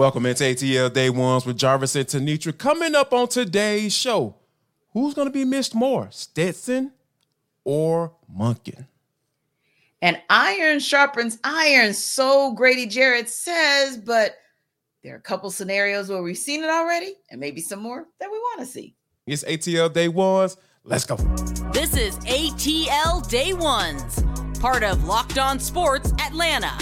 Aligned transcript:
Welcome 0.00 0.24
into 0.24 0.44
ATL 0.44 0.90
Day 0.90 1.10
Ones 1.10 1.44
with 1.44 1.58
Jarvis 1.58 1.94
and 1.94 2.06
Tenitra. 2.06 2.56
Coming 2.56 2.94
up 2.94 3.12
on 3.12 3.28
today's 3.28 3.94
show, 3.94 4.34
who's 4.94 5.12
going 5.12 5.28
to 5.28 5.30
be 5.30 5.44
missed 5.44 5.74
more, 5.74 6.08
Stetson 6.10 6.92
or 7.64 8.14
Monken? 8.34 8.86
And 10.00 10.18
iron 10.30 10.78
sharpens 10.78 11.38
iron, 11.44 11.92
so 11.92 12.54
Grady 12.54 12.86
Jarrett 12.86 13.28
says, 13.28 13.98
but 13.98 14.36
there 15.04 15.12
are 15.12 15.18
a 15.18 15.20
couple 15.20 15.50
scenarios 15.50 16.08
where 16.08 16.22
we've 16.22 16.38
seen 16.38 16.64
it 16.64 16.70
already, 16.70 17.12
and 17.30 17.38
maybe 17.38 17.60
some 17.60 17.80
more 17.80 18.06
that 18.20 18.30
we 18.32 18.38
want 18.38 18.60
to 18.60 18.66
see. 18.66 18.94
It's 19.26 19.44
ATL 19.44 19.92
Day 19.92 20.08
Ones. 20.08 20.56
Let's 20.82 21.04
go. 21.04 21.16
This 21.74 21.94
is 21.94 22.16
ATL 22.20 23.28
Day 23.28 23.52
Ones, 23.52 24.24
part 24.60 24.82
of 24.82 25.04
Locked 25.04 25.36
On 25.36 25.60
Sports 25.60 26.14
Atlanta. 26.20 26.72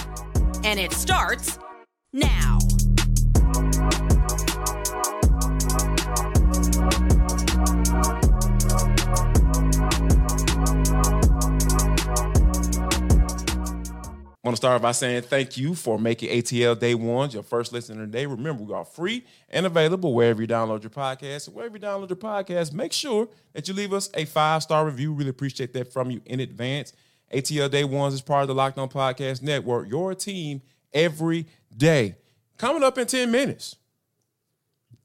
And 0.62 0.78
it 0.78 0.92
starts 0.92 1.58
now. 2.12 2.57
Want 14.44 14.54
to 14.54 14.56
start 14.56 14.80
by 14.80 14.92
saying 14.92 15.22
thank 15.22 15.56
you 15.56 15.74
for 15.74 15.98
making 15.98 16.30
ATL 16.30 16.78
Day 16.78 16.94
Ones 16.94 17.34
your 17.34 17.42
first 17.42 17.72
listen 17.72 18.00
of 18.00 18.10
the 18.10 18.16
day. 18.18 18.24
Remember, 18.24 18.62
we 18.62 18.72
are 18.72 18.84
free 18.84 19.24
and 19.48 19.66
available 19.66 20.14
wherever 20.14 20.40
you 20.40 20.46
download 20.46 20.82
your 20.82 20.90
podcast. 20.90 21.48
Wherever 21.48 21.76
you 21.76 21.82
download 21.82 22.08
your 22.08 22.16
podcast, 22.16 22.72
make 22.72 22.92
sure 22.92 23.28
that 23.52 23.66
you 23.66 23.74
leave 23.74 23.92
us 23.92 24.10
a 24.14 24.24
five 24.24 24.62
star 24.62 24.86
review. 24.86 25.12
Really 25.12 25.30
appreciate 25.30 25.72
that 25.72 25.92
from 25.92 26.10
you 26.10 26.20
in 26.24 26.40
advance. 26.40 26.92
ATL 27.34 27.70
Day 27.70 27.84
Ones 27.84 28.14
is 28.14 28.22
part 28.22 28.42
of 28.42 28.48
the 28.48 28.54
Locked 28.54 28.78
On 28.78 28.88
Podcast 28.88 29.42
Network, 29.42 29.88
your 29.88 30.14
team 30.14 30.62
every 30.92 31.46
day. 31.76 32.16
Coming 32.56 32.82
up 32.82 32.96
in 32.96 33.06
10 33.06 33.30
minutes. 33.30 33.76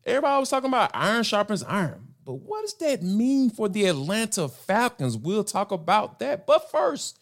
Everybody 0.05 0.39
was 0.39 0.49
talking 0.49 0.70
about 0.70 0.91
iron 0.93 1.23
sharpens 1.23 1.63
iron. 1.63 2.07
But 2.25 2.35
what 2.35 2.62
does 2.62 2.75
that 2.75 3.03
mean 3.03 3.49
for 3.49 3.68
the 3.68 3.85
Atlanta 3.85 4.47
Falcons? 4.47 5.18
We'll 5.18 5.43
talk 5.43 5.71
about 5.71 6.20
that. 6.20 6.47
But 6.47 6.71
first, 6.71 7.20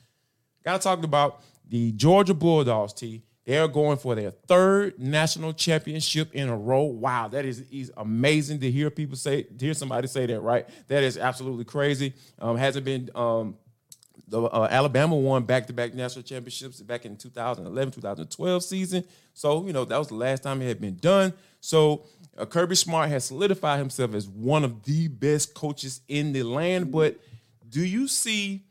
got 0.63 0.79
to 0.79 0.83
talk 0.83 1.03
about 1.03 1.41
the 1.67 1.91
Georgia 1.93 2.33
Bulldogs, 2.33 2.93
T, 2.93 3.23
they're 3.45 3.67
going 3.67 3.97
for 3.97 4.13
their 4.13 4.31
third 4.31 4.99
national 4.99 5.53
championship 5.53 6.33
in 6.33 6.47
a 6.47 6.55
row. 6.55 6.83
Wow, 6.83 7.27
that 7.29 7.43
is, 7.45 7.61
is 7.71 7.91
amazing 7.97 8.59
to 8.59 8.69
hear 8.69 8.89
people 8.89 9.17
say, 9.17 9.43
to 9.43 9.65
hear 9.65 9.73
somebody 9.73 10.07
say 10.07 10.25
that, 10.27 10.41
right? 10.41 10.67
That 10.87 11.03
is 11.03 11.17
absolutely 11.17 11.65
crazy. 11.65 12.13
Um, 12.39 12.55
hasn't 12.55 12.85
been 12.85 13.09
um, 13.15 13.57
the 14.31 14.43
uh, 14.43 14.67
Alabama 14.71 15.15
won 15.15 15.43
back-to-back 15.43 15.93
national 15.93 16.23
championships 16.23 16.81
back 16.81 17.05
in 17.05 17.17
2011, 17.17 17.91
2012 17.91 18.63
season. 18.63 19.03
So, 19.33 19.65
you 19.65 19.73
know, 19.73 19.85
that 19.85 19.97
was 19.97 20.07
the 20.07 20.15
last 20.15 20.43
time 20.43 20.61
it 20.61 20.67
had 20.67 20.79
been 20.79 20.95
done. 20.95 21.33
So, 21.59 22.05
uh, 22.37 22.45
Kirby 22.45 22.75
Smart 22.75 23.09
has 23.09 23.25
solidified 23.25 23.79
himself 23.79 24.13
as 24.13 24.27
one 24.27 24.63
of 24.63 24.83
the 24.83 25.09
best 25.09 25.53
coaches 25.53 26.01
in 26.07 26.31
the 26.31 26.43
land. 26.43 26.91
But 26.91 27.19
do 27.67 27.83
you 27.83 28.07
see 28.07 28.63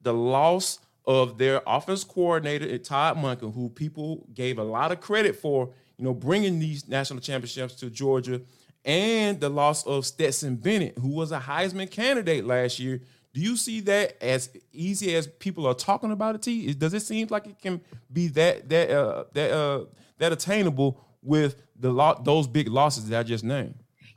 the 0.00 0.12
loss 0.12 0.80
of 1.06 1.38
their 1.38 1.60
offense 1.66 2.04
coordinator 2.04 2.78
Todd 2.78 3.16
Monken, 3.16 3.54
who 3.54 3.68
people 3.68 4.26
gave 4.32 4.58
a 4.58 4.64
lot 4.64 4.92
of 4.92 5.00
credit 5.00 5.36
for, 5.36 5.70
you 5.98 6.04
know, 6.04 6.14
bringing 6.14 6.58
these 6.58 6.88
national 6.88 7.20
championships 7.20 7.74
to 7.76 7.90
Georgia, 7.90 8.40
and 8.84 9.40
the 9.40 9.48
loss 9.48 9.86
of 9.86 10.06
Stetson 10.06 10.56
Bennett, 10.56 10.98
who 10.98 11.08
was 11.08 11.32
a 11.32 11.40
Heisman 11.40 11.90
candidate 11.90 12.44
last 12.44 12.78
year. 12.78 13.00
Do 13.32 13.40
you 13.40 13.56
see 13.56 13.80
that 13.80 14.22
as 14.22 14.50
easy 14.72 15.14
as 15.16 15.26
people 15.26 15.66
are 15.66 15.74
talking 15.74 16.12
about 16.12 16.36
it? 16.36 16.42
T 16.42 16.72
does 16.74 16.94
it 16.94 17.00
seem 17.00 17.26
like 17.30 17.46
it 17.46 17.58
can 17.60 17.80
be 18.12 18.28
that 18.28 18.68
that 18.68 18.90
uh, 18.90 19.24
that 19.32 19.50
uh, 19.50 19.84
that 20.18 20.32
attainable 20.32 21.00
with 21.22 21.62
the 21.78 21.90
lot 21.90 22.24
those 22.24 22.46
big 22.46 22.68
losses 22.68 23.08
that 23.08 23.18
I 23.18 23.22
just 23.24 23.42
named? 23.42 23.74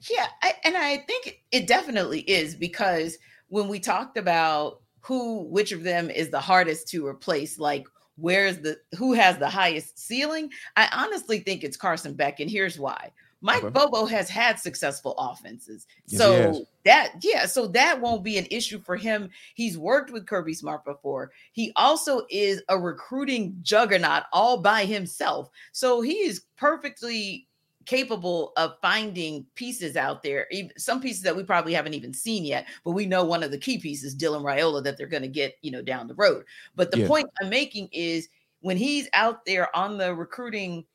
Yeah, 0.09 0.27
I, 0.43 0.53
and 0.63 0.77
I 0.77 0.97
think 0.97 1.41
it 1.51 1.65
definitely 1.65 2.19
is 2.21 2.55
because 2.55 3.17
when 3.47 3.67
we 3.67 3.79
talked 3.79 4.17
about 4.17 4.81
who 5.07 5.43
which 5.43 5.71
of 5.71 5.83
them 5.83 6.09
is 6.09 6.29
the 6.29 6.39
hardest 6.39 6.89
to 6.89 7.07
replace? 7.07 7.57
Like 7.57 7.87
where's 8.17 8.57
the 8.59 8.77
who 8.97 9.13
has 9.13 9.37
the 9.37 9.49
highest 9.49 9.97
ceiling? 9.97 10.49
I 10.75 10.89
honestly 10.91 11.39
think 11.39 11.63
it's 11.63 11.77
carson 11.77 12.13
beck 12.13 12.41
and 12.41 12.51
here's 12.51 12.77
why. 12.77 13.11
Mike 13.39 13.63
okay. 13.63 13.69
bobo 13.69 14.05
has 14.05 14.29
had 14.29 14.59
successful 14.59 15.13
offenses. 15.17 15.85
Yes, 16.07 16.19
so 16.19 16.65
that 16.83 17.13
yeah 17.21 17.45
so 17.45 17.67
that 17.67 18.01
won't 18.01 18.23
be 18.23 18.37
an 18.37 18.47
issue 18.51 18.81
for 18.81 18.97
him. 18.97 19.29
He's 19.53 19.77
worked 19.77 20.11
with 20.11 20.25
kirby 20.25 20.53
smart 20.53 20.83
before. 20.83 21.31
He 21.53 21.71
also 21.77 22.23
is 22.29 22.61
a 22.67 22.77
recruiting 22.77 23.55
juggernaut 23.61 24.23
all 24.33 24.57
by 24.57 24.83
himself. 24.83 25.49
So 25.71 26.01
he 26.01 26.15
is 26.15 26.41
perfectly 26.57 27.46
capable 27.87 28.51
of 28.57 28.75
finding 28.81 29.45
pieces 29.55 29.95
out 29.95 30.21
there, 30.21 30.45
some 30.77 31.01
pieces 31.01 31.23
that 31.23 31.35
we 31.35 31.41
probably 31.41 31.73
haven't 31.73 31.93
even 31.93 32.13
seen 32.13 32.45
yet, 32.45 32.67
but 32.83 32.91
we 32.91 33.05
know 33.05 33.23
one 33.23 33.41
of 33.41 33.49
the 33.49 33.57
key 33.57 33.79
pieces, 33.79 34.15
Dylan 34.15 34.43
Raiola, 34.43 34.83
that 34.83 34.97
they're 34.97 35.07
going 35.07 35.23
to 35.23 35.29
get, 35.29 35.55
you 35.61 35.71
know, 35.71 35.81
down 35.81 36.07
the 36.07 36.13
road. 36.15 36.43
But 36.75 36.91
the 36.91 36.99
yeah. 36.99 37.07
point 37.07 37.29
I'm 37.41 37.49
making 37.49 37.87
is 37.93 38.27
when 38.59 38.77
he's 38.77 39.09
out 39.13 39.45
there 39.45 39.75
on 39.75 39.97
the 39.97 40.13
recruiting 40.13 40.85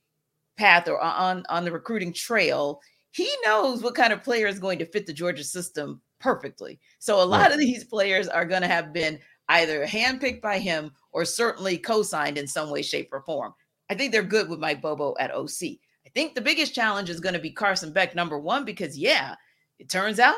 path 0.59 0.87
or 0.87 1.03
uh, 1.03 1.13
on 1.13 1.45
on 1.49 1.65
the 1.65 1.73
recruiting 1.73 2.13
trail, 2.13 2.81
he 3.11 3.29
knows 3.45 3.83
what 3.83 3.95
kind 3.95 4.13
of 4.13 4.23
player 4.23 4.47
is 4.47 4.59
going 4.59 4.79
to 4.79 4.87
fit 4.87 5.07
the 5.07 5.15
Georgia 5.15 5.45
system 5.45 6.01
perfectly. 6.21 6.79
So 6.99 7.23
a 7.23 7.25
lot 7.25 7.43
right. 7.43 7.53
of 7.53 7.59
these 7.59 7.85
players 7.85 8.29
are 8.29 8.45
going 8.45 8.63
to 8.63 8.69
have 8.69 8.93
been 8.93 9.19
either 9.49 9.87
handpicked 9.87 10.43
by 10.43 10.59
him 10.59 10.93
or 11.13 11.25
certainly 11.25 11.79
co-signed 11.79 12.37
in 12.37 12.47
some 12.47 12.71
way, 12.71 12.83
shape, 12.83 13.09
or 13.13 13.23
form. 13.23 13.55
I 13.91 13.95
think 13.95 14.13
they're 14.13 14.23
good 14.23 14.49
with 14.49 14.61
Mike 14.61 14.83
Bobo 14.83 15.15
at 15.19 15.35
OC 15.35 15.79
think 16.15 16.35
the 16.35 16.41
biggest 16.41 16.75
challenge 16.75 17.11
is 17.11 17.21
going 17.21 17.35
to 17.35 17.41
be 17.41 17.51
Carson 17.51 17.93
Beck, 17.93 18.15
number 18.15 18.39
one, 18.39 18.65
because 18.65 18.97
yeah, 18.99 19.35
it 19.79 19.89
turns 19.89 20.19
out 20.19 20.37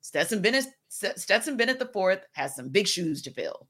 Stetson 0.00 0.42
Bennett, 0.42 0.66
Stetson 0.88 1.56
Bennett 1.56 1.78
the 1.78 1.90
fourth 1.92 2.20
has 2.32 2.54
some 2.54 2.68
big 2.68 2.86
shoes 2.86 3.22
to 3.22 3.30
fill. 3.30 3.66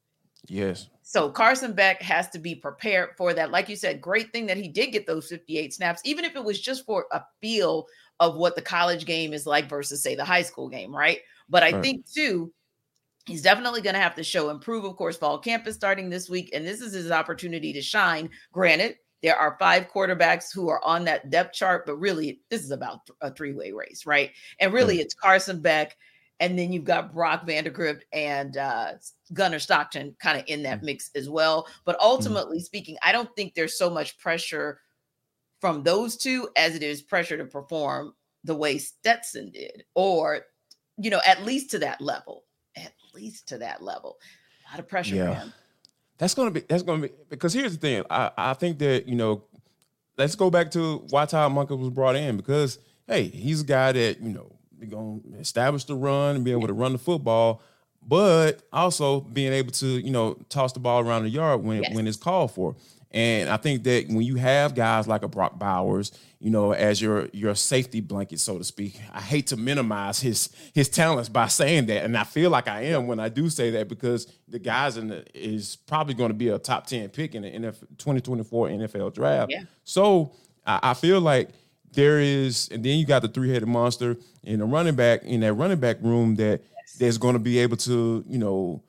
Yes. 0.47 0.89
So 1.01 1.29
Carson 1.29 1.73
Beck 1.73 2.01
has 2.01 2.29
to 2.31 2.39
be 2.39 2.55
prepared 2.55 3.11
for 3.17 3.33
that. 3.33 3.51
Like 3.51 3.69
you 3.69 3.75
said, 3.75 4.01
great 4.01 4.31
thing 4.31 4.45
that 4.47 4.57
he 4.57 4.67
did 4.67 4.91
get 4.91 5.07
those 5.07 5.27
58 5.27 5.73
snaps, 5.73 6.01
even 6.03 6.25
if 6.25 6.35
it 6.35 6.43
was 6.43 6.59
just 6.59 6.85
for 6.85 7.05
a 7.11 7.21
feel 7.41 7.87
of 8.19 8.35
what 8.35 8.55
the 8.55 8.61
college 8.61 9.05
game 9.05 9.33
is 9.33 9.45
like 9.45 9.69
versus, 9.69 10.01
say, 10.01 10.15
the 10.15 10.25
high 10.25 10.41
school 10.41 10.69
game, 10.69 10.95
right? 10.95 11.19
But 11.49 11.63
I 11.63 11.71
right. 11.71 11.83
think 11.83 12.05
too, 12.11 12.53
he's 13.25 13.41
definitely 13.41 13.81
going 13.81 13.95
to 13.95 14.01
have 14.01 14.15
to 14.15 14.23
show 14.23 14.49
improve. 14.49 14.85
Of 14.85 14.95
course, 14.95 15.17
fall 15.17 15.39
camp 15.39 15.67
is 15.67 15.75
starting 15.75 16.09
this 16.09 16.29
week, 16.29 16.49
and 16.53 16.65
this 16.65 16.81
is 16.81 16.93
his 16.93 17.11
opportunity 17.11 17.73
to 17.73 17.81
shine. 17.81 18.29
Granted, 18.51 18.97
there 19.23 19.37
are 19.37 19.57
five 19.59 19.87
quarterbacks 19.89 20.53
who 20.53 20.69
are 20.69 20.83
on 20.83 21.05
that 21.05 21.29
depth 21.29 21.53
chart, 21.53 21.85
but 21.85 21.95
really, 21.95 22.41
this 22.49 22.63
is 22.63 22.71
about 22.71 22.99
a 23.21 23.31
three 23.33 23.53
way 23.53 23.71
race, 23.71 24.05
right? 24.05 24.31
And 24.59 24.73
really, 24.73 24.99
it's 24.99 25.13
Carson 25.13 25.61
Beck, 25.61 25.97
and 26.39 26.59
then 26.59 26.71
you've 26.71 26.83
got 26.83 27.13
Brock 27.13 27.47
Vandagriff 27.47 28.01
and 28.11 28.57
uh, 28.57 28.93
Gunnar 29.33 29.59
Stockton 29.59 30.15
kind 30.19 30.39
of 30.39 30.45
in 30.47 30.63
that 30.63 30.81
mm. 30.81 30.85
mix 30.85 31.09
as 31.15 31.29
well. 31.29 31.67
But 31.85 31.99
ultimately 31.99 32.57
mm-hmm. 32.57 32.63
speaking, 32.63 32.97
I 33.03 33.11
don't 33.11 33.33
think 33.35 33.53
there's 33.53 33.77
so 33.77 33.89
much 33.89 34.17
pressure 34.17 34.79
from 35.61 35.83
those 35.83 36.17
two 36.17 36.49
as 36.57 36.75
it 36.75 36.83
is 36.83 37.01
pressure 37.01 37.37
to 37.37 37.45
perform 37.45 38.13
the 38.43 38.55
way 38.55 38.77
Stetson 38.77 39.49
did, 39.51 39.85
or, 39.95 40.41
you 40.97 41.09
know, 41.09 41.21
at 41.25 41.45
least 41.45 41.71
to 41.71 41.79
that 41.79 42.01
level, 42.01 42.43
at 42.75 42.93
least 43.13 43.47
to 43.47 43.57
that 43.57 43.81
level. 43.81 44.17
A 44.67 44.73
lot 44.73 44.79
of 44.79 44.87
pressure 44.87 45.15
yeah. 45.15 45.33
him. 45.33 45.53
That's 46.17 46.33
gonna 46.33 46.51
be 46.51 46.61
that's 46.61 46.83
gonna 46.83 47.03
be 47.03 47.13
because 47.29 47.53
here's 47.53 47.73
the 47.73 47.79
thing. 47.79 48.03
I, 48.09 48.31
I 48.37 48.53
think 48.53 48.79
that, 48.79 49.07
you 49.07 49.15
know, 49.15 49.43
let's 50.17 50.35
go 50.35 50.49
back 50.49 50.71
to 50.71 51.05
why 51.09 51.25
Todd 51.25 51.51
Monken 51.51 51.77
was 51.77 51.89
brought 51.89 52.15
in 52.15 52.37
because 52.37 52.79
hey, 53.07 53.23
he's 53.23 53.61
a 53.61 53.65
guy 53.65 53.91
that, 53.91 54.21
you 54.21 54.29
know, 54.29 54.51
gonna 54.89 55.19
establish 55.39 55.85
the 55.85 55.95
run 55.95 56.37
and 56.37 56.45
be 56.45 56.51
able 56.51 56.67
to 56.67 56.73
run 56.73 56.93
the 56.93 56.97
football, 56.97 57.61
but 58.05 58.61
also 58.71 59.21
being 59.21 59.53
able 59.53 59.71
to, 59.71 59.87
you 59.87 60.11
know, 60.11 60.35
toss 60.49 60.73
the 60.73 60.79
ball 60.79 61.01
around 61.01 61.23
the 61.23 61.29
yard 61.29 61.63
when 61.63 61.83
yes. 61.83 61.93
when 61.93 62.07
it's 62.07 62.17
called 62.17 62.51
for. 62.51 62.75
And 63.15 63.49
I 63.49 63.55
think 63.55 63.83
that 63.83 64.09
when 64.09 64.23
you 64.23 64.35
have 64.35 64.75
guys 64.75 65.07
like 65.07 65.23
a 65.23 65.29
Brock 65.29 65.57
Bowers, 65.57 66.11
you 66.37 66.49
know, 66.49 66.73
as 66.73 67.01
your 67.01 67.29
your 67.31 67.55
safety 67.55 68.01
blanket, 68.01 68.41
so 68.41 68.57
to 68.57 68.63
speak, 68.65 68.99
I 69.13 69.21
hate 69.21 69.47
to 69.47 69.57
minimize 69.57 70.19
his 70.19 70.49
his 70.73 70.89
talents 70.89 71.29
by 71.29 71.47
saying 71.47 71.85
that, 71.85 72.03
and 72.03 72.17
I 72.17 72.25
feel 72.25 72.49
like 72.49 72.67
I 72.67 72.81
am 72.81 73.07
when 73.07 73.21
I 73.21 73.29
do 73.29 73.49
say 73.49 73.69
that 73.71 73.87
because 73.87 74.27
the 74.49 74.59
guys 74.59 74.97
in 74.97 75.07
the 75.07 75.25
is 75.33 75.77
probably 75.77 76.13
going 76.13 76.27
to 76.27 76.35
be 76.35 76.49
a 76.49 76.59
top 76.59 76.87
ten 76.87 77.07
pick 77.07 77.35
in 77.35 77.43
the 77.43 77.51
NFL, 77.51 77.97
2024 77.97 78.67
NFL 78.67 79.13
draft. 79.13 79.49
Yeah. 79.49 79.63
So 79.85 80.33
I, 80.65 80.79
I 80.83 80.93
feel 80.93 81.21
like 81.21 81.51
there 81.93 82.19
is, 82.19 82.67
and 82.69 82.83
then 82.83 82.99
you 82.99 83.05
got 83.05 83.21
the 83.21 83.29
three 83.29 83.49
headed 83.49 83.69
monster 83.69 84.17
in 84.43 84.59
the 84.59 84.65
running 84.65 84.95
back 84.95 85.23
in 85.23 85.39
that 85.39 85.53
running 85.53 85.79
back 85.79 86.01
room 86.01 86.35
that 86.35 86.61
yes. 86.61 86.95
that's 86.99 87.17
going 87.17 87.33
to 87.33 87.39
be 87.39 87.59
able 87.59 87.77
to, 87.77 88.25
you 88.27 88.37
know 88.37 88.83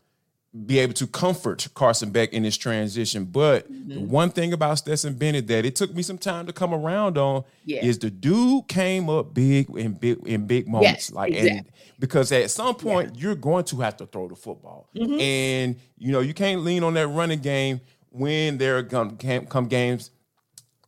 be 0.64 0.78
able 0.78 0.94
to 0.94 1.06
comfort 1.06 1.66
Carson 1.74 2.10
Beck 2.10 2.32
in 2.32 2.44
his 2.44 2.56
transition. 2.56 3.24
But 3.24 3.70
mm-hmm. 3.70 3.94
the 3.94 4.00
one 4.00 4.30
thing 4.30 4.52
about 4.52 4.78
Stetson 4.78 5.14
Bennett 5.14 5.46
that 5.48 5.66
it 5.66 5.76
took 5.76 5.94
me 5.94 6.02
some 6.02 6.18
time 6.18 6.46
to 6.46 6.52
come 6.52 6.72
around 6.72 7.18
on 7.18 7.44
yeah. 7.64 7.84
is 7.84 7.98
the 7.98 8.10
dude 8.10 8.68
came 8.68 9.10
up 9.10 9.34
big 9.34 9.68
in 9.70 9.92
big 9.92 10.26
in 10.26 10.46
big 10.46 10.68
moments. 10.68 11.08
Yes, 11.08 11.12
like 11.12 11.32
exactly. 11.32 11.58
and 11.58 11.66
because 11.98 12.32
at 12.32 12.50
some 12.50 12.74
point 12.74 13.14
yeah. 13.14 13.22
you're 13.22 13.34
going 13.34 13.64
to 13.64 13.80
have 13.80 13.96
to 13.98 14.06
throw 14.06 14.28
the 14.28 14.36
football. 14.36 14.88
Mm-hmm. 14.94 15.20
And 15.20 15.76
you 15.98 16.12
know, 16.12 16.20
you 16.20 16.34
can't 16.34 16.62
lean 16.62 16.82
on 16.84 16.94
that 16.94 17.08
running 17.08 17.40
game 17.40 17.80
when 18.10 18.56
there 18.58 18.82
come, 18.84 19.16
come 19.16 19.68
games 19.68 20.10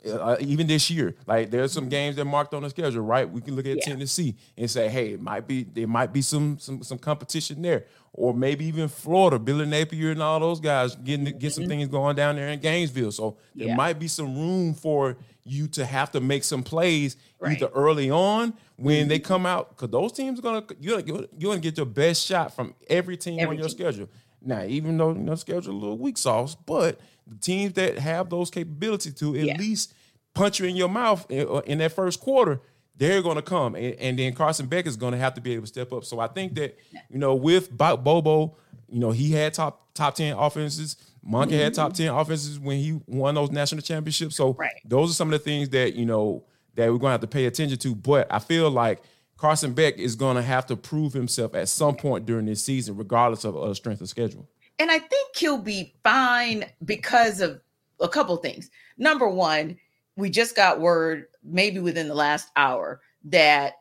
uh, 0.07 0.37
even 0.41 0.67
this 0.67 0.91
year. 0.91 1.15
Like 1.27 1.51
there's 1.51 1.73
some 1.73 1.89
games 1.89 2.17
that 2.17 2.25
marked 2.25 2.55
on 2.55 2.63
the 2.63 2.71
schedule, 2.71 3.03
right? 3.03 3.29
We 3.29 3.41
can 3.41 3.57
look 3.57 3.67
at 3.67 3.77
Yeah. 3.79 3.85
Tennessee 3.85 4.37
and 4.57 4.71
say, 4.71 4.89
hey, 4.89 5.13
it 5.15 5.21
might 5.21 5.47
be 5.47 5.65
there 5.65 5.87
might 5.89 6.13
be 6.13 6.23
some 6.23 6.59
some 6.59 6.83
some 6.83 6.99
competition 6.99 7.63
there, 7.63 7.85
or 8.13 8.33
maybe 8.35 8.65
even 8.67 8.89
Florida, 8.89 9.39
Billy 9.39 9.67
Napier 9.67 10.11
and 10.13 10.23
all 10.23 10.39
those 10.41 10.61
guys 10.61 10.95
getting 10.97 11.25
get 11.39 11.53
some 11.53 11.67
things 11.67 11.89
going 11.89 12.17
down 12.17 12.37
there 12.37 12.49
in 12.49 12.61
Gainesville. 12.61 13.13
So 13.13 13.37
there 13.55 13.67
Mm-hmm. 13.67 13.69
Yeah. 13.71 13.77
might 13.77 13.99
be 13.99 14.09
some 14.09 14.37
room 14.37 14.75
for 14.75 15.17
you 15.45 15.67
to 15.69 15.85
have 15.85 16.11
to 16.13 16.21
make 16.21 16.45
some 16.45 16.63
plays 16.63 17.17
Right. 17.41 17.53
either 17.57 17.69
early 17.75 18.11
on 18.11 18.53
when 18.77 19.01
Mm-hmm. 19.03 19.09
they 19.09 19.19
come 19.19 19.47
out 19.47 19.71
because 19.71 19.91
those 19.91 20.13
teams 20.13 20.39
are 20.39 20.43
gonna 20.43 20.65
you're, 20.81 21.01
you're, 21.01 21.25
you're 21.39 21.51
gonna 21.53 21.61
get 21.61 21.77
your 21.77 21.87
best 21.87 22.25
shot 22.27 22.55
from 22.55 22.75
every 22.89 23.17
team 23.17 23.41
Every 23.41 23.55
on 23.57 23.59
your 23.59 23.69
team. 23.69 23.77
schedule. 23.79 24.09
Now, 24.41 24.63
even 24.65 24.97
though 24.97 25.11
you 25.15 25.19
know 25.21 25.35
schedule 25.35 25.73
a 25.73 25.79
little 25.79 25.99
weak 25.99 26.17
sauce, 26.19 26.55
but 26.55 27.01
the 27.29 27.37
teams 27.37 27.75
that 27.75 27.99
have 27.99 28.31
those 28.31 28.51
capabilities 28.51 29.15
to 29.15 29.37
at 29.37 29.45
Yeah. 29.45 29.57
least 29.59 29.95
punch 30.35 30.61
you 30.61 30.67
in 30.67 30.77
your 30.77 30.89
mouth 30.89 31.27
in, 31.31 31.47
uh, 31.49 31.57
in 31.67 31.79
that 31.79 31.93
first 31.93 32.21
quarter, 32.21 32.61
they're 32.97 33.23
going 33.23 33.37
to 33.37 33.43
come, 33.43 33.75
and, 33.77 33.95
and 33.97 34.19
then 34.19 34.33
Carson 34.35 34.67
Beck 34.67 34.87
is 34.87 34.97
going 34.97 35.13
to 35.13 35.19
have 35.19 35.35
to 35.35 35.41
be 35.41 35.53
able 35.53 35.63
to 35.63 35.69
step 35.69 35.93
up. 35.93 36.05
So 36.05 36.19
I 36.21 36.27
think 36.29 36.55
that 36.57 36.77
you 37.09 37.19
know 37.19 37.35
with 37.35 37.71
Bobo, 37.77 38.57
you 38.89 38.99
know 38.99 39.11
he 39.13 39.33
had 39.33 39.55
top 39.55 39.95
top 39.95 40.15
ten 40.17 40.35
offenses. 40.37 40.97
Monken 41.29 41.51
had 41.59 41.75
top 41.75 41.93
ten 41.93 42.09
offenses 42.13 42.59
when 42.59 42.79
he 42.79 42.99
won 43.07 43.35
those 43.35 43.51
national 43.51 43.83
championships. 43.83 44.35
So 44.37 44.55
Right. 44.55 44.73
those 44.85 45.11
are 45.11 45.15
some 45.15 45.29
of 45.33 45.39
the 45.39 45.45
things 45.45 45.69
that 45.71 45.95
you 45.95 46.07
know 46.07 46.45
that 46.75 46.87
we're 46.91 46.99
going 46.99 47.09
to 47.11 47.13
have 47.13 47.21
to 47.21 47.27
pay 47.27 47.47
attention 47.47 47.77
to. 47.79 47.95
But 47.95 48.27
I 48.33 48.39
feel 48.39 48.71
like 48.71 49.03
Carson 49.37 49.73
Beck 49.75 49.99
is 49.99 50.17
going 50.17 50.37
to 50.37 50.43
have 50.43 50.67
to 50.67 50.77
prove 50.77 51.13
himself 51.13 51.55
at 51.55 51.69
some 51.69 51.95
point 51.97 52.25
during 52.27 52.47
this 52.47 52.65
season, 52.65 52.97
regardless 52.97 53.45
of 53.45 53.57
uh, 53.57 53.73
strength 53.75 54.01
of 54.01 54.09
schedule. 54.09 54.49
And 54.79 54.91
I 54.91 54.99
think 54.99 55.37
he'll 55.37 55.59
be 55.59 55.95
fine 56.05 56.65
because 56.85 57.41
of 57.41 57.61
a 58.01 58.09
couple 58.09 58.37
things. 58.37 58.71
Number 58.97 59.29
one, 59.29 59.77
we 60.17 60.31
just 60.31 60.55
got 60.55 60.81
word, 60.81 61.27
maybe 61.43 61.81
within 61.81 62.09
the 62.09 62.15
last 62.15 62.49
hour, 62.57 63.01
that 63.25 63.75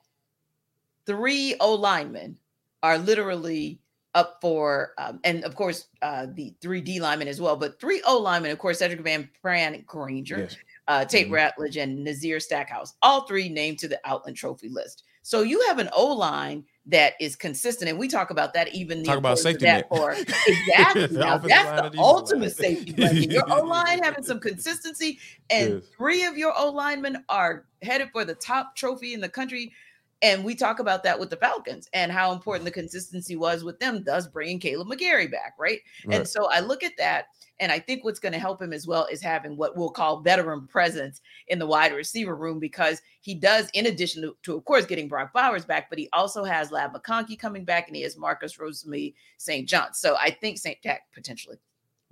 three 1.06 1.56
O 1.60 1.74
linemen 1.74 2.38
are 2.84 2.98
literally 2.98 3.80
up 4.16 4.40
for, 4.42 4.94
um, 4.98 5.20
and 5.24 5.44
of 5.44 5.56
course, 5.56 5.88
uh, 6.02 6.26
the 6.34 6.54
three 6.62 6.82
D 6.82 7.00
linemen 7.00 7.28
as 7.28 7.40
well, 7.40 7.56
but 7.56 7.80
three 7.80 8.02
O 8.06 8.18
linemen, 8.18 8.52
of 8.52 8.58
course, 8.58 8.80
Cedric 8.80 9.02
Van 9.02 9.30
Pran 9.44 9.86
Granger, 9.86 10.40
Yes. 10.40 10.56
uh, 10.88 11.06
Tate 11.06 11.28
Mhm. 11.28 11.32
Ratledge, 11.34 11.82
and 11.82 12.04
Nazir 12.04 12.40
Stackhouse, 12.40 12.96
all 13.04 13.22
three 13.28 13.50
named 13.50 13.78
to 13.80 13.88
the 13.88 14.00
Outland 14.06 14.38
Trophy 14.38 14.70
list. 14.70 15.04
So 15.22 15.42
you 15.42 15.62
have 15.68 15.78
an 15.78 15.90
O 15.94 16.08
line 16.08 16.66
that 16.88 17.14
is 17.20 17.36
consistent, 17.36 17.90
and 17.90 18.00
we 18.00 18.08
talk 18.08 18.30
about 18.30 18.54
that 18.54 18.74
even 18.74 19.00
the 19.00 19.06
Talk 19.06 19.18
about 19.18 19.40
safety 19.40 19.66
net. 19.66 19.88
for 19.90 20.12
exactly. 20.48 21.08
Now, 21.18 21.38
that's 21.38 21.92
the 21.96 22.00
ultimate 22.00 22.56
safety 22.56 22.94
blanket. 22.94 23.32
Your 23.32 23.44
O 23.52 23.64
line 23.66 24.02
having 24.04 24.24
some 24.24 24.40
consistency, 24.50 25.20
and 25.50 25.74
Yes. 25.76 25.84
three 25.98 26.24
of 26.24 26.38
your 26.38 26.54
O 26.58 26.70
linemen 26.70 27.24
are 27.30 27.66
headed 27.82 28.10
for 28.12 28.24
the 28.26 28.36
top 28.36 28.76
trophy 28.76 29.14
in 29.14 29.20
the 29.22 29.30
country. 29.30 29.74
And 30.22 30.44
we 30.44 30.56
talk 30.56 30.80
about 30.80 31.04
that 31.04 31.20
with 31.20 31.30
the 31.30 31.36
Falcons 31.36 31.88
and 31.94 32.12
how 32.12 32.32
important 32.32 32.66
the 32.66 32.72
consistency 32.72 33.36
was 33.36 33.64
with 33.64 33.80
them, 33.80 34.04
thus 34.04 34.26
bringing 34.28 34.60
Kaleb 34.60 34.88
McGary 34.88 35.32
back, 35.32 35.54
right? 35.60 35.80
And 36.10 36.28
so 36.28 36.50
I 36.52 36.60
look 36.60 36.82
at 36.84 36.98
that, 36.98 37.26
and 37.60 37.72
I 37.72 37.80
think 37.80 38.04
what's 38.04 38.20
going 38.20 38.34
to 38.34 38.40
help 38.40 38.62
him 38.62 38.74
as 38.74 38.88
well 38.88 39.06
is 39.06 39.22
having 39.22 39.58
what 39.58 39.78
we'll 39.78 39.92
call 39.92 40.22
veteran 40.22 40.68
presence 40.68 41.22
in 41.48 41.60
the 41.60 41.68
wide 41.68 41.94
receiver 41.94 42.36
room 42.36 42.60
because 42.60 43.02
he 43.22 43.36
does, 43.36 43.70
in 43.74 43.86
addition 43.86 44.24
to, 44.24 44.36
to 44.44 44.56
of 44.56 44.66
course, 44.66 44.86
getting 44.86 45.08
Brock 45.08 45.34
Bowers 45.34 45.66
back, 45.66 45.90
but 45.90 46.00
he 46.00 46.10
also 46.14 46.44
has 46.44 46.72
Ladd 46.72 46.94
McConkey 46.94 47.38
coming 47.38 47.64
back 47.64 47.88
and 47.88 47.96
he 47.96 48.02
has 48.02 48.18
Marcus 48.18 48.60
Rosemary 48.60 49.16
St. 49.38 49.70
John. 49.70 49.94
So 49.94 50.16
I 50.20 50.32
think 50.32 50.58
St. 50.58 50.82
Jack 50.82 51.02
potentially. 51.14 51.58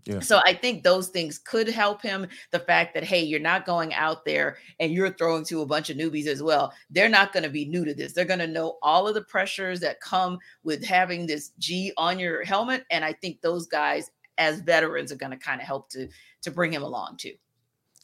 Yeah. 0.06 0.20
So 0.20 0.40
I 0.46 0.54
think 0.54 0.84
those 0.84 1.10
things 1.10 1.40
could 1.40 1.68
help 1.68 2.02
him. 2.02 2.28
The 2.52 2.60
fact 2.60 2.94
that 2.94 3.04
hey, 3.04 3.24
you're 3.24 3.40
not 3.40 3.66
going 3.66 3.94
out 3.94 4.24
there 4.24 4.58
and 4.80 4.92
you're 4.92 5.12
throwing 5.12 5.44
to 5.46 5.62
a 5.62 5.66
bunch 5.66 5.90
of 5.90 5.98
newbies 5.98 6.28
as 6.28 6.44
well. 6.44 6.74
They're 6.92 7.10
not 7.10 7.34
going 7.34 7.44
to 7.44 7.50
be 7.50 7.66
new 7.66 7.86
to 7.86 7.94
this. 7.94 8.14
They're 8.14 8.26
going 8.26 8.40
to 8.40 8.48
know 8.48 8.78
all 8.84 9.08
of 9.08 9.16
the 9.16 9.24
pressures 9.24 9.80
that 9.80 10.00
come 10.02 10.38
with 10.64 10.84
having 10.84 11.26
this 11.26 11.52
G 11.58 11.92
on 11.98 12.20
your 12.20 12.44
helmet, 12.44 12.86
and 12.92 13.04
I 13.04 13.14
think 13.14 13.42
those 13.42 13.66
guys 13.66 14.12
as 14.38 14.60
veterans 14.60 15.12
are 15.12 15.18
going 15.18 15.32
to 15.32 15.38
kind 15.38 15.60
of 15.60 15.68
help 15.68 15.90
to 15.90 16.08
to 16.44 16.52
bring 16.52 16.72
him 16.72 16.84
along 16.84 17.18
too. 17.18 17.34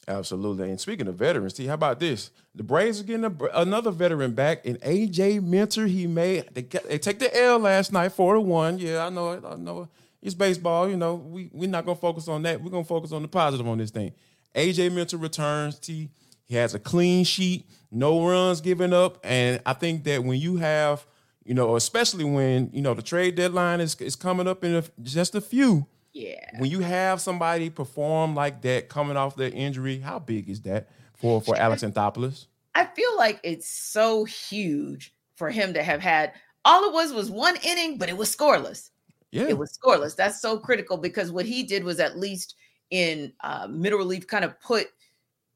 Absolutely. 0.08 0.68
And 0.68 0.80
speaking 0.80 1.06
of 1.06 1.14
veterans, 1.14 1.54
see, 1.54 1.66
how 1.66 1.74
about 1.74 2.00
this? 2.00 2.32
The 2.56 2.64
Braves 2.64 3.00
are 3.00 3.04
getting 3.04 3.24
a, 3.24 3.32
another 3.54 3.92
veteran 3.92 4.32
back, 4.32 4.66
in 4.66 4.76
AJ 4.78 5.42
Minter. 5.42 5.86
He 5.86 6.08
made 6.08 6.48
they, 6.52 6.62
they 6.62 6.98
take 6.98 7.20
the 7.20 7.34
L 7.40 7.60
last 7.60 7.92
night, 7.92 8.10
four 8.10 8.34
to 8.34 8.40
one. 8.40 8.78
Yeah, 8.78 9.06
I 9.06 9.10
know 9.10 9.30
it. 9.30 9.44
I 9.46 9.54
know 9.54 9.82
it. 9.82 9.88
It's 10.22 10.34
baseball. 10.34 10.88
You 10.88 10.96
know, 10.96 11.14
we 11.16 11.50
we're 11.52 11.68
not 11.68 11.84
gonna 11.84 11.96
focus 11.96 12.28
on 12.28 12.42
that. 12.42 12.62
We're 12.62 12.70
gonna 12.70 12.84
focus 12.84 13.12
on 13.12 13.22
the 13.22 13.28
positive 13.28 13.66
on 13.66 13.78
this 13.78 13.90
thing. 13.90 14.12
AJ 14.54 14.92
Minter 14.92 15.16
returns. 15.16 15.78
T. 15.78 16.10
He 16.44 16.56
has 16.56 16.74
a 16.74 16.78
clean 16.78 17.24
sheet, 17.24 17.66
no 17.90 18.26
runs 18.26 18.60
given 18.60 18.92
up, 18.92 19.18
and 19.24 19.60
I 19.64 19.72
think 19.72 20.04
that 20.04 20.22
when 20.22 20.38
you 20.38 20.56
have, 20.56 21.06
you 21.44 21.54
know, 21.54 21.76
especially 21.76 22.24
when 22.24 22.70
you 22.72 22.82
know 22.82 22.94
the 22.94 23.02
trade 23.02 23.34
deadline 23.36 23.80
is 23.80 23.94
is 24.00 24.16
coming 24.16 24.46
up 24.46 24.62
in 24.64 24.74
a, 24.76 24.84
just 25.02 25.34
a 25.34 25.40
few 25.40 25.86
Yeah. 26.12 26.58
when 26.58 26.70
you 26.70 26.80
have 26.80 27.20
somebody 27.20 27.70
perform 27.70 28.34
like 28.34 28.60
that 28.62 28.88
coming 28.90 29.16
off 29.16 29.34
their 29.34 29.50
injury, 29.50 29.98
how 30.00 30.18
big 30.18 30.48
is 30.50 30.60
that 30.62 30.88
for 31.14 31.40
for 31.40 31.56
Alex 31.56 31.82
Anthopoulos? 31.82 32.46
I 32.74 32.84
feel 32.84 33.16
like 33.16 33.40
it's 33.42 33.68
so 33.68 34.24
huge 34.24 35.14
for 35.36 35.50
him 35.50 35.74
to 35.74 35.82
have 35.82 36.00
had 36.00 36.32
all 36.64 36.84
it 36.84 36.92
was 36.92 37.12
was 37.12 37.30
one 37.30 37.56
inning, 37.64 37.96
but 37.98 38.08
it 38.08 38.16
was 38.16 38.34
scoreless. 38.34 38.90
Yeah, 39.32 39.48
It 39.48 39.58
was 39.58 39.76
scoreless. 39.76 40.14
That's 40.14 40.40
so 40.40 40.58
critical 40.58 40.96
because 40.98 41.32
what 41.32 41.46
he 41.46 41.62
did 41.62 41.84
was 41.84 42.00
at 42.00 42.18
least 42.18 42.56
in 42.90 43.32
uh, 43.40 43.66
middle 43.66 43.98
relief 43.98 44.26
kind 44.26 44.44
of 44.44 44.60
put 44.60 44.88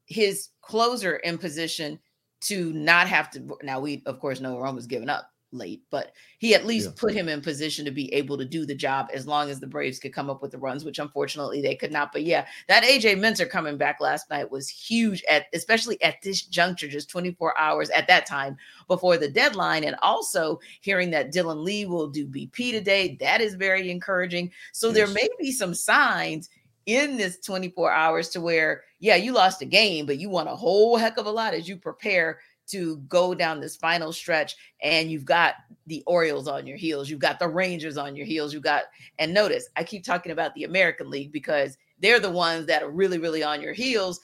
his 0.07 0.49
closer 0.61 1.17
in 1.17 1.37
position 1.37 1.99
to 2.41 2.73
not 2.73 3.07
have 3.07 3.29
to. 3.31 3.57
Now 3.63 3.79
we 3.79 4.01
of 4.05 4.19
course 4.19 4.39
know 4.39 4.59
Rome 4.59 4.75
was 4.75 4.87
giving 4.87 5.09
up 5.09 5.31
late, 5.51 5.81
but 5.89 6.11
he 6.39 6.53
at 6.53 6.65
least 6.65 6.87
Yeah. 6.87 6.93
put 6.97 7.13
him 7.13 7.29
in 7.29 7.41
position 7.41 7.85
to 7.85 7.91
be 7.91 8.13
able 8.13 8.37
to 8.37 8.45
do 8.45 8.65
the 8.65 8.75
job 8.75 9.07
as 9.13 9.25
long 9.25 9.49
as 9.49 9.59
the 9.59 9.67
Braves 9.67 9.99
could 9.99 10.13
come 10.13 10.29
up 10.29 10.41
with 10.41 10.51
the 10.51 10.57
runs, 10.57 10.83
which 10.83 10.99
unfortunately 10.99 11.61
they 11.61 11.75
could 11.75 11.91
not. 11.91 12.11
But 12.11 12.23
yeah, 12.23 12.45
that 12.67 12.83
AJ 12.83 13.15
Minter 13.15 13.45
coming 13.45 13.77
back 13.77 14.01
last 14.01 14.29
night 14.29 14.51
was 14.51 14.67
huge 14.69 15.23
at 15.29 15.45
especially 15.53 16.01
at 16.01 16.21
this 16.21 16.41
juncture, 16.41 16.87
just 16.87 17.09
24 17.09 17.57
hours 17.57 17.89
at 17.91 18.07
that 18.07 18.25
time 18.25 18.57
before 18.87 19.17
the 19.17 19.29
deadline. 19.29 19.83
And 19.83 19.95
also 20.01 20.59
hearing 20.81 21.11
that 21.11 21.33
Dylan 21.33 21.63
Lee 21.63 21.85
will 21.85 22.07
do 22.07 22.27
BP 22.27 22.71
today, 22.71 23.17
that 23.21 23.41
is 23.41 23.55
very 23.55 23.89
encouraging. 23.89 24.51
So 24.73 24.91
there 24.91 25.07
may 25.07 25.27
be 25.39 25.51
some 25.51 25.73
signs 25.73 26.49
in 26.85 27.17
this 27.17 27.39
24 27.39 27.91
hours 27.91 28.29
to 28.29 28.41
where, 28.41 28.83
yeah, 28.99 29.15
you 29.15 29.33
lost 29.33 29.61
a 29.61 29.65
game, 29.65 30.05
but 30.05 30.19
you 30.19 30.29
won 30.29 30.47
a 30.47 30.55
whole 30.55 30.95
heck 30.97 31.17
of 31.17 31.25
a 31.25 31.31
lot 31.31 31.53
as 31.53 31.67
you 31.67 31.75
prepare 31.75 32.39
to 32.67 32.97
go 33.07 33.33
down 33.33 33.59
this 33.59 33.75
final 33.75 34.11
stretch 34.13 34.55
and 34.81 35.11
you've 35.11 35.25
got 35.25 35.55
the 35.87 36.03
Orioles 36.05 36.47
on 36.47 36.67
your 36.67 36.77
heels, 36.77 37.09
you've 37.09 37.19
got 37.19 37.39
the 37.39 37.47
Rangers 37.47 37.97
on 37.97 38.15
your 38.15 38.25
heels, 38.25 38.53
you've 38.53 38.63
got 38.63 38.83
and 39.19 39.33
notice 39.33 39.69
I 39.75 39.83
keep 39.83 40.03
talking 40.03 40.31
about 40.31 40.53
the 40.55 40.63
American 40.65 41.09
League 41.09 41.31
because 41.31 41.77
they're 41.99 42.19
the 42.19 42.29
ones 42.29 42.65
that 42.67 42.83
are 42.83 42.91
really 42.91 43.17
really 43.19 43.43
on 43.43 43.61
your 43.61 43.73
heels 43.73 44.19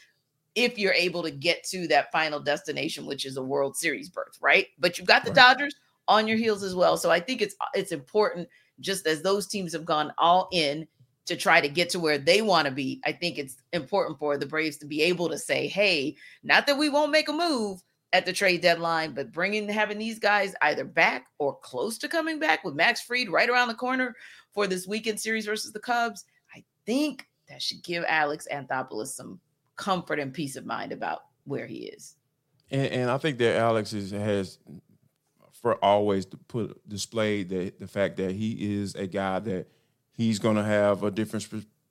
if 0.56 0.78
you're 0.78 0.94
able 0.94 1.24
to 1.24 1.32
get 1.32 1.64
to 1.64 1.88
that 1.88 2.12
final 2.12 2.40
destination 2.40 3.06
which 3.06 3.26
is 3.26 3.38
a 3.38 3.44
World 3.44 3.76
Series 3.76 4.10
berth, 4.10 4.38
right? 4.42 4.68
But 4.80 4.98
you've 4.98 5.08
got 5.08 5.24
the 5.24 5.32
Right. 5.32 5.36
Dodgers 5.36 5.76
on 6.08 6.28
your 6.28 6.38
heels 6.38 6.64
as 6.64 6.76
well. 6.76 6.98
So 6.98 7.10
I 7.10 7.20
think 7.20 7.42
it's 7.42 7.56
it's 7.74 7.92
important 7.92 8.48
just 8.80 9.08
as 9.08 9.22
those 9.22 9.48
teams 9.48 9.74
have 9.74 9.86
gone 9.86 10.14
all 10.18 10.50
in 10.52 10.88
to 11.26 11.36
try 11.38 11.62
to 11.62 11.70
get 11.70 11.90
to 11.90 12.00
where 12.00 12.18
they 12.18 12.42
want 12.42 12.68
to 12.68 12.74
be. 12.74 13.00
I 13.06 13.14
think 13.14 13.38
it's 13.38 13.56
important 13.72 14.20
for 14.20 14.38
the 14.38 14.46
Braves 14.46 14.78
to 14.78 14.86
be 14.86 15.02
able 15.02 15.30
to 15.30 15.38
say, 15.38 15.68
"Hey, 15.68 16.16
not 16.44 16.68
that 16.68 16.78
we 16.78 16.90
won't 16.90 17.12
make 17.12 17.30
a 17.30 17.34
move 17.34 17.82
at 18.14 18.28
the 18.28 18.32
trade 18.32 18.62
deadline, 18.62 19.14
but 19.14 19.32
bringing 19.32 19.68
having 19.68 19.98
these 19.98 20.20
guys 20.20 20.54
either 20.62 20.86
back 20.86 21.26
or 21.40 21.58
close 21.60 21.98
to 21.98 22.08
coming 22.08 22.40
back 22.40 22.64
with 22.64 22.76
Max 22.76 23.02
Fried 23.02 23.30
right 23.30 23.50
around 23.50 23.68
the 23.68 23.74
corner 23.74 24.16
for 24.54 24.68
this 24.68 24.88
weekend 24.88 25.20
series 25.20 25.48
versus 25.48 25.74
the 25.74 25.80
Cubs. 25.80 26.24
I 26.56 26.64
think 26.86 27.28
that 27.50 27.62
should 27.62 27.84
give 27.84 28.06
Alex 28.08 28.48
Anthopoulos 28.54 29.08
some 29.08 29.40
comfort 29.76 30.20
and 30.20 30.32
peace 30.32 30.56
of 30.56 30.66
mind 30.66 30.92
about 30.92 31.24
where 31.46 31.66
he 31.66 31.88
is. 31.88 32.16
and, 32.70 32.88
and 32.88 33.12
I 33.12 33.18
think 33.18 33.40
that 33.40 33.58
Alex 33.58 33.92
is, 33.94 34.12
has 34.12 34.60
for 35.52 35.84
always 35.84 36.28
put 36.48 36.88
displayed 36.88 37.50
the 37.50 37.74
the 37.80 37.88
fact 37.88 38.18
that 38.18 38.34
he 38.34 38.76
is 38.76 38.94
a 38.94 39.08
guy 39.08 39.40
that 39.40 39.68
he's 40.12 40.38
going 40.38 40.58
to 40.58 40.64
have 40.64 41.04
a 41.04 41.10
different 41.10 41.44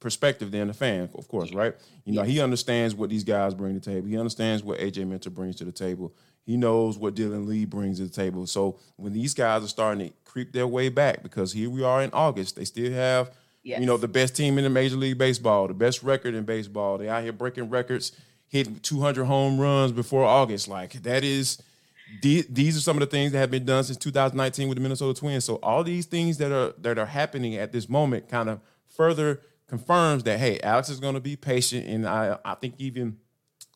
perspective 0.02 0.50
than 0.50 0.66
the 0.68 0.74
fan, 0.74 1.08
of 1.14 1.28
course, 1.28 1.52
right? 1.52 1.74
You 2.04 2.12
know, 2.12 2.24
he 2.24 2.40
understands 2.40 2.94
what 2.94 3.08
these 3.08 3.24
guys 3.24 3.54
bring 3.54 3.72
to 3.72 3.80
the 3.80 3.94
table. 3.94 4.08
He 4.08 4.18
understands 4.18 4.62
what 4.62 4.78
AJ 4.80 5.06
Minter 5.06 5.30
brings 5.30 5.56
to 5.56 5.64
the 5.64 5.72
table. 5.72 6.12
He 6.44 6.56
knows 6.56 6.98
what 6.98 7.14
Dylan 7.14 7.46
Lee 7.46 7.64
brings 7.64 7.98
to 7.98 8.04
the 8.04 8.10
table. 8.10 8.46
So 8.46 8.78
when 8.96 9.12
these 9.12 9.32
guys 9.32 9.62
are 9.62 9.68
starting 9.68 10.08
to 10.08 10.14
creep 10.24 10.52
their 10.52 10.66
way 10.66 10.88
back, 10.88 11.22
because 11.22 11.52
here 11.52 11.70
we 11.70 11.84
are 11.84 12.02
in 12.02 12.10
August, 12.12 12.56
they 12.56 12.64
still 12.64 12.92
have, 12.92 13.30
you 13.62 13.86
know, 13.86 13.96
the 13.96 14.08
best 14.08 14.34
team 14.36 14.58
in 14.58 14.64
the 14.64 14.70
Major 14.70 14.96
League 14.96 15.18
Baseball, 15.18 15.68
the 15.68 15.74
best 15.74 16.02
record 16.02 16.34
in 16.34 16.44
baseball. 16.44 16.98
They 16.98 17.08
out 17.08 17.22
here 17.22 17.32
breaking 17.32 17.70
records, 17.70 18.10
hitting 18.48 18.80
200 18.80 19.24
home 19.24 19.60
runs 19.60 19.92
before 19.92 20.24
August. 20.24 20.66
Like 20.66 20.94
that 21.04 21.22
is 21.22 21.62
these 22.20 22.76
are 22.76 22.80
some 22.80 22.96
of 22.96 23.00
the 23.00 23.06
things 23.06 23.32
that 23.32 23.38
have 23.38 23.50
been 23.50 23.64
done 23.64 23.84
since 23.84 23.96
2019 23.98 24.68
with 24.68 24.76
the 24.76 24.82
Minnesota 24.82 25.18
Twins. 25.18 25.44
So 25.44 25.56
all 25.62 25.84
these 25.84 26.06
things 26.06 26.38
that 26.38 26.52
are 26.52 26.74
that 26.78 26.98
are 26.98 27.06
happening 27.06 27.54
at 27.54 27.72
this 27.72 27.88
moment 27.88 28.28
kind 28.28 28.50
of 28.50 28.60
further 28.88 29.40
confirms 29.72 30.22
that 30.24 30.38
hey, 30.38 30.60
Alex 30.60 30.90
is 30.90 31.00
going 31.00 31.14
to 31.14 31.20
be 31.20 31.34
patient, 31.34 31.86
and 31.86 32.06
I 32.06 32.36
I 32.44 32.54
think 32.56 32.74
even 32.76 33.16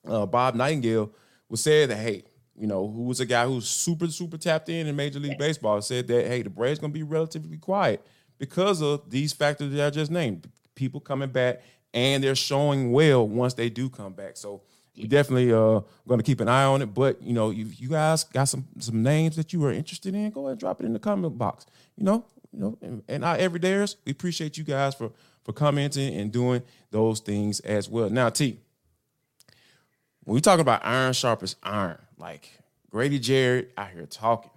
uh, 0.06 0.26
Bob 0.26 0.54
Nightingale 0.54 1.10
was 1.48 1.62
said 1.62 1.88
that 1.88 1.96
hey, 1.96 2.22
you 2.54 2.66
know, 2.66 2.86
who 2.86 3.04
was 3.04 3.18
a 3.20 3.24
guy 3.24 3.46
who's 3.46 3.66
super 3.66 4.06
super 4.08 4.36
tapped 4.36 4.68
in 4.68 4.86
in 4.86 4.94
Major 4.94 5.18
League 5.18 5.38
Baseball, 5.38 5.80
said 5.80 6.06
that 6.08 6.26
hey, 6.26 6.42
the 6.42 6.50
Braves 6.50 6.80
gonna 6.80 6.92
be 6.92 7.02
relatively 7.02 7.56
quiet 7.56 8.06
because 8.36 8.82
of 8.82 9.08
these 9.08 9.32
factors 9.32 9.72
that 9.72 9.86
I 9.86 9.88
just 9.88 10.10
named. 10.10 10.46
People 10.74 11.00
coming 11.00 11.30
back 11.30 11.62
and 11.94 12.22
they're 12.22 12.34
showing 12.34 12.92
well 12.92 13.26
once 13.26 13.54
they 13.54 13.70
do 13.70 13.88
come 13.88 14.12
back. 14.12 14.36
So 14.36 14.60
we 14.98 15.04
definitely 15.04 15.50
uh 15.50 15.80
going 16.06 16.18
to 16.18 16.22
keep 16.22 16.40
an 16.40 16.48
eye 16.48 16.64
on 16.64 16.82
it. 16.82 16.92
But 16.92 17.22
you 17.22 17.32
know, 17.32 17.50
if 17.52 17.80
you 17.80 17.88
guys 17.88 18.24
got 18.24 18.48
some 18.48 18.66
some 18.80 19.02
names 19.02 19.36
that 19.36 19.54
you 19.54 19.64
are 19.64 19.72
interested 19.72 20.14
in, 20.14 20.28
go 20.28 20.42
ahead 20.42 20.50
and 20.50 20.60
drop 20.60 20.78
it 20.82 20.84
in 20.84 20.92
the 20.92 20.98
comment 20.98 21.38
box. 21.38 21.64
You 21.96 22.04
know, 22.04 22.26
you 22.52 22.60
know, 22.60 22.78
and, 22.82 23.02
and 23.08 23.24
our 23.24 23.38
everydayers, 23.38 23.96
we 24.04 24.12
appreciate 24.12 24.58
you 24.58 24.64
guys 24.64 24.94
for 24.94 25.10
for 25.46 25.52
commenting 25.52 26.12
and 26.16 26.32
doing 26.32 26.60
those 26.90 27.20
things 27.20 27.60
as 27.60 27.88
well. 27.88 28.10
Now, 28.10 28.30
T, 28.30 28.58
when 30.24 30.34
we 30.34 30.40
talk 30.40 30.58
about 30.58 30.84
iron 30.84 31.12
sharpest 31.12 31.56
iron, 31.62 31.98
like 32.18 32.50
Grady 32.90 33.20
Jarrett 33.20 33.72
out 33.78 33.90
here 33.90 34.06
talking, 34.06 34.50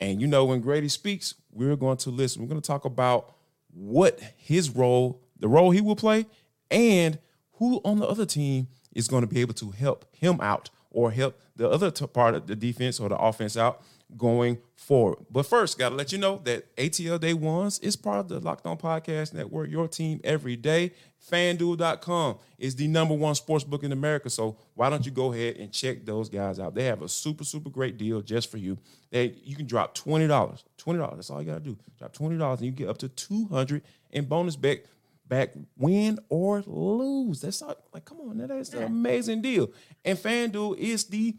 and 0.00 0.18
you 0.18 0.26
know 0.26 0.46
when 0.46 0.62
Grady 0.62 0.88
speaks, 0.88 1.34
we're 1.52 1.76
going 1.76 1.98
to 1.98 2.10
listen. 2.10 2.40
We're 2.40 2.48
going 2.48 2.60
to 2.60 2.66
talk 2.66 2.86
about 2.86 3.34
what 3.70 4.18
his 4.38 4.70
role, 4.70 5.20
the 5.38 5.46
role 5.46 5.72
he 5.72 5.82
will 5.82 5.94
play, 5.94 6.24
and 6.70 7.18
who 7.58 7.82
on 7.84 7.98
the 7.98 8.06
other 8.06 8.24
team 8.24 8.68
is 8.94 9.08
going 9.08 9.20
to 9.20 9.26
be 9.26 9.42
able 9.42 9.54
to 9.54 9.72
help 9.72 10.06
him 10.16 10.40
out 10.40 10.70
or 10.90 11.10
help 11.10 11.38
the 11.54 11.68
other 11.68 11.90
part 11.90 12.34
of 12.34 12.46
the 12.46 12.56
defense 12.56 12.98
or 12.98 13.10
the 13.10 13.18
offense 13.18 13.58
out 13.58 13.82
going 14.16 14.58
forward. 14.74 15.18
But 15.30 15.46
first, 15.46 15.78
got 15.78 15.90
to 15.90 15.94
let 15.94 16.12
you 16.12 16.18
know 16.18 16.40
that 16.44 16.74
ATL 16.76 17.20
Day 17.20 17.34
Ones 17.34 17.78
is 17.80 17.96
part 17.96 18.18
of 18.18 18.28
the 18.28 18.40
Locked 18.40 18.66
On 18.66 18.76
Podcast 18.76 19.34
Network, 19.34 19.70
your 19.70 19.88
team 19.88 20.20
every 20.24 20.56
day. 20.56 20.92
FanDuel.com 21.30 22.38
is 22.58 22.76
the 22.76 22.88
number 22.88 23.14
one 23.14 23.34
sports 23.34 23.64
book 23.64 23.84
in 23.84 23.92
America. 23.92 24.30
So 24.30 24.56
why 24.74 24.90
don't 24.90 25.04
you 25.04 25.12
go 25.12 25.32
ahead 25.32 25.56
and 25.56 25.72
check 25.72 26.04
those 26.04 26.28
guys 26.28 26.58
out? 26.58 26.74
They 26.74 26.84
have 26.84 27.02
a 27.02 27.08
super, 27.08 27.44
super 27.44 27.70
great 27.70 27.98
deal 27.98 28.20
just 28.20 28.50
for 28.50 28.56
you. 28.56 28.78
They 29.10 29.34
you 29.44 29.54
can 29.54 29.66
drop 29.66 29.96
$20. 29.96 30.28
$20. 30.28 31.14
That's 31.14 31.30
all 31.30 31.42
you 31.42 31.48
gotta 31.48 31.60
do. 31.60 31.76
Drop 31.98 32.14
$20 32.14 32.52
and 32.52 32.62
you 32.62 32.72
get 32.72 32.88
up 32.88 32.98
to 32.98 33.08
200 33.08 33.82
in 34.10 34.24
bonus 34.24 34.56
bet 34.56 34.86
back, 35.30 35.52
win 35.78 36.18
or 36.28 36.62
lose. 36.66 37.40
That's 37.40 37.62
all, 37.62 37.76
like, 37.94 38.04
come 38.04 38.20
on, 38.20 38.36
that 38.38 38.50
is 38.50 38.74
an 38.74 38.82
amazing 38.82 39.40
deal. 39.40 39.70
And 40.04 40.18
FanDuel 40.18 40.76
is 40.76 41.04
the 41.04 41.36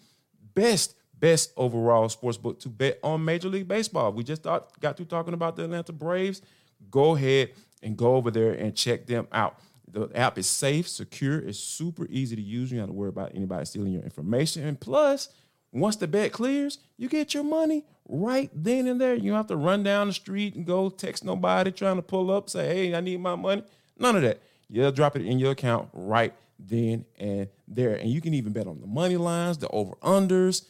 best, 0.55 0.95
best 1.21 1.53
overall 1.55 2.09
sports 2.09 2.37
book 2.37 2.59
to 2.59 2.67
bet 2.67 2.99
on 3.01 3.23
Major 3.23 3.47
League 3.47 3.67
Baseball. 3.67 4.11
We 4.11 4.25
just 4.25 4.43
thought, 4.43 4.77
got 4.81 4.97
through 4.97 5.05
talking 5.05 5.33
about 5.33 5.55
the 5.55 5.63
Atlanta 5.63 5.93
Braves. 5.93 6.41
Go 6.89 7.15
ahead 7.15 7.51
and 7.81 7.95
go 7.95 8.15
over 8.15 8.29
there 8.31 8.51
and 8.51 8.75
check 8.75 9.05
them 9.05 9.27
out. 9.31 9.59
The 9.87 10.09
app 10.15 10.37
is 10.37 10.47
safe, 10.47 10.87
secure, 10.87 11.39
it's 11.39 11.59
super 11.59 12.07
easy 12.09 12.35
to 12.35 12.41
use. 12.41 12.71
You 12.71 12.77
don't 12.77 12.87
have 12.87 12.89
to 12.89 12.99
worry 12.99 13.09
about 13.09 13.35
anybody 13.35 13.65
stealing 13.65 13.93
your 13.93 14.03
information. 14.03 14.65
And 14.65 14.79
plus, 14.79 15.29
once 15.71 15.95
the 15.95 16.07
bet 16.07 16.31
clears, 16.31 16.79
you 16.97 17.07
get 17.07 17.33
your 17.33 17.43
money 17.43 17.85
right 18.07 18.49
then 18.53 18.87
and 18.87 18.99
there. 18.99 19.13
You 19.13 19.31
don't 19.31 19.37
have 19.37 19.47
to 19.47 19.55
run 19.55 19.83
down 19.83 20.07
the 20.07 20.13
street 20.13 20.55
and 20.55 20.65
go 20.65 20.89
text 20.89 21.23
nobody 21.23 21.71
trying 21.71 21.97
to 21.97 22.01
pull 22.01 22.31
up, 22.31 22.49
say, 22.49 22.67
hey, 22.67 22.95
I 22.95 23.01
need 23.01 23.19
my 23.21 23.35
money. 23.35 23.63
None 23.97 24.15
of 24.15 24.21
that. 24.23 24.41
You'll 24.69 24.91
drop 24.91 25.15
it 25.15 25.25
in 25.25 25.37
your 25.37 25.51
account 25.51 25.89
right 25.93 26.33
then 26.57 27.05
and 27.19 27.47
there. 27.67 27.95
And 27.95 28.09
you 28.09 28.21
can 28.21 28.33
even 28.33 28.53
bet 28.53 28.67
on 28.67 28.79
the 28.79 28.87
money 28.87 29.17
lines, 29.17 29.59
the 29.59 29.67
over 29.69 29.95
unders. 30.01 30.65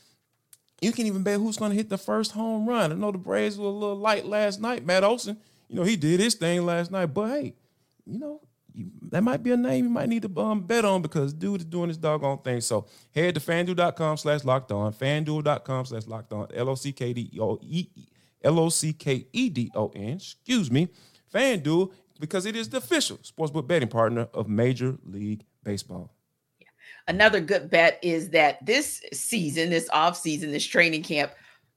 You 0.82 0.92
can 0.92 1.06
even 1.06 1.22
bet 1.22 1.40
who's 1.40 1.58
going 1.58 1.72
to 1.72 1.78
hit 1.78 1.90
the 1.90 1.98
first 1.98 2.32
home 2.32 2.68
run. 2.68 2.92
I 2.92 2.96
know 2.96 3.12
the 3.12 3.20
Braves 3.20 3.58
were 3.58 3.68
a 3.68 3.70
little 3.70 3.96
light 3.96 4.26
last 4.26 4.60
night. 4.60 4.84
Matt 4.84 5.04
Olson, 5.04 5.38
you 5.68 5.76
know, 5.76 5.84
he 5.84 5.96
did 5.96 6.20
his 6.20 6.34
thing 6.34 6.66
last 6.66 6.90
night. 6.90 7.08
But 7.08 7.30
hey, 7.30 7.54
you 8.06 8.18
know, 8.18 8.42
you, 8.74 8.90
that 9.12 9.24
might 9.24 9.44
be 9.44 9.52
a 9.52 9.58
name 9.58 9.86
you 9.86 9.92
might 9.92 10.10
need 10.10 10.24
to 10.24 10.42
um, 10.42 10.62
bet 10.62 10.84
on 10.84 11.04
because 11.04 11.34
dude 11.34 11.62
is 11.62 11.66
doing 11.66 11.90
his 11.90 11.98
doggone 11.98 12.40
thing. 12.40 12.62
So 12.62 12.88
head 13.14 13.36
to 13.36 13.42
fanduel.com 13.42 14.18
slash 14.18 14.44
locked 14.44 14.72
on, 14.72 14.92
fanduel.com 14.92 15.86
slash 15.86 16.08
locked 16.08 16.34
on, 16.34 16.48
L 16.54 16.70
O 16.70 16.76
C 16.76 16.92
K 16.92 17.14
D 17.14 17.38
O 17.40 17.60
E 17.62 17.88
L 18.44 18.60
O 18.60 18.70
C 18.70 18.92
K 18.92 19.28
E 19.32 19.50
D 19.50 19.72
O 19.76 19.92
N, 19.96 20.14
excuse 20.14 20.72
me. 20.72 20.88
FanDuel 21.32 21.92
because 22.20 22.46
it 22.46 22.56
is 22.56 22.70
the 22.70 22.78
official 22.78 23.18
sportsbook 23.18 23.68
betting 23.68 23.90
partner 23.90 24.28
of 24.34 24.48
Major 24.48 24.98
League 25.06 25.44
Baseball. 25.64 26.14
Another 27.08 27.42
good 27.42 27.70
bet 27.70 28.00
is 28.02 28.30
that 28.30 28.66
this 28.66 29.02
season, 29.14 29.70
this 29.70 29.90
off 29.92 30.18
season, 30.18 30.52
this 30.52 30.66
training 30.66 31.04
camp, 31.04 31.32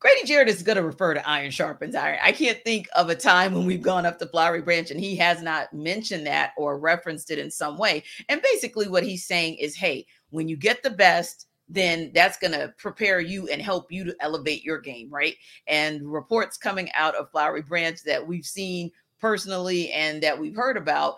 Grady 0.04 0.24
Jarrett 0.24 0.48
is 0.48 0.62
going 0.62 0.76
to 0.76 0.82
refer 0.82 1.14
to 1.14 1.26
iron 1.26 1.50
sharpens 1.50 1.94
iron. 1.94 2.18
I 2.22 2.32
can't 2.32 2.62
think 2.62 2.88
of 2.94 3.08
a 3.08 3.14
time 3.14 3.54
when 3.54 3.64
we've 3.64 3.80
gone 3.80 4.04
up 4.04 4.18
to 4.18 4.26
Flowery 4.26 4.60
Branch 4.60 4.90
and 4.90 5.00
he 5.00 5.16
has 5.16 5.40
not 5.40 5.72
mentioned 5.72 6.26
that 6.26 6.52
or 6.58 6.78
referenced 6.78 7.30
it 7.30 7.38
in 7.38 7.50
some 7.50 7.78
way. 7.78 8.04
And 8.28 8.42
basically, 8.42 8.86
what 8.86 9.02
he's 9.02 9.24
saying 9.24 9.54
is, 9.54 9.74
hey, 9.74 10.06
when 10.28 10.46
you 10.46 10.58
get 10.58 10.82
the 10.82 10.90
best, 10.90 11.46
then 11.70 12.10
that's 12.14 12.36
going 12.36 12.52
to 12.52 12.74
prepare 12.76 13.20
you 13.20 13.48
and 13.48 13.62
help 13.62 13.90
you 13.90 14.04
to 14.04 14.14
elevate 14.20 14.62
your 14.62 14.78
game, 14.78 15.08
right? 15.10 15.36
And 15.66 16.02
reports 16.12 16.58
coming 16.58 16.90
out 16.92 17.14
of 17.14 17.30
Flowery 17.30 17.62
Branch 17.62 17.98
that 18.02 18.26
we've 18.26 18.44
seen 18.44 18.90
personally 19.18 19.90
and 19.92 20.22
that 20.22 20.38
we've 20.38 20.54
heard 20.54 20.76
about 20.76 21.16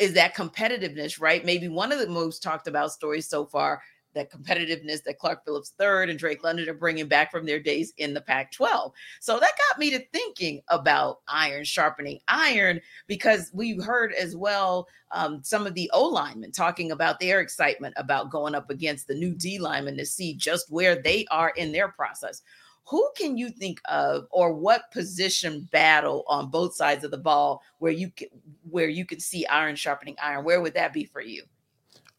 is 0.00 0.14
that 0.14 0.34
competitiveness, 0.34 1.20
right? 1.20 1.44
Maybe 1.44 1.68
one 1.68 1.92
of 1.92 2.00
the 2.00 2.08
most 2.08 2.42
talked 2.42 2.66
about 2.66 2.90
stories 2.90 3.28
so 3.28 3.44
far, 3.44 3.82
that 4.14 4.32
competitiveness 4.32 5.02
that 5.04 5.18
Clark 5.18 5.44
Phillips 5.44 5.72
III 5.80 6.10
and 6.10 6.18
Drake 6.18 6.42
London 6.42 6.68
are 6.68 6.74
bringing 6.74 7.06
back 7.06 7.30
from 7.30 7.46
their 7.46 7.60
days 7.60 7.92
in 7.96 8.12
the 8.12 8.20
Pac 8.20 8.50
12. 8.50 8.92
So 9.20 9.38
that 9.38 9.52
got 9.68 9.78
me 9.78 9.90
to 9.90 10.04
thinking 10.12 10.62
about 10.68 11.20
iron 11.28 11.64
sharpening 11.64 12.18
iron 12.26 12.80
because 13.06 13.50
we 13.54 13.76
heard 13.76 14.12
as 14.14 14.34
well 14.34 14.88
um, 15.12 15.40
some 15.44 15.66
of 15.66 15.74
the 15.74 15.90
O 15.92 16.08
linemen 16.08 16.50
talking 16.50 16.90
about 16.90 17.20
their 17.20 17.40
excitement 17.40 17.94
about 17.96 18.30
going 18.30 18.54
up 18.54 18.70
against 18.70 19.06
the 19.06 19.14
new 19.14 19.34
D 19.34 19.58
linemen 19.58 19.96
to 19.98 20.06
see 20.06 20.34
just 20.34 20.72
where 20.72 21.00
they 21.00 21.26
are 21.30 21.50
in 21.50 21.70
their 21.70 21.88
process 21.88 22.42
who 22.88 23.08
can 23.16 23.36
you 23.36 23.50
think 23.50 23.80
of 23.86 24.26
or 24.30 24.52
what 24.52 24.90
position 24.92 25.68
battle 25.70 26.24
on 26.26 26.50
both 26.50 26.74
sides 26.74 27.04
of 27.04 27.10
the 27.10 27.18
ball 27.18 27.62
where 27.78 27.92
you 27.92 28.10
can, 28.10 28.28
where 28.68 28.88
you 28.88 29.04
can 29.04 29.20
see 29.20 29.46
iron 29.46 29.76
sharpening 29.76 30.16
iron 30.22 30.44
where 30.44 30.60
would 30.60 30.74
that 30.74 30.92
be 30.92 31.04
for 31.04 31.20
you 31.20 31.42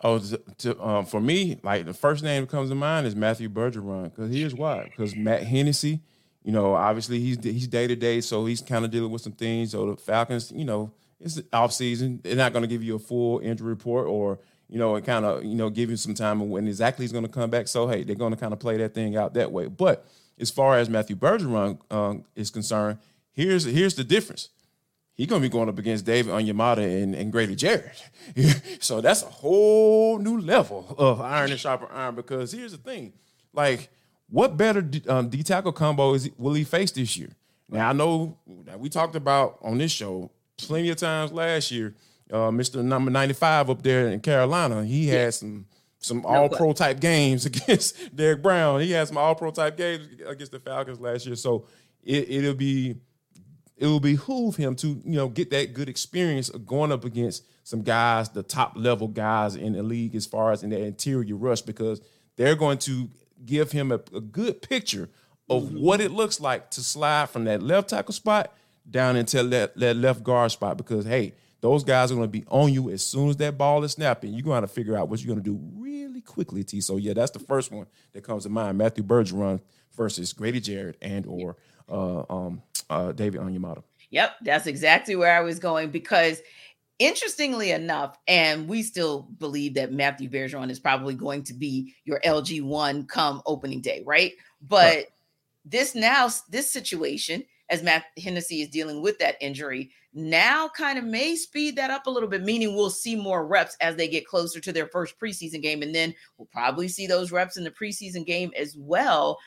oh 0.04 0.20
to, 0.58 0.82
um, 0.82 1.06
for 1.06 1.20
me 1.20 1.60
like 1.64 1.86
the 1.86 1.94
first 1.94 2.24
name 2.24 2.44
that 2.44 2.50
comes 2.50 2.70
to 2.70 2.76
mind 2.76 3.06
is 3.06 3.16
matthew 3.16 3.50
bergeron 3.50 4.06
because 4.06 4.34
here's 4.34 4.56
why 4.56 4.84
because 4.84 5.16
matt 5.16 5.44
hennessy 5.44 6.00
you 6.44 6.52
know 6.52 6.74
obviously 6.74 7.20
he's 7.20 7.38
he's 7.44 7.68
day 7.68 7.88
to 7.88 7.96
day 7.96 8.22
so 8.22 8.46
he's 8.46 8.62
kind 8.62 8.86
of 8.86 8.92
dealing 8.92 9.12
with 9.12 9.22
some 9.22 9.34
things 9.34 9.72
so 9.72 9.92
the 9.92 9.98
falcons 9.98 10.52
you 10.52 10.66
know 10.66 10.92
it's 11.20 11.40
off 11.54 11.72
season 11.72 12.20
they're 12.24 12.36
not 12.36 12.54
going 12.54 12.64
to 12.64 12.68
give 12.68 12.84
you 12.84 12.96
a 12.96 13.00
full 13.00 13.40
injury 13.40 13.70
report 13.70 14.08
or 14.08 14.40
you 14.72 14.80
know, 14.80 14.96
and 14.96 15.06
kind 15.06 15.26
of, 15.26 15.44
you 15.44 15.54
know, 15.54 15.70
give 15.70 15.90
you 15.90 15.98
some 15.98 16.14
time 16.14 16.50
when 16.50 16.66
exactly 16.66 17.04
he's 17.04 17.12
going 17.12 17.26
to 17.26 17.30
come 17.30 17.50
back. 17.50 17.68
So, 17.68 17.88
hey, 17.88 18.04
they're 18.04 18.16
going 18.16 18.32
to 18.32 18.40
kind 18.40 18.54
of 18.54 18.60
play 18.60 18.78
that 18.78 18.94
thing 18.94 19.18
out 19.18 19.34
that 19.34 19.52
way. 19.52 19.68
But 19.68 20.08
as 20.40 20.50
far 20.50 20.78
as 20.78 20.90
Matthew 20.90 21.16
Bergeron 21.16 21.80
um, 21.92 22.26
is 22.36 22.50
concerned, 22.50 23.00
here's 23.32 23.64
here's 23.64 23.96
the 23.96 24.04
difference. 24.04 24.50
He's 25.14 25.28
gonna 25.28 25.42
be 25.42 25.50
going 25.50 25.70
up 25.70 25.78
against 25.78 26.06
David 26.06 26.34
Onyemata 26.34 27.04
and, 27.04 27.14
and 27.14 27.32
Grady 27.32 27.56
Jarrett. 27.56 28.10
so 28.80 29.02
that's 29.02 29.24
a 29.24 29.28
whole 29.28 30.18
new 30.18 30.40
level 30.40 30.96
of 30.98 31.22
iron 31.22 31.52
and 31.52 31.60
sharper 31.60 31.88
iron. 31.92 32.16
Because 32.16 32.52
here's 32.52 32.72
the 32.72 32.78
thing, 32.78 33.14
like, 33.54 33.90
what 34.30 34.58
better 34.58 34.82
D, 34.82 35.04
um, 35.08 35.30
D 35.30 35.44
tackle 35.44 35.74
combo 35.74 36.14
is 36.14 36.30
will 36.38 36.54
he 36.54 36.64
face 36.64 36.92
this 36.92 37.18
year? 37.18 37.30
Now 37.70 37.90
I 37.90 37.94
know 37.94 38.38
that 38.66 38.80
we 38.80 38.90
talked 38.90 39.16
about 39.16 39.60
on 39.62 39.78
this 39.78 39.92
show 39.92 40.32
plenty 40.58 40.90
of 40.90 40.98
times 40.98 41.32
last 41.32 41.72
year. 41.72 41.96
Uh, 42.32 42.50
Mr. 42.50 42.82
Number 42.82 43.12
95 43.12 43.70
up 43.70 43.82
there 43.82 44.08
in 44.08 44.22
Carolina, 44.22 44.86
he 44.86 45.08
had 45.08 45.34
some 45.34 45.66
some 46.02 46.26
all 46.26 46.50
pro 46.50 46.74
type 46.74 47.00
games 47.00 47.46
against 47.48 48.16
Derrick 48.16 48.42
Brown. 48.42 48.82
He 48.82 48.92
had 48.92 49.08
some 49.08 49.18
all 49.18 49.36
pro 49.36 49.52
type 49.52 49.78
games 49.78 50.08
against 50.26 50.52
the 50.52 50.60
Falcons 50.60 51.00
last 51.00 51.26
year. 51.26 51.36
So 51.36 51.68
it, 52.04 52.30
it'll 52.30 52.56
be 52.56 52.96
it 53.78 53.88
will 53.88 54.00
behoove 54.00 54.58
him 54.58 54.76
to 54.76 54.88
you 54.88 55.16
know 55.16 55.30
get 55.30 55.50
that 55.52 55.74
good 55.74 55.88
experience 55.88 56.50
of 56.50 56.66
going 56.66 56.92
up 56.92 57.06
against 57.06 57.46
some 57.64 57.84
guys, 57.84 58.30
the 58.30 58.44
top 58.44 58.74
level 58.76 59.08
guys 59.08 59.56
in 59.56 59.74
the 59.74 59.84
league 59.84 60.16
as 60.16 60.26
far 60.26 60.52
as 60.52 60.64
in 60.64 60.72
the 60.72 60.80
interior 60.80 61.36
rush, 61.36 61.62
because 61.62 62.02
they're 62.36 62.56
going 62.56 62.80
to 62.80 63.10
give 63.46 63.72
him 63.72 63.92
a, 63.92 64.00
a 64.14 64.22
good 64.22 64.62
picture 64.62 65.10
of 65.50 65.64
mm-hmm. 65.64 65.82
what 65.82 66.02
it 66.02 66.12
looks 66.12 66.40
like 66.40 66.72
to 66.72 66.82
slide 66.82 67.30
from 67.30 67.46
that 67.46 67.62
left 67.62 67.90
tackle 67.90 68.14
spot 68.14 68.54
down 68.90 69.16
into 69.16 69.42
that, 69.44 69.78
that 69.78 69.96
left 69.96 70.24
guard 70.24 70.52
spot. 70.52 70.78
Because 70.78 71.06
hey, 71.06 71.34
those 71.62 71.84
guys 71.84 72.12
are 72.12 72.16
going 72.16 72.28
to 72.28 72.32
be 72.32 72.44
on 72.48 72.74
you 72.74 72.90
as 72.90 73.04
soon 73.04 73.30
as 73.30 73.38
that 73.38 73.58
ball 73.58 73.84
is 73.84 73.94
snapping. 73.94 74.34
You're 74.34 74.44
going 74.44 74.62
to 74.62 74.68
figure 74.68 74.98
out 74.98 75.10
what 75.10 75.24
you're 75.24 75.34
going 75.34 75.44
to 75.44 75.50
do 75.50 75.60
really 75.80 76.22
quickly, 76.22 76.64
T. 76.64 76.82
So 76.82 76.98
yeah, 76.98 77.14
that's 77.14 77.32
the 77.32 77.40
first 77.40 77.72
one 77.72 77.88
that 78.14 78.24
comes 78.24 78.44
to 78.44 78.50
mind: 78.50 78.78
Matthew 78.78 79.04
Bergeron 79.04 79.62
versus 79.96 80.34
Grady 80.34 80.60
Jarrett 80.60 80.98
and 81.02 81.26
or 81.26 81.58
uh, 81.90 82.24
um, 82.30 82.62
uh, 82.90 83.12
David 83.12 83.42
Onyemata. 83.42 83.84
Yep, 84.10 84.36
that's 84.42 84.68
exactly 84.68 85.16
where 85.16 85.34
I 85.36 85.42
was 85.42 85.60
going 85.60 85.90
because 85.92 86.42
interestingly 87.00 87.72
enough, 87.72 88.18
and 88.28 88.68
we 88.68 88.84
still 88.84 89.28
believe 89.40 89.76
that 89.76 89.92
Matthew 89.92 90.30
Bergeron 90.30 90.70
is 90.70 90.80
probably 90.80 91.16
going 91.16 91.44
to 91.44 91.54
be 91.54 91.96
your 92.06 92.20
LG 92.20 92.62
one 92.64 93.06
come 93.06 93.42
opening 93.46 93.82
day, 93.82 94.04
right? 94.06 94.34
But 94.62 94.96
right. 94.96 95.06
this 95.64 95.96
now 95.96 96.30
this 96.50 96.70
situation 96.70 97.44
as 97.72 97.82
Matt 97.82 98.06
Hennessy 98.22 98.62
is 98.62 98.70
dealing 98.70 99.02
with 99.02 99.18
that 99.20 99.38
injury, 99.42 99.90
now 100.14 100.68
kind 100.68 101.00
of 101.00 101.06
may 101.06 101.36
speed 101.36 101.78
that 101.78 101.90
up 101.90 102.06
a 102.06 102.10
little 102.10 102.30
bit, 102.30 102.44
meaning 102.44 102.76
we'll 102.76 102.90
see 102.90 103.16
more 103.16 103.48
reps 103.48 103.78
as 103.80 103.96
they 103.96 104.08
get 104.08 104.28
closer 104.28 104.60
to 104.60 104.74
their 104.74 104.88
first 104.88 105.18
preseason 105.18 105.62
game. 105.62 105.82
And 105.82 105.96
then 105.96 106.14
we'll 106.38 106.50
probably 106.52 106.90
see 106.90 107.08
those 107.08 107.32
reps 107.32 107.58
in 107.58 107.64
the 107.64 107.72
preseason 107.72 108.26
game 108.26 108.52
as 108.60 108.76
well. 108.78 109.40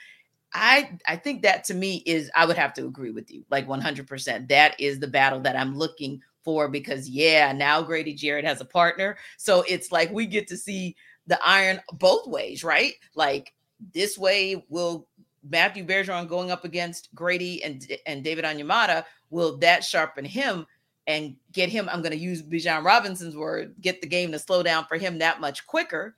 I 0.55 0.99
I 1.07 1.17
think 1.17 1.43
that 1.43 1.65
to 1.65 1.75
me 1.75 2.03
is 2.07 2.31
I 2.35 2.47
would 2.47 2.57
have 2.57 2.73
to 2.75 2.87
agree 2.87 3.11
with 3.11 3.31
you 3.31 3.45
like 3.51 3.69
100%. 3.69 4.49
That 4.49 4.81
is 4.81 4.99
the 5.01 5.09
battle 5.09 5.41
that 5.41 5.57
I'm 5.57 5.77
looking 5.77 6.23
for 6.45 6.69
because 6.69 7.09
yeah, 7.09 7.53
now 7.53 7.83
Grady 7.83 8.15
Jarrett 8.15 8.45
has 8.45 8.61
a 8.61 8.67
partner. 8.67 9.19
So 9.37 9.65
it's 9.69 9.93
like 9.93 10.11
we 10.11 10.27
get 10.27 10.49
to 10.49 10.57
see 10.57 10.97
the 11.27 11.39
iron 11.45 11.81
both 11.93 12.27
ways, 12.27 12.65
right? 12.65 12.95
Like 13.15 13.53
this 13.93 14.17
way 14.17 14.65
will 14.69 15.09
Matthew 15.49 15.85
Bergeron 15.85 16.29
going 16.29 16.51
up 16.51 16.65
against 16.65 17.15
Grady 17.15 17.63
and 17.63 17.87
and 18.07 18.25
David 18.25 18.45
Onyemata 18.45 19.05
will 19.31 19.59
that 19.59 19.85
sharpen 19.85 20.25
him 20.25 20.67
and 21.07 21.37
get 21.53 21.69
him 21.69 21.89
I'm 21.91 22.01
going 22.01 22.13
to 22.13 22.19
use 22.19 22.43
Bijan 22.43 22.85
Robinson's 22.85 23.37
word, 23.37 23.75
get 23.81 24.01
the 24.01 24.07
game 24.07 24.33
to 24.33 24.39
slow 24.39 24.63
down 24.63 24.87
for 24.87 24.97
him 24.97 25.19
that 25.19 25.41
much 25.41 25.67
quicker. 25.67 26.17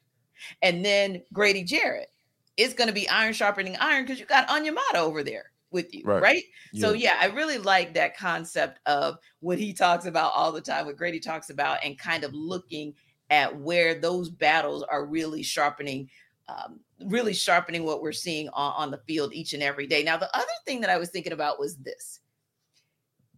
And 0.62 0.84
then 0.84 1.22
Grady 1.32 1.64
Jarrett 1.64 2.10
it's 2.56 2.74
going 2.74 2.88
to 2.88 2.94
be 2.94 3.08
iron 3.08 3.32
sharpening 3.32 3.76
iron 3.76 4.04
because 4.04 4.18
you 4.18 4.26
got 4.26 4.48
Onyemata 4.48 4.96
over 4.96 5.22
there 5.22 5.50
with 5.70 5.92
you, 5.94 6.02
right? 6.04 6.22
right? 6.22 6.42
Yeah. 6.72 6.80
So 6.80 6.92
yeah, 6.94 7.16
I 7.20 7.26
really 7.26 7.58
like 7.58 7.94
that 7.94 8.16
concept 8.16 8.80
of 8.86 9.18
what 9.40 9.58
he 9.58 9.72
talks 9.72 10.06
about 10.06 10.32
all 10.34 10.52
the 10.52 10.60
time, 10.60 10.86
what 10.86 10.96
Grady 10.96 11.20
talks 11.20 11.50
about, 11.50 11.78
and 11.84 11.98
kind 11.98 12.24
of 12.24 12.32
looking 12.32 12.94
at 13.30 13.58
where 13.58 13.94
those 13.94 14.30
battles 14.30 14.84
are 14.84 15.04
really 15.04 15.42
sharpening, 15.42 16.08
um, 16.48 16.80
really 17.04 17.34
sharpening 17.34 17.84
what 17.84 18.02
we're 18.02 18.12
seeing 18.12 18.48
on, 18.50 18.72
on 18.76 18.90
the 18.90 19.00
field 19.06 19.32
each 19.34 19.52
and 19.52 19.62
every 19.62 19.86
day. 19.86 20.02
Now, 20.02 20.16
the 20.16 20.34
other 20.36 20.46
thing 20.64 20.80
that 20.80 20.90
I 20.90 20.98
was 20.98 21.10
thinking 21.10 21.32
about 21.32 21.58
was 21.58 21.76
this. 21.76 22.20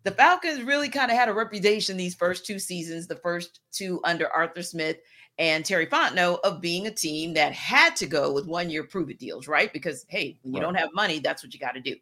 The 0.04 0.10
Falcons 0.12 0.62
really 0.62 0.88
kind 0.88 1.10
of 1.10 1.16
had 1.16 1.28
a 1.28 1.34
reputation 1.34 1.96
these 1.96 2.14
first 2.14 2.46
two 2.46 2.58
seasons, 2.58 3.06
the 3.06 3.16
first 3.16 3.60
two 3.72 4.00
under 4.04 4.28
Arthur 4.28 4.62
Smith 4.62 4.98
and 5.38 5.64
Terry 5.64 5.86
Fontenot 5.86 6.40
of 6.40 6.60
being 6.60 6.86
a 6.86 6.90
team 6.90 7.32
that 7.34 7.52
had 7.52 7.94
to 7.96 8.06
go 8.06 8.32
with 8.32 8.46
one 8.46 8.70
year 8.70 8.84
prove 8.84 9.10
it 9.10 9.18
deals, 9.18 9.48
right? 9.48 9.72
Because 9.72 10.04
hey, 10.08 10.38
when 10.42 10.54
you 10.54 10.60
right. 10.60 10.64
don't 10.64 10.74
have 10.74 10.90
money, 10.94 11.18
that's 11.18 11.42
what 11.42 11.54
you 11.54 11.60
got 11.60 11.74
to 11.74 11.80
do. 11.80 11.96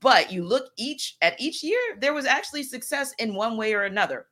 But 0.00 0.30
you 0.30 0.44
look 0.44 0.70
each 0.76 1.16
at 1.22 1.40
each 1.40 1.62
year, 1.62 1.80
there 1.98 2.14
was 2.14 2.26
actually 2.26 2.62
success 2.62 3.14
in 3.18 3.34
one 3.34 3.56
way 3.56 3.74
or 3.74 3.84
another. 3.84 4.26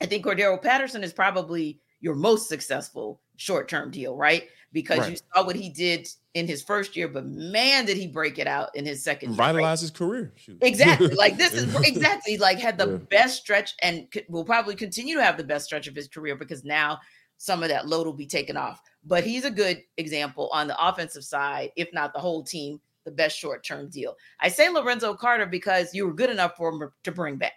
I 0.00 0.06
think 0.06 0.24
Cordarrelle 0.24 0.62
Patterson 0.62 1.04
is 1.04 1.12
probably 1.12 1.80
your 2.00 2.14
most 2.14 2.48
successful 2.48 3.20
short-term 3.36 3.90
deal, 3.90 4.16
right? 4.16 4.44
Because 4.74 4.98
right. 4.98 5.10
you 5.12 5.16
saw 5.32 5.46
what 5.46 5.56
he 5.56 5.70
did 5.70 6.08
in 6.34 6.46
his 6.48 6.62
first 6.62 6.96
year, 6.96 7.08
but 7.08 7.24
man, 7.26 7.86
did 7.86 7.96
he 7.96 8.08
break 8.08 8.38
it 8.38 8.48
out 8.48 8.74
in 8.74 8.84
his 8.84 9.02
second 9.02 9.30
year. 9.30 9.38
Revitalize 9.38 9.78
right? 9.78 9.80
his 9.80 9.90
career. 9.92 10.32
Shoot. 10.36 10.58
Exactly. 10.60 11.14
Like 11.14 11.36
this 11.38 11.54
is 11.54 11.74
exactly 11.86 12.36
like 12.36 12.58
had 12.58 12.76
the 12.76 12.90
yeah. 12.90 12.96
best 12.96 13.40
stretch 13.40 13.74
and 13.82 14.08
will 14.28 14.44
probably 14.44 14.74
continue 14.74 15.16
to 15.16 15.22
have 15.22 15.36
the 15.36 15.44
best 15.44 15.64
stretch 15.64 15.86
of 15.86 15.94
his 15.94 16.08
career 16.08 16.34
because 16.34 16.64
now 16.64 16.98
some 17.38 17.62
of 17.62 17.68
that 17.68 17.86
load 17.86 18.06
will 18.06 18.12
be 18.12 18.26
taken 18.26 18.56
off. 18.56 18.82
But 19.04 19.24
he's 19.24 19.44
a 19.44 19.50
good 19.50 19.82
example 19.96 20.50
on 20.52 20.66
the 20.66 20.86
offensive 20.86 21.24
side, 21.24 21.70
if 21.76 21.88
not 21.92 22.12
the 22.12 22.18
whole 22.18 22.42
team, 22.42 22.80
the 23.04 23.12
best 23.12 23.38
short 23.38 23.64
term 23.64 23.88
deal. 23.88 24.16
I 24.40 24.48
say 24.48 24.68
Lorenzo 24.68 25.14
Carter 25.14 25.46
because 25.46 25.94
you 25.94 26.06
were 26.06 26.14
good 26.14 26.30
enough 26.30 26.56
for 26.56 26.70
him 26.70 26.90
to 27.04 27.12
bring 27.12 27.36
back 27.36 27.52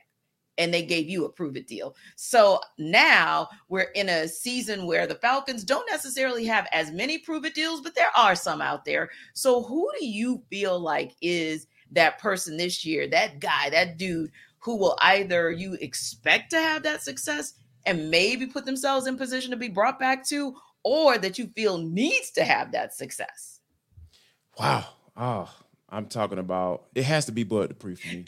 and 0.57 0.73
they 0.73 0.83
gave 0.83 1.09
you 1.09 1.25
a 1.25 1.29
prove 1.29 1.55
it 1.55 1.67
deal. 1.67 1.95
So 2.15 2.59
now 2.77 3.49
we're 3.69 3.91
in 3.95 4.09
a 4.09 4.27
season 4.27 4.85
where 4.85 5.07
the 5.07 5.15
Falcons 5.15 5.63
don't 5.63 5.89
necessarily 5.89 6.45
have 6.45 6.67
as 6.71 6.91
many 6.91 7.17
prove 7.17 7.45
it 7.45 7.55
deals, 7.55 7.81
but 7.81 7.95
there 7.95 8.11
are 8.15 8.35
some 8.35 8.61
out 8.61 8.85
there. 8.85 9.09
So 9.33 9.63
who 9.63 9.89
do 9.99 10.05
you 10.05 10.41
feel 10.49 10.79
like 10.79 11.15
is 11.21 11.67
that 11.91 12.19
person 12.19 12.57
this 12.57 12.85
year, 12.85 13.07
that 13.07 13.39
guy, 13.39 13.69
that 13.69 13.97
dude 13.97 14.31
who 14.59 14.75
will 14.75 14.97
either 15.01 15.51
you 15.51 15.73
expect 15.75 16.49
to 16.51 16.57
have 16.57 16.83
that 16.83 17.01
success 17.03 17.53
and 17.85 18.09
maybe 18.11 18.45
put 18.45 18.65
themselves 18.65 19.07
in 19.07 19.17
position 19.17 19.51
to 19.51 19.57
be 19.57 19.69
brought 19.69 19.99
back 19.99 20.25
to, 20.27 20.55
or 20.83 21.17
that 21.17 21.39
you 21.39 21.47
feel 21.55 21.77
needs 21.77 22.31
to 22.31 22.43
have 22.43 22.71
that 22.71 22.93
success? 22.93 23.61
Wow. 24.59 24.85
Oh, 25.15 25.49
I'm 25.89 26.07
talking 26.07 26.37
about 26.37 26.85
it 26.95 27.03
has 27.03 27.25
to 27.25 27.31
be 27.31 27.43
Bud 27.43 27.69
Dupree 27.69 27.95
for 27.95 28.07
me. 28.07 28.25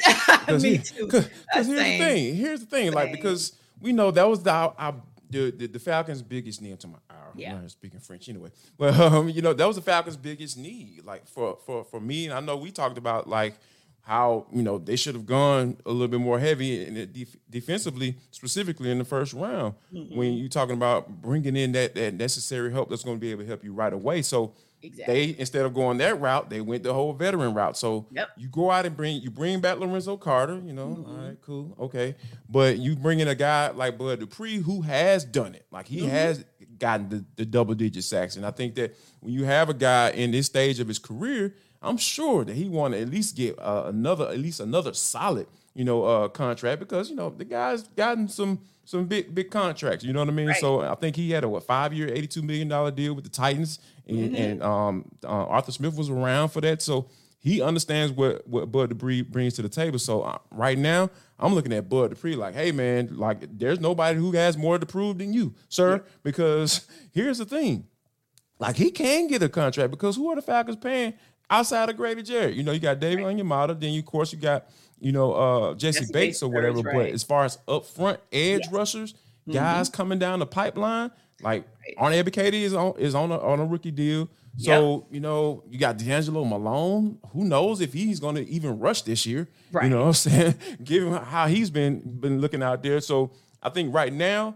me 0.60 0.78
too. 0.78 1.05
Because 1.05 1.27
here's 1.53 1.68
same. 1.68 1.75
the 1.75 2.05
thing. 2.05 2.36
Here's 2.36 2.60
the 2.62 2.66
thing. 2.66 2.86
Same. 2.86 2.94
Like 2.94 3.12
because 3.12 3.53
we 3.81 3.92
know 3.92 4.12
that 4.12 4.27
was 4.27 4.44
the 4.44 4.51
our, 4.51 4.96
the, 5.29 5.51
the, 5.51 5.68
the 5.68 5.79
Falcons' 5.79 6.22
biggest 6.22 6.62
need 6.62 6.79
to 6.79 6.88
my 6.88 6.98
hour. 7.10 7.31
Yeah. 7.36 7.55
I'm 7.55 7.70
speaking 7.70 8.00
French 8.00 8.29
anyway. 8.29 8.50
Well, 8.77 9.01
um, 9.16 9.29
you 9.29 9.42
know 9.42 9.53
that 9.53 9.68
was 9.68 9.75
the 9.75 9.81
Falcons' 9.81 10.18
biggest 10.18 10.57
need. 10.57 11.05
Like 11.05 11.27
for 11.27 11.57
for 11.66 11.83
for 11.83 12.00
me, 12.00 12.25
and 12.25 12.33
I 12.33 12.40
know 12.40 12.55
we 12.57 12.72
talked 12.72 12.98
about 12.98 13.27
like 13.27 13.55
how 14.01 14.48
you 14.51 14.64
know 14.64 14.77
they 14.77 14.96
should 14.96 15.16
have 15.16 15.25
gone 15.25 15.77
a 15.86 15.92
little 15.92 16.07
bit 16.07 16.20
more 16.20 16.40
heavy 16.40 16.86
in 16.86 17.12
def- 17.12 17.38
defensively, 17.50 18.18
specifically 18.31 18.90
in 18.90 18.98
the 18.98 19.05
first 19.05 19.33
round. 19.33 19.75
Mm-hmm. 19.94 20.18
When 20.18 20.33
you're 20.33 20.50
talking 20.50 20.75
about 20.75 21.22
bringing 21.22 21.55
in 21.55 21.74
that 21.74 21.96
that 21.96 22.14
necessary 22.14 22.72
help 22.72 22.90
that's 22.90 23.03
going 23.03 23.18
to 23.18 23.22
be 23.22 23.31
able 23.31 23.44
to 23.44 23.48
help 23.48 23.64
you 23.64 23.74
right 23.74 23.94
away, 23.94 24.22
so 24.22 24.53
exactly. 24.81 25.33
they 25.33 25.39
instead 25.39 25.65
of 25.65 25.74
going 25.74 25.98
that 26.00 26.20
route, 26.20 26.50
they 26.50 26.61
went 26.61 26.83
the 26.83 26.94
whole 26.94 27.13
veteran 27.13 27.53
route. 27.53 27.77
So 27.77 28.07
yep. 28.11 28.29
you 28.37 28.48
go 28.48 28.72
out 28.72 28.85
and 28.85 28.96
bring 28.96 29.22
you 29.22 29.29
bring 29.29 29.59
back 29.59 29.79
Lorenzo 29.79 30.18
Carter. 30.18 30.61
You 30.63 30.74
know, 30.74 30.87
mm-hmm. 30.87 31.11
all 31.11 31.18
right, 31.18 31.37
cool, 31.42 31.75
okay, 31.79 32.15
but 32.50 32.77
you 32.77 32.96
bring 32.96 33.20
in 33.20 33.27
a 33.27 33.35
guy 33.35 33.70
like 33.70 33.98
Bud 33.98 34.20
Dupree 34.20 34.57
who 34.57 34.81
has 34.81 35.24
done 35.24 35.55
it, 35.55 35.65
like 35.72 35.87
he 35.87 36.01
mm-hmm. 36.01 36.09
has 36.09 36.46
gotten 36.77 37.09
the, 37.09 37.25
the 37.35 37.46
double 37.46 37.75
digit 37.75 38.03
sacks, 38.03 38.35
and 38.35 38.46
I 38.46 38.51
think 38.51 38.75
that 38.75 38.96
when 39.20 39.33
you 39.33 39.46
have 39.46 39.70
a 39.70 39.74
guy 39.74 40.11
in 40.11 40.31
this 40.31 40.46
stage 40.46 40.79
of 40.79 40.87
his 40.87 41.00
career 41.00 41.55
I'm 41.81 41.98
sure 41.98 42.44
that 42.44 42.55
he 42.55 42.68
want 42.68 42.94
to 42.94 43.01
at 43.01 43.09
least 43.09 43.37
get 43.37 43.57
uh, 43.57 43.83
another, 43.85 44.27
at 44.27 44.37
least 44.37 44.59
another 44.59 44.94
solid, 44.94 45.48
you 45.74 45.85
know, 45.85 46.03
uh, 46.03 46.27
contract 46.27 46.79
because 46.79 47.09
you 47.09 47.15
know 47.15 47.29
the 47.29 47.46
guy's 47.46 47.83
gotten 47.83 48.27
some 48.27 48.59
some 48.90 49.06
big 49.06 49.36
big 49.36 49.52
contracts. 49.52 50.04
You 50.04 50.14
know 50.14 50.20
what 50.20 50.30
I 50.30 50.32
mean? 50.32 50.48
Right. 50.48 50.58
So 50.58 50.82
I 50.82 50.96
think 50.96 51.16
he 51.16 51.30
had 51.30 51.44
a 51.44 51.50
what 51.50 51.64
five 51.64 51.94
year, 51.94 52.08
eighty 52.08 52.25
two 52.25 52.42
million 52.42 52.68
dollar 52.68 52.90
deal 52.90 53.14
with 53.14 53.24
the 53.24 53.30
Titans, 53.30 53.78
and, 54.08 54.18
mm-hmm. 54.18 54.36
and 54.36 54.64
um, 54.64 55.06
uh, 55.24 55.28
Arthur 55.28 55.72
Smith 55.72 55.96
was 55.96 56.10
around 56.10 56.50
for 56.50 56.60
that. 56.62 56.82
So 56.82 57.08
he 57.38 57.62
understands 57.62 58.12
what 58.12 58.48
what 58.48 58.72
Bud 58.72 58.90
Dupree 58.90 59.22
brings 59.22 59.54
to 59.56 59.62
the 59.62 59.70
table. 59.70 60.00
So 60.00 60.24
uh, 60.24 60.40
right 60.50 60.78
now, 60.78 61.12
I'm 61.38 61.54
looking 61.54 61.72
at 61.72 61.88
Bud 61.88 62.10
Dupree 62.10 62.36
like, 62.36 62.56
hey 62.56 62.72
man, 62.72 63.16
like 63.16 63.60
there's 63.60 63.80
nobody 63.80 64.18
who 64.18 64.32
has 64.32 64.58
more 64.58 64.80
to 64.80 64.86
prove 64.88 65.20
than 65.20 65.34
you, 65.34 65.54
sir. 65.68 65.98
Yeah. 65.98 66.12
Because 66.24 66.88
here's 67.12 67.38
the 67.38 67.46
thing, 67.46 67.86
like 68.58 68.75
he 68.75 68.90
can 68.90 69.28
get 69.28 69.44
a 69.44 69.50
contract 69.50 69.92
because 69.92 70.16
who 70.16 70.32
are 70.32 70.36
the 70.36 70.42
Falcons 70.42 70.78
paying? 70.78 71.14
outside 71.50 71.90
of 71.90 71.98
Grady 71.98 72.22
Jarrett. 72.22 72.54
You 72.54 72.64
know, 72.64 72.72
you 72.72 72.80
got 72.80 73.00
David 73.00 73.25
Onyemata, 73.25 73.80
then 73.80 73.92
you, 73.92 74.00
of 74.00 74.06
course, 74.06 74.32
you 74.32 74.40
got, 74.40 74.68
you 75.00 75.12
know, 75.12 75.33
uh, 75.33 75.74
Jessie, 75.75 76.01
Jessie 76.01 76.14
Bates, 76.14 76.44
or 76.44 76.50
whatever. 76.50 76.81
Right. 76.81 76.96
But 76.96 77.05
as 77.07 77.24
far 77.24 77.46
as 77.46 77.57
up 77.68 77.85
front 77.85 78.20
edge 78.31 78.62
yeah. 78.66 78.77
rushers, 78.77 79.14
mm-hmm. 79.14 79.53
guys 79.53 79.90
coming 79.90 80.20
down 80.20 80.40
the 80.40 80.46
pipeline, 80.46 81.12
like 81.42 81.66
right. 82.00 82.14
Arnie 82.14 82.24
Ebiketie 82.24 82.62
is 82.62 82.74
on 82.74 82.94
is 82.98 83.16
on 83.16 83.31
a, 83.31 83.40
on 83.40 83.59
a 83.59 83.66
rookie 83.66 83.92
deal. 83.92 84.29
So, 84.57 84.92
yep. 84.94 85.03
you 85.12 85.20
know, 85.22 85.64
you 85.70 85.79
got 85.79 85.98
DeAngelo 85.98 86.48
Malone. 86.48 87.20
Who 87.31 87.46
knows 87.46 87.79
if 87.79 87.94
he's 87.94 88.20
going 88.20 88.35
to 88.35 88.50
even 88.50 88.79
rush 88.79 89.03
this 89.03 89.25
year? 89.25 89.48
Right. 89.72 89.85
You 89.85 89.92
know 89.92 90.01
what 90.01 90.07
I'm 90.07 90.14
saying? 90.14 90.55
Given 90.83 91.14
how 91.14 91.48
he's 91.48 91.70
been 91.70 92.00
been 92.20 92.42
looking 92.42 92.62
out 92.62 92.83
there. 92.83 93.00
So 93.00 93.31
I 93.62 93.70
think 93.70 93.94
right 93.94 94.12
now 94.12 94.55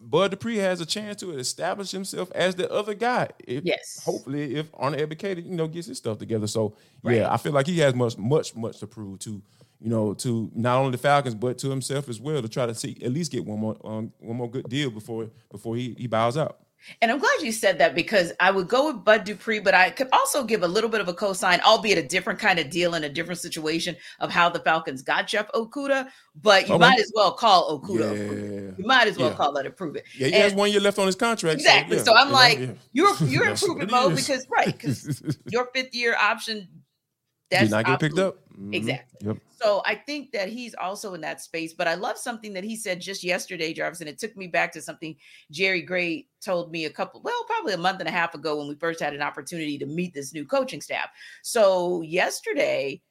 Bud 0.00 0.30
Dupree 0.30 0.58
has 0.58 0.80
a 0.80 0.86
chance 0.86 1.20
to 1.20 1.36
establish 1.38 1.90
himself 1.90 2.30
as 2.34 2.54
the 2.54 2.70
other 2.70 2.94
guy. 2.94 3.28
If, 3.46 3.64
yes. 3.64 4.02
Hopefully, 4.04 4.56
if 4.56 4.70
Arnie 4.72 5.06
Ebiketie, 5.06 5.44
you 5.44 5.56
know, 5.56 5.66
gets 5.66 5.88
his 5.88 5.98
stuff 5.98 6.18
together. 6.18 6.46
So 6.46 6.74
right. 7.02 7.18
yeah, 7.18 7.32
I 7.32 7.36
feel 7.36 7.52
like 7.52 7.66
he 7.66 7.78
has 7.80 7.94
much, 7.94 8.16
much, 8.16 8.54
much 8.54 8.78
to 8.80 8.86
prove 8.86 9.18
to, 9.20 9.42
you 9.82 9.90
know, 9.90 10.14
to 10.14 10.50
not 10.54 10.78
only 10.78 10.92
the 10.92 10.98
Falcons 10.98 11.34
but 11.34 11.58
to 11.58 11.70
himself 11.70 12.08
as 12.08 12.20
well 12.20 12.40
to 12.40 12.48
try 12.48 12.66
to 12.66 12.74
see 12.74 12.96
at 13.02 13.12
least 13.12 13.32
get 13.32 13.44
one 13.44 13.58
more, 13.58 13.76
um, 13.84 14.12
one 14.18 14.36
more 14.36 14.50
good 14.50 14.68
deal 14.68 14.90
before 14.90 15.28
before 15.50 15.76
he 15.76 15.94
he 15.98 16.06
bows 16.06 16.36
out. 16.36 16.58
And 17.00 17.10
I'm 17.10 17.18
glad 17.18 17.42
you 17.42 17.52
said 17.52 17.78
that 17.78 17.94
because 17.94 18.32
I 18.40 18.50
would 18.50 18.68
go 18.68 18.88
with 18.88 19.04
Bud 19.04 19.24
Dupree, 19.24 19.60
but 19.60 19.74
I 19.74 19.90
could 19.90 20.08
also 20.12 20.42
give 20.42 20.62
a 20.62 20.68
little 20.68 20.90
bit 20.90 21.00
of 21.00 21.06
a 21.06 21.12
cosign, 21.12 21.60
albeit 21.60 21.98
a 21.98 22.02
different 22.02 22.40
kind 22.40 22.58
of 22.58 22.70
deal 22.70 22.94
in 22.94 23.04
a 23.04 23.08
different 23.08 23.40
situation 23.40 23.94
of 24.18 24.30
how 24.30 24.48
the 24.48 24.58
Falcons 24.58 25.00
got 25.00 25.28
Jeff 25.28 25.50
Okudah. 25.52 26.08
But 26.40 26.68
you 26.68 26.74
okay. 26.74 26.80
might 26.80 26.98
as 26.98 27.12
well 27.14 27.32
call 27.32 27.78
Okudah. 27.78 28.16
Yeah. 28.16 28.74
You 28.76 28.84
might 28.84 29.06
as 29.06 29.16
well 29.16 29.30
yeah. 29.30 29.36
call 29.36 29.52
that 29.52 29.76
prove 29.76 29.96
it. 29.96 30.04
Yeah, 30.16 30.28
he 30.28 30.34
and, 30.34 30.42
has 30.42 30.54
one 30.54 30.72
year 30.72 30.80
left 30.80 30.98
on 30.98 31.06
his 31.06 31.14
contract. 31.14 31.54
Exactly. 31.54 31.98
So, 31.98 32.02
yeah. 32.02 32.04
so 32.04 32.14
I'm 32.16 32.32
like, 32.32 32.76
you're 32.92 33.14
you're 33.24 33.46
in 33.46 33.56
prove 33.56 33.90
mode 33.90 34.16
because 34.16 34.46
right, 34.50 34.66
because 34.66 35.22
your 35.50 35.66
fifth 35.72 35.94
year 35.94 36.16
option 36.16 36.68
that's 37.52 37.64
Did 37.64 37.70
not 37.70 37.84
get 37.84 38.00
picked 38.00 38.18
up. 38.18 38.36
Mm-hmm. 38.54 38.74
Exactly. 38.74 39.28
Yep. 39.28 39.36
So 39.60 39.82
I 39.84 39.94
think 39.94 40.32
that 40.32 40.48
he's 40.48 40.74
also 40.74 41.12
in 41.12 41.20
that 41.20 41.40
space. 41.42 41.74
But 41.74 41.86
I 41.86 41.94
love 41.94 42.16
something 42.16 42.54
that 42.54 42.64
he 42.64 42.76
said 42.76 43.00
just 43.00 43.22
yesterday, 43.22 43.74
Jarvis, 43.74 44.00
and 44.00 44.08
it 44.08 44.18
took 44.18 44.34
me 44.36 44.46
back 44.46 44.72
to 44.72 44.80
something 44.80 45.14
Jerry 45.50 45.82
Gray 45.82 46.26
told 46.40 46.72
me 46.72 46.86
a 46.86 46.90
couple, 46.90 47.20
well, 47.22 47.44
probably 47.46 47.74
a 47.74 47.78
month 47.78 48.00
and 48.00 48.08
a 48.08 48.12
half 48.12 48.34
ago 48.34 48.56
when 48.56 48.68
we 48.68 48.74
first 48.74 49.00
had 49.00 49.14
an 49.14 49.20
opportunity 49.20 49.78
to 49.78 49.86
meet 49.86 50.14
this 50.14 50.32
new 50.32 50.46
coaching 50.46 50.80
staff. 50.80 51.10
So 51.42 52.00
yesterday, 52.00 53.02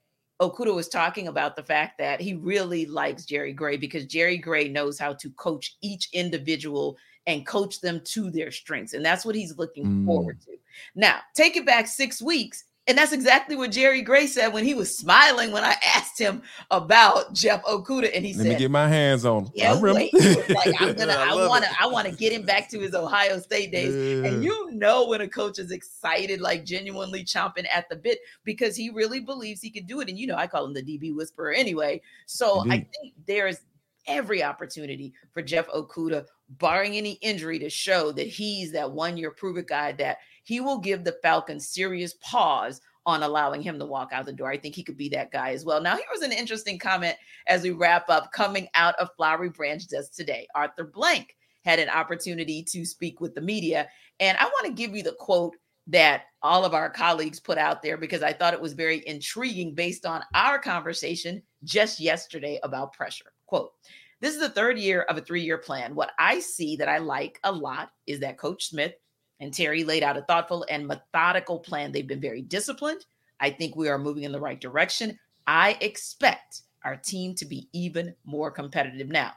Okudah 0.42 0.74
was 0.74 0.90
talking 0.90 1.28
about 1.28 1.56
the 1.56 1.64
fact 1.64 2.00
that 2.00 2.20
he 2.20 2.34
really 2.34 2.88
likes 2.88 3.26
Jerry 3.26 3.54
Gray 3.54 3.78
because 3.78 4.08
Jerry 4.08 4.38
Gray 4.38 4.68
knows 4.68 4.98
how 4.98 5.14
to 5.14 5.30
coach 5.32 5.78
each 5.82 6.10
individual 6.14 6.98
and 7.28 7.46
coach 7.46 7.80
them 7.80 8.02
to 8.06 8.32
their 8.32 8.50
strengths. 8.50 8.94
And 8.94 9.06
that's 9.06 9.24
what 9.24 9.36
he's 9.36 9.58
looking 9.60 9.86
mm. 9.86 10.06
forward 10.08 10.42
to. 10.42 10.58
Now, 10.96 11.20
take 11.36 11.56
it 11.56 11.66
back 11.68 11.86
six 11.86 12.24
weeks 12.24 12.64
And 12.88 12.98
that's 12.98 13.12
exactly 13.12 13.56
what 13.56 13.72
Jerry 13.72 14.02
Gray 14.02 14.26
said 14.26 14.54
when 14.54 14.64
he 14.64 14.74
was 14.74 14.98
smiling 14.98 15.52
when 15.52 15.64
I 15.64 15.76
asked 15.96 16.18
him 16.18 16.42
about 16.72 17.32
Jeff 17.32 17.64
Okudah, 17.64 18.10
and 18.14 18.26
he 18.26 18.34
Let 18.34 18.38
said, 18.38 18.48
"Let 18.48 18.54
me 18.54 18.60
get 18.60 18.72
my 18.72 18.88
hands 18.88 19.24
on 19.24 19.46
him. 19.46 19.52
"Yeah, 19.54 19.74
I 19.74 19.80
remember. 19.80 20.00
wait, 20.00 20.50
like 20.50 20.74
I'm 20.82 20.94
gonna, 20.98 21.14
I 21.14 21.32
love 21.32 21.48
want 21.48 21.64
to, 21.64 21.70
it. 21.70 21.82
I 21.82 21.86
want 21.86 22.08
to 22.08 22.16
get 22.16 22.34
him 22.34 22.44
back 22.44 22.70
to 22.72 22.80
his 22.80 22.96
Ohio 22.96 23.40
State 23.40 23.72
days." 23.72 24.26
And 24.26 24.44
you 24.44 24.72
know 24.72 25.08
when 25.08 25.22
a 25.22 25.28
coach 25.28 25.60
is 25.60 25.70
excited, 25.70 26.42
like 26.42 26.66
genuinely 26.66 27.24
chomping 27.24 27.68
at 27.72 27.88
the 27.88 27.96
bit, 27.96 28.18
because 28.44 28.76
he 28.76 28.90
really 28.90 29.20
believes 29.20 29.62
he 29.62 29.70
can 29.70 29.86
do 29.86 30.02
it. 30.02 30.10
And 30.10 30.18
you 30.18 30.26
know, 30.26 30.36
I 30.36 30.48
call 30.48 30.66
him 30.66 30.74
the 30.74 30.82
DB 30.82 31.16
whisperer 31.16 31.52
anyway. 31.52 32.02
So 32.26 32.62
I 32.68 32.78
think 32.78 33.14
there's 33.28 33.60
every 34.08 34.44
opportunity 34.44 35.14
for 35.32 35.44
Jeff 35.44 35.68
Okudah, 35.68 36.26
barring 36.50 36.98
any 36.98 37.14
injury, 37.22 37.60
to 37.60 37.70
show 37.70 38.12
that 38.14 38.28
he's 38.28 38.72
that 38.72 38.92
one 38.92 39.18
year 39.18 39.30
prove 39.30 39.58
it 39.58 39.68
guy 39.68 39.92
that 39.94 40.18
he 40.52 40.60
will 40.60 40.80
give 40.80 41.06
the 41.06 41.16
Falcons 41.24 41.70
serious 41.70 42.16
pause 42.16 42.82
on 43.06 43.24
allowing 43.24 43.62
him 43.62 43.80
to 43.80 43.86
walk 43.86 44.10
out 44.12 44.26
the 44.26 44.34
door. 44.34 44.52
I 44.52 44.58
think 44.58 44.76
he 44.76 44.84
could 44.84 44.98
be 44.98 45.08
that 45.08 45.32
guy 45.32 45.52
as 45.52 45.64
well. 45.64 45.80
Now, 45.80 45.96
here 45.96 46.04
was 46.12 46.24
an 46.24 46.34
interesting 46.34 46.78
comment 46.78 47.16
as 47.48 47.64
we 47.64 47.72
wrap 47.72 48.10
up 48.10 48.34
coming 48.34 48.68
out 48.74 48.94
of 48.96 49.08
Flowery 49.16 49.48
Branch 49.48 49.82
just 49.90 50.14
today. 50.14 50.46
Arthur 50.54 50.84
Blank 50.84 51.38
had 51.64 51.80
an 51.80 51.88
opportunity 51.88 52.64
to 52.64 52.84
speak 52.84 53.22
with 53.22 53.34
the 53.34 53.40
media. 53.40 53.88
And 54.20 54.38
I 54.40 54.44
want 54.44 54.66
to 54.66 54.74
give 54.74 54.94
you 54.94 55.04
the 55.04 55.16
quote 55.18 55.56
that 55.88 56.24
all 56.44 56.66
of 56.66 56.74
our 56.74 56.90
colleagues 56.90 57.40
put 57.40 57.58
out 57.58 57.82
there 57.82 57.96
because 57.96 58.22
I 58.22 58.34
thought 58.34 58.54
it 58.54 58.62
was 58.62 58.74
very 58.74 59.08
intriguing 59.08 59.74
based 59.74 60.06
on 60.06 60.22
our 60.36 60.60
conversation 60.60 61.42
just 61.64 61.98
yesterday 61.98 62.60
about 62.64 62.92
pressure. 62.92 63.32
Quote, 63.46 63.72
this 64.20 64.34
is 64.34 64.42
the 64.42 64.50
third 64.50 64.78
year 64.78 65.04
of 65.04 65.18
a 65.18 65.22
three 65.22 65.44
year 65.44 65.60
plan. 65.60 65.96
What 65.96 66.12
I 66.20 66.42
see 66.42 66.76
that 66.76 66.90
I 66.90 66.98
like 66.98 67.40
a 67.46 67.52
lot 67.54 67.92
is 68.06 68.20
that 68.20 68.38
Coach 68.38 68.68
Smith 68.68 68.96
and 69.42 69.54
Terry 69.54 69.84
laid 69.84 70.04
out 70.04 70.18
a 70.18 70.22
thoughtful 70.22 70.66
and 70.70 70.88
methodical 70.88 71.60
plan. 71.60 71.92
They've 71.92 72.08
been 72.08 72.22
very 72.22 72.44
disciplined. 72.44 73.06
I 73.40 73.50
think 73.50 73.76
we 73.76 73.90
are 73.90 73.98
moving 73.98 74.24
in 74.24 74.32
the 74.32 74.40
right 74.40 74.62
direction. 74.62 75.20
I 75.48 75.78
expect 75.82 76.62
our 76.86 76.96
team 76.96 77.34
to 77.36 77.46
be 77.46 77.68
even 77.74 78.16
more 78.24 78.52
competitive. 78.52 79.10
Now, 79.10 79.34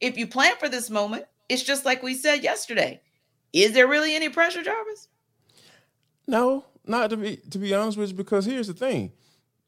if 0.00 0.16
you 0.16 0.26
plan 0.26 0.54
for 0.58 0.70
this 0.70 0.90
moment, 0.90 1.26
it's 1.48 1.62
just 1.62 1.84
like 1.84 2.02
we 2.02 2.14
said 2.14 2.42
yesterday. 2.42 3.02
Is 3.52 3.72
there 3.72 3.86
really 3.86 4.14
any 4.14 4.30
pressure, 4.30 4.62
Jarvis? 4.62 5.08
No, 6.26 6.64
not 6.86 7.10
to 7.10 7.16
be 7.16 7.36
to 7.50 7.58
be 7.58 7.74
honest 7.74 7.98
with 7.98 8.10
you, 8.10 8.16
because 8.16 8.46
here's 8.46 8.66
the 8.66 8.74
thing. 8.74 9.12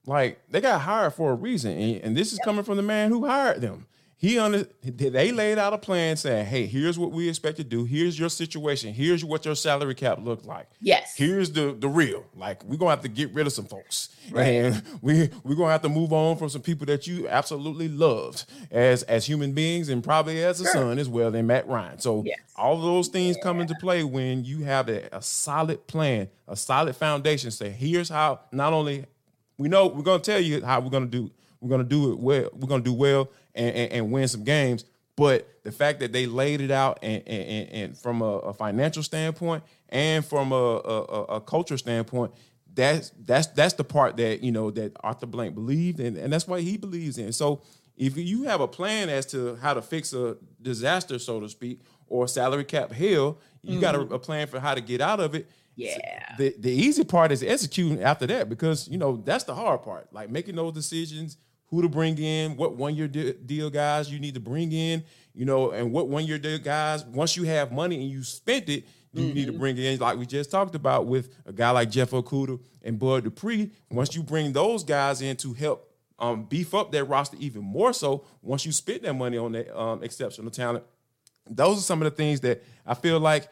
Like 0.06 0.40
they 0.48 0.60
got 0.60 0.80
hired 0.80 1.14
for 1.14 1.30
a 1.30 1.34
reason, 1.34 1.72
and, 1.72 2.02
and 2.02 2.16
this 2.16 2.32
is 2.32 2.40
coming 2.42 2.64
from 2.64 2.76
the 2.76 2.82
man 2.82 3.10
who 3.10 3.26
hired 3.26 3.60
them. 3.60 3.86
He 4.20 4.36
under 4.36 4.64
they 4.82 5.30
laid 5.30 5.58
out 5.58 5.72
a 5.72 5.78
plan 5.78 6.16
saying, 6.16 6.46
"Hey, 6.46 6.66
here's 6.66 6.98
what 6.98 7.12
we 7.12 7.28
expect 7.28 7.56
to 7.58 7.62
do. 7.64 7.84
Here's 7.84 8.18
your 8.18 8.28
situation. 8.28 8.92
Here's 8.92 9.24
what 9.24 9.44
your 9.44 9.54
salary 9.54 9.94
cap 9.94 10.18
looked 10.20 10.44
like. 10.44 10.66
Yes. 10.80 11.14
Here's 11.16 11.52
the 11.52 11.72
the 11.78 11.88
real. 11.88 12.24
Like 12.36 12.64
we're 12.64 12.78
gonna 12.78 12.90
have 12.90 13.02
to 13.02 13.08
get 13.08 13.32
rid 13.32 13.46
of 13.46 13.52
some 13.52 13.66
folks, 13.66 14.08
Right. 14.32 14.42
and 14.46 14.82
we 15.02 15.30
we're 15.44 15.54
gonna 15.54 15.70
have 15.70 15.82
to 15.82 15.88
move 15.88 16.12
on 16.12 16.36
from 16.36 16.48
some 16.48 16.62
people 16.62 16.84
that 16.86 17.06
you 17.06 17.28
absolutely 17.28 17.86
loved 17.88 18.44
as 18.72 19.04
as 19.04 19.24
human 19.24 19.52
beings 19.52 19.88
and 19.88 20.02
probably 20.02 20.42
as 20.42 20.60
a 20.60 20.64
Sure. 20.64 20.72
son 20.72 20.98
as 20.98 21.08
well. 21.08 21.30
Than 21.30 21.46
Matt 21.46 21.68
Ryan. 21.68 22.00
So 22.00 22.24
Yes. 22.26 22.40
all 22.56 22.74
of 22.74 22.82
those 22.82 23.06
things 23.06 23.36
come 23.40 23.60
into 23.60 23.76
play 23.76 24.02
when 24.02 24.44
you 24.44 24.64
have 24.64 24.88
a, 24.88 25.08
a 25.12 25.22
solid 25.22 25.86
plan, 25.86 26.28
a 26.48 26.56
solid 26.56 26.96
foundation. 26.96 27.52
Say, 27.52 27.70
here's 27.70 28.08
how. 28.08 28.40
Not 28.50 28.72
only 28.72 29.04
we 29.58 29.68
know 29.68 29.86
we're 29.86 30.02
gonna 30.02 30.18
tell 30.18 30.40
you 30.40 30.64
how 30.64 30.80
we're 30.80 30.90
gonna 30.90 31.06
do. 31.06 31.30
We're 31.60 31.70
gonna 31.70 31.84
do 31.84 32.12
it 32.12 32.18
well. 32.18 32.50
We're 32.52 32.68
gonna 32.68 32.82
do 32.84 32.92
well 32.92 33.28
and, 33.58 33.76
and, 33.76 33.92
and 33.92 34.12
win 34.12 34.28
some 34.28 34.44
games. 34.44 34.84
But 35.16 35.48
the 35.64 35.72
fact 35.72 35.98
that 36.00 36.12
they 36.12 36.26
laid 36.26 36.60
it 36.60 36.70
out 36.70 37.00
and, 37.02 37.22
and, 37.26 37.68
and- 37.70 37.98
from 37.98 38.22
a, 38.22 38.38
a 38.38 38.54
financial 38.54 39.02
standpoint 39.02 39.64
and 39.88 40.24
from 40.24 40.52
a, 40.52 40.54
a, 40.54 41.02
a- 41.24 41.40
culture 41.40 41.76
standpoint, 41.76 42.32
that's 42.72 43.10
that's 43.24 43.48
that's 43.48 43.74
the 43.74 43.82
part 43.82 44.16
that 44.18 44.44
you 44.44 44.52
know 44.52 44.70
that 44.70 44.92
Arthur 45.00 45.26
Blank 45.26 45.56
believed 45.56 45.98
and, 45.98 46.16
and 46.16 46.32
that's 46.32 46.46
what 46.46 46.60
he 46.60 46.76
believes 46.76 47.18
in. 47.18 47.32
So 47.32 47.62
if 47.96 48.16
you 48.16 48.44
have 48.44 48.60
a 48.60 48.68
plan 48.68 49.08
as 49.08 49.26
to 49.26 49.56
how 49.56 49.74
to 49.74 49.82
fix 49.82 50.12
a 50.12 50.36
disaster, 50.62 51.18
so 51.18 51.40
to 51.40 51.48
speak, 51.48 51.80
or 52.06 52.28
salary 52.28 52.64
cap 52.64 52.92
hell, 52.92 53.38
you 53.62 53.80
got 53.80 53.96
a, 53.96 53.98
mm-hmm. 53.98 54.14
a 54.14 54.18
plan 54.20 54.46
for 54.46 54.60
how 54.60 54.74
to 54.74 54.80
get 54.80 55.00
out 55.00 55.18
of 55.18 55.34
it. 55.34 55.50
Yeah. 55.74 55.96
The 56.38 56.54
the 56.58 56.70
easy 56.70 57.04
part 57.04 57.32
is 57.32 57.42
executing 57.42 58.02
after 58.02 58.26
that 58.28 58.48
because 58.48 58.88
you 58.88 58.98
know 58.98 59.20
that's 59.24 59.44
the 59.44 59.54
hard 59.54 59.82
part. 59.82 60.12
Like 60.12 60.30
making 60.30 60.56
those 60.56 60.72
decisions, 60.72 61.36
who 61.68 61.82
to 61.82 61.88
bring 61.88 62.18
in, 62.18 62.56
what 62.56 62.74
one 62.76 62.94
year 62.94 63.08
deal 63.08 63.70
guys 63.70 64.10
you 64.10 64.18
need 64.18 64.34
to 64.34 64.40
bring 64.40 64.72
in, 64.72 65.04
you 65.34 65.44
know, 65.44 65.70
and 65.70 65.92
what 65.92 66.08
one 66.08 66.26
year 66.26 66.38
deal 66.38 66.58
guys. 66.58 67.04
Once 67.04 67.36
you 67.36 67.44
have 67.44 67.72
money 67.72 67.96
and 68.00 68.10
you 68.10 68.22
spent 68.22 68.68
it, 68.68 68.84
you 69.12 69.32
need 69.34 69.46
to 69.46 69.52
bring 69.52 69.76
in. 69.76 69.98
Like 69.98 70.18
we 70.18 70.26
just 70.26 70.50
talked 70.50 70.74
about 70.74 71.06
with 71.06 71.34
a 71.46 71.52
guy 71.52 71.70
like 71.70 71.90
Jeff 71.90 72.10
Okudah 72.10 72.60
and 72.82 72.98
Bud 72.98 73.24
Dupree. 73.24 73.70
Once 73.90 74.14
you 74.14 74.22
bring 74.22 74.52
those 74.52 74.84
guys 74.84 75.20
in 75.22 75.36
to 75.38 75.52
help 75.52 75.90
um, 76.18 76.44
beef 76.44 76.74
up 76.74 76.92
that 76.92 77.04
roster 77.04 77.36
even 77.40 77.62
more 77.62 77.92
so, 77.92 78.24
once 78.42 78.66
you 78.66 78.72
spend 78.72 79.02
that 79.02 79.14
money 79.14 79.38
on 79.38 79.52
that 79.52 79.78
um, 79.78 80.02
exceptional 80.02 80.50
talent, 80.50 80.84
those 81.48 81.78
are 81.78 81.82
some 81.82 82.02
of 82.02 82.10
the 82.10 82.16
things 82.16 82.40
that 82.40 82.62
I 82.86 82.94
feel 82.94 83.20
like 83.20 83.48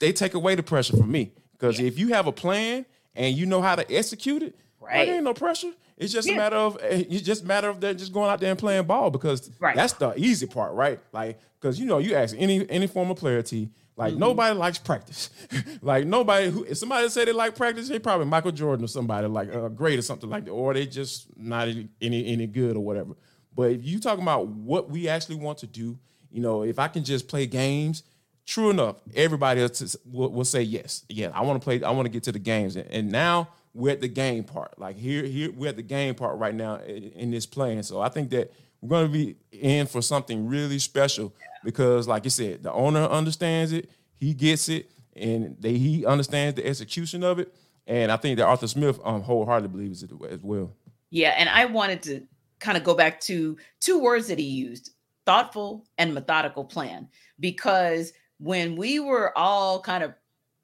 they 0.00 0.12
take 0.12 0.34
away 0.34 0.54
the 0.54 0.62
pressure 0.62 0.96
from 0.96 1.10
me. 1.10 1.32
Because 1.52 1.78
if 1.80 1.98
you 1.98 2.08
have 2.08 2.26
a 2.26 2.32
plan 2.32 2.84
and 3.14 3.36
you 3.36 3.46
know 3.46 3.62
how 3.62 3.76
to 3.76 3.94
execute 3.94 4.42
it, 4.42 4.56
right. 4.80 4.94
Right. 4.94 5.04
there 5.06 5.14
ain't 5.16 5.24
no 5.24 5.34
pressure. 5.34 5.72
It's 5.96 6.12
just 6.12 6.26
Yeah. 6.28 6.34
a 6.34 6.36
matter 6.38 6.56
of 6.56 6.76
eh, 6.82 7.04
it's 7.08 7.22
just 7.22 7.44
a 7.44 7.46
matter 7.46 7.68
of 7.68 7.80
that 7.80 7.96
just 7.98 8.12
going 8.12 8.28
out 8.30 8.40
there 8.40 8.50
and 8.50 8.58
playing 8.58 8.84
ball 8.84 9.10
because 9.10 9.50
Right. 9.60 9.76
that's 9.76 9.92
the 9.94 10.12
easy 10.16 10.46
part, 10.46 10.72
right? 10.74 10.98
Like 11.12 11.38
because 11.60 11.78
you 11.78 11.86
know 11.86 11.98
you 11.98 12.14
ask 12.14 12.34
any 12.38 12.68
any 12.70 12.86
former 12.86 13.14
player 13.14 13.42
T. 13.42 13.70
Like 13.96 14.10
Mm-hmm. 14.12 14.20
nobody 14.20 14.58
likes 14.58 14.78
practice. 14.78 15.30
like 15.82 16.04
nobody 16.04 16.50
who 16.50 16.64
if 16.64 16.78
somebody 16.78 17.08
say 17.10 17.24
they 17.26 17.32
like 17.32 17.54
practice, 17.54 17.88
they 17.88 18.00
probably 18.00 18.26
Michael 18.26 18.50
Jordan 18.50 18.84
or 18.84 18.88
somebody 18.88 19.28
like 19.28 19.54
uh, 19.54 19.68
great 19.68 19.98
or 19.98 20.02
something 20.02 20.28
like 20.28 20.46
that, 20.46 20.50
or 20.50 20.74
they 20.74 20.84
just 20.86 21.28
not 21.36 21.68
any 21.68 21.88
any, 22.00 22.46
good 22.48 22.76
or 22.76 22.80
whatever. 22.80 23.14
But 23.54 23.70
if 23.70 23.84
you 23.84 24.00
talking 24.00 24.22
about 24.24 24.48
what 24.48 24.90
we 24.90 25.06
actually 25.08 25.36
want 25.36 25.58
to 25.58 25.68
do, 25.68 25.96
you 26.32 26.40
know, 26.40 26.64
if 26.64 26.80
I 26.80 26.88
can 26.88 27.04
just 27.04 27.28
play 27.28 27.46
games, 27.46 28.02
true 28.44 28.68
enough, 28.70 28.96
everybody 29.14 29.60
else 29.62 29.96
will, 30.04 30.30
will 30.32 30.44
say 30.44 30.62
yes. 30.62 31.04
Yeah, 31.08 31.30
I 31.32 31.42
want 31.42 31.60
to 31.62 31.64
play. 31.64 31.80
I 31.84 31.92
want 31.92 32.06
to 32.06 32.10
get 32.10 32.24
to 32.24 32.32
the 32.32 32.40
games, 32.40 32.74
and, 32.74 32.90
and 32.90 33.12
now 33.12 33.48
we're 33.74 33.92
at 33.92 34.00
the 34.00 34.08
game 34.08 34.44
part. 34.44 34.78
Like 34.78 34.96
here, 34.96 35.24
here 35.24 35.50
we're 35.52 35.68
at 35.68 35.76
the 35.76 35.82
game 35.82 36.14
part 36.14 36.38
right 36.38 36.54
now 36.54 36.76
in, 36.76 37.04
in 37.12 37.30
this 37.30 37.44
play, 37.44 37.74
and 37.74 37.84
so 37.84 38.00
I 38.00 38.08
think 38.08 38.30
that 38.30 38.52
we're 38.80 38.88
going 38.88 39.06
to 39.06 39.12
be 39.12 39.36
in 39.50 39.86
for 39.86 40.02
something 40.02 40.46
really 40.46 40.78
special 40.78 41.34
because, 41.64 42.06
like 42.06 42.24
you 42.24 42.30
said, 42.30 42.62
the 42.62 42.72
owner 42.72 43.04
understands 43.04 43.72
it, 43.72 43.90
he 44.14 44.34
gets 44.34 44.68
it, 44.68 44.90
and 45.16 45.56
they, 45.58 45.78
he 45.78 46.04
understands 46.04 46.56
the 46.56 46.66
execution 46.66 47.24
of 47.24 47.38
it. 47.38 47.54
And 47.86 48.12
I 48.12 48.16
think 48.16 48.38
that 48.38 48.46
Arthur 48.46 48.68
Smith 48.68 49.00
um, 49.04 49.22
wholeheartedly 49.22 49.68
believes 49.68 50.02
it 50.02 50.10
as 50.30 50.40
well. 50.42 50.74
Yeah, 51.10 51.34
and 51.36 51.48
I 51.48 51.64
wanted 51.66 52.02
to 52.04 52.22
kind 52.60 52.76
of 52.76 52.84
go 52.84 52.94
back 52.94 53.20
to 53.22 53.56
two 53.80 53.98
words 53.98 54.28
that 54.28 54.38
he 54.38 54.44
used 54.44 54.90
thoughtful 55.26 55.86
and 55.96 56.12
methodical 56.12 56.64
plan. 56.64 57.08
Because 57.40 58.12
when 58.38 58.76
we 58.76 59.00
were 59.00 59.36
all 59.36 59.80
kind 59.80 60.04
of 60.04 60.14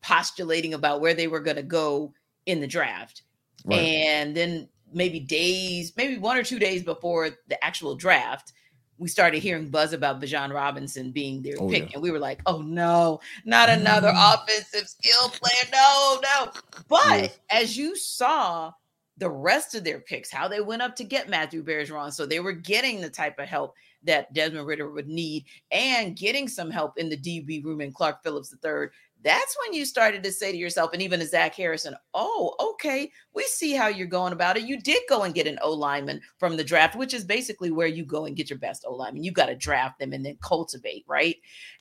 postulating 0.03 0.75
about 0.75 1.01
where 1.01 1.14
they 1.14 1.27
were 1.27 1.40
going 1.40 1.57
to 1.57 1.62
go 1.62 2.12
in 2.51 2.61
the 2.61 2.67
draft, 2.67 3.23
Right. 3.65 3.79
and 3.79 4.37
then 4.37 4.69
maybe 4.93 5.21
days, 5.21 5.93
maybe 5.97 6.19
one 6.19 6.37
or 6.37 6.43
two 6.43 6.59
days 6.59 6.83
before 6.83 7.31
the 7.49 7.63
actual 7.65 7.95
draft, 7.95 8.53
we 8.99 9.09
started 9.09 9.39
hearing 9.43 9.71
buzz 9.71 9.93
about 9.95 10.21
Bijan 10.21 10.53
Robinson 10.53 11.11
being 11.11 11.41
their 11.43 11.55
Oh, 11.59 11.69
pick. 11.71 11.85
yeah. 11.85 11.91
And 11.95 12.03
we 12.03 12.11
were 12.11 12.19
like, 12.19 12.41
oh 12.47 12.61
no, 12.61 13.21
not 13.47 13.69
another 13.71 14.13
offensive 14.17 14.89
skill 14.89 15.29
player. 15.31 15.71
No, 15.73 16.21
no. 16.23 16.53
But 16.89 17.21
Yes. 17.23 17.39
as 17.51 17.77
you 17.79 17.97
saw, 17.97 18.73
the 19.17 19.31
rest 19.31 19.75
of 19.75 19.85
their 19.85 20.01
picks, 20.01 20.31
how 20.31 20.49
they 20.49 20.61
went 20.61 20.83
up 20.83 20.97
to 20.97 21.05
get 21.05 21.29
Matthew 21.29 21.63
Bergeron. 21.63 22.13
So 22.13 22.27
they 22.27 22.41
were 22.41 22.53
getting 22.53 23.01
the 23.01 23.11
type 23.11 23.39
of 23.39 23.49
help 23.49 23.75
that 24.03 24.33
Desmond 24.33 24.67
Ridder 24.67 24.91
would 24.91 25.09
need 25.09 25.45
and 25.71 26.17
getting 26.17 26.49
some 26.49 26.71
help 26.71 26.97
in 26.99 27.09
the 27.11 27.17
DB 27.19 27.63
room 27.63 27.83
in 27.83 27.93
Clark 27.93 28.23
Phillips 28.23 28.55
III. 28.65 28.89
That's 29.22 29.56
when 29.62 29.74
you 29.74 29.85
started 29.85 30.22
to 30.22 30.33
say 30.33 30.50
to 30.50 30.59
yourself, 30.59 30.92
and 30.92 31.02
even 31.02 31.20
to 31.20 31.26
Zach 31.26 31.54
Harrison, 31.54 31.94
oh, 32.14 32.54
okay, 32.72 33.11
we 33.35 33.42
see 33.44 33.72
how 33.72 33.88
you're 33.88 34.06
going 34.06 34.33
about 34.33 34.56
it. 34.56 34.62
You 34.62 34.80
did 34.80 35.02
go 35.09 35.22
and 35.22 35.35
get 35.35 35.46
an 35.46 35.59
O 35.62 35.72
lineman 35.72 36.20
from 36.38 36.56
the 36.56 36.64
draft, 36.64 36.96
which 36.96 37.12
is 37.12 37.24
basically 37.24 37.70
where 37.70 37.87
you 37.87 38.04
go 38.04 38.24
and 38.24 38.37
get 38.37 38.48
your 38.48 38.59
best 38.59 38.85
O 38.87 38.94
lineman. 38.94 39.24
You 39.24 39.33
got 39.33 39.46
to 39.46 39.56
draft 39.56 39.98
them 39.98 40.12
and 40.12 40.24
then 40.24 40.38
cultivate, 40.42 41.04
right? 41.06 41.37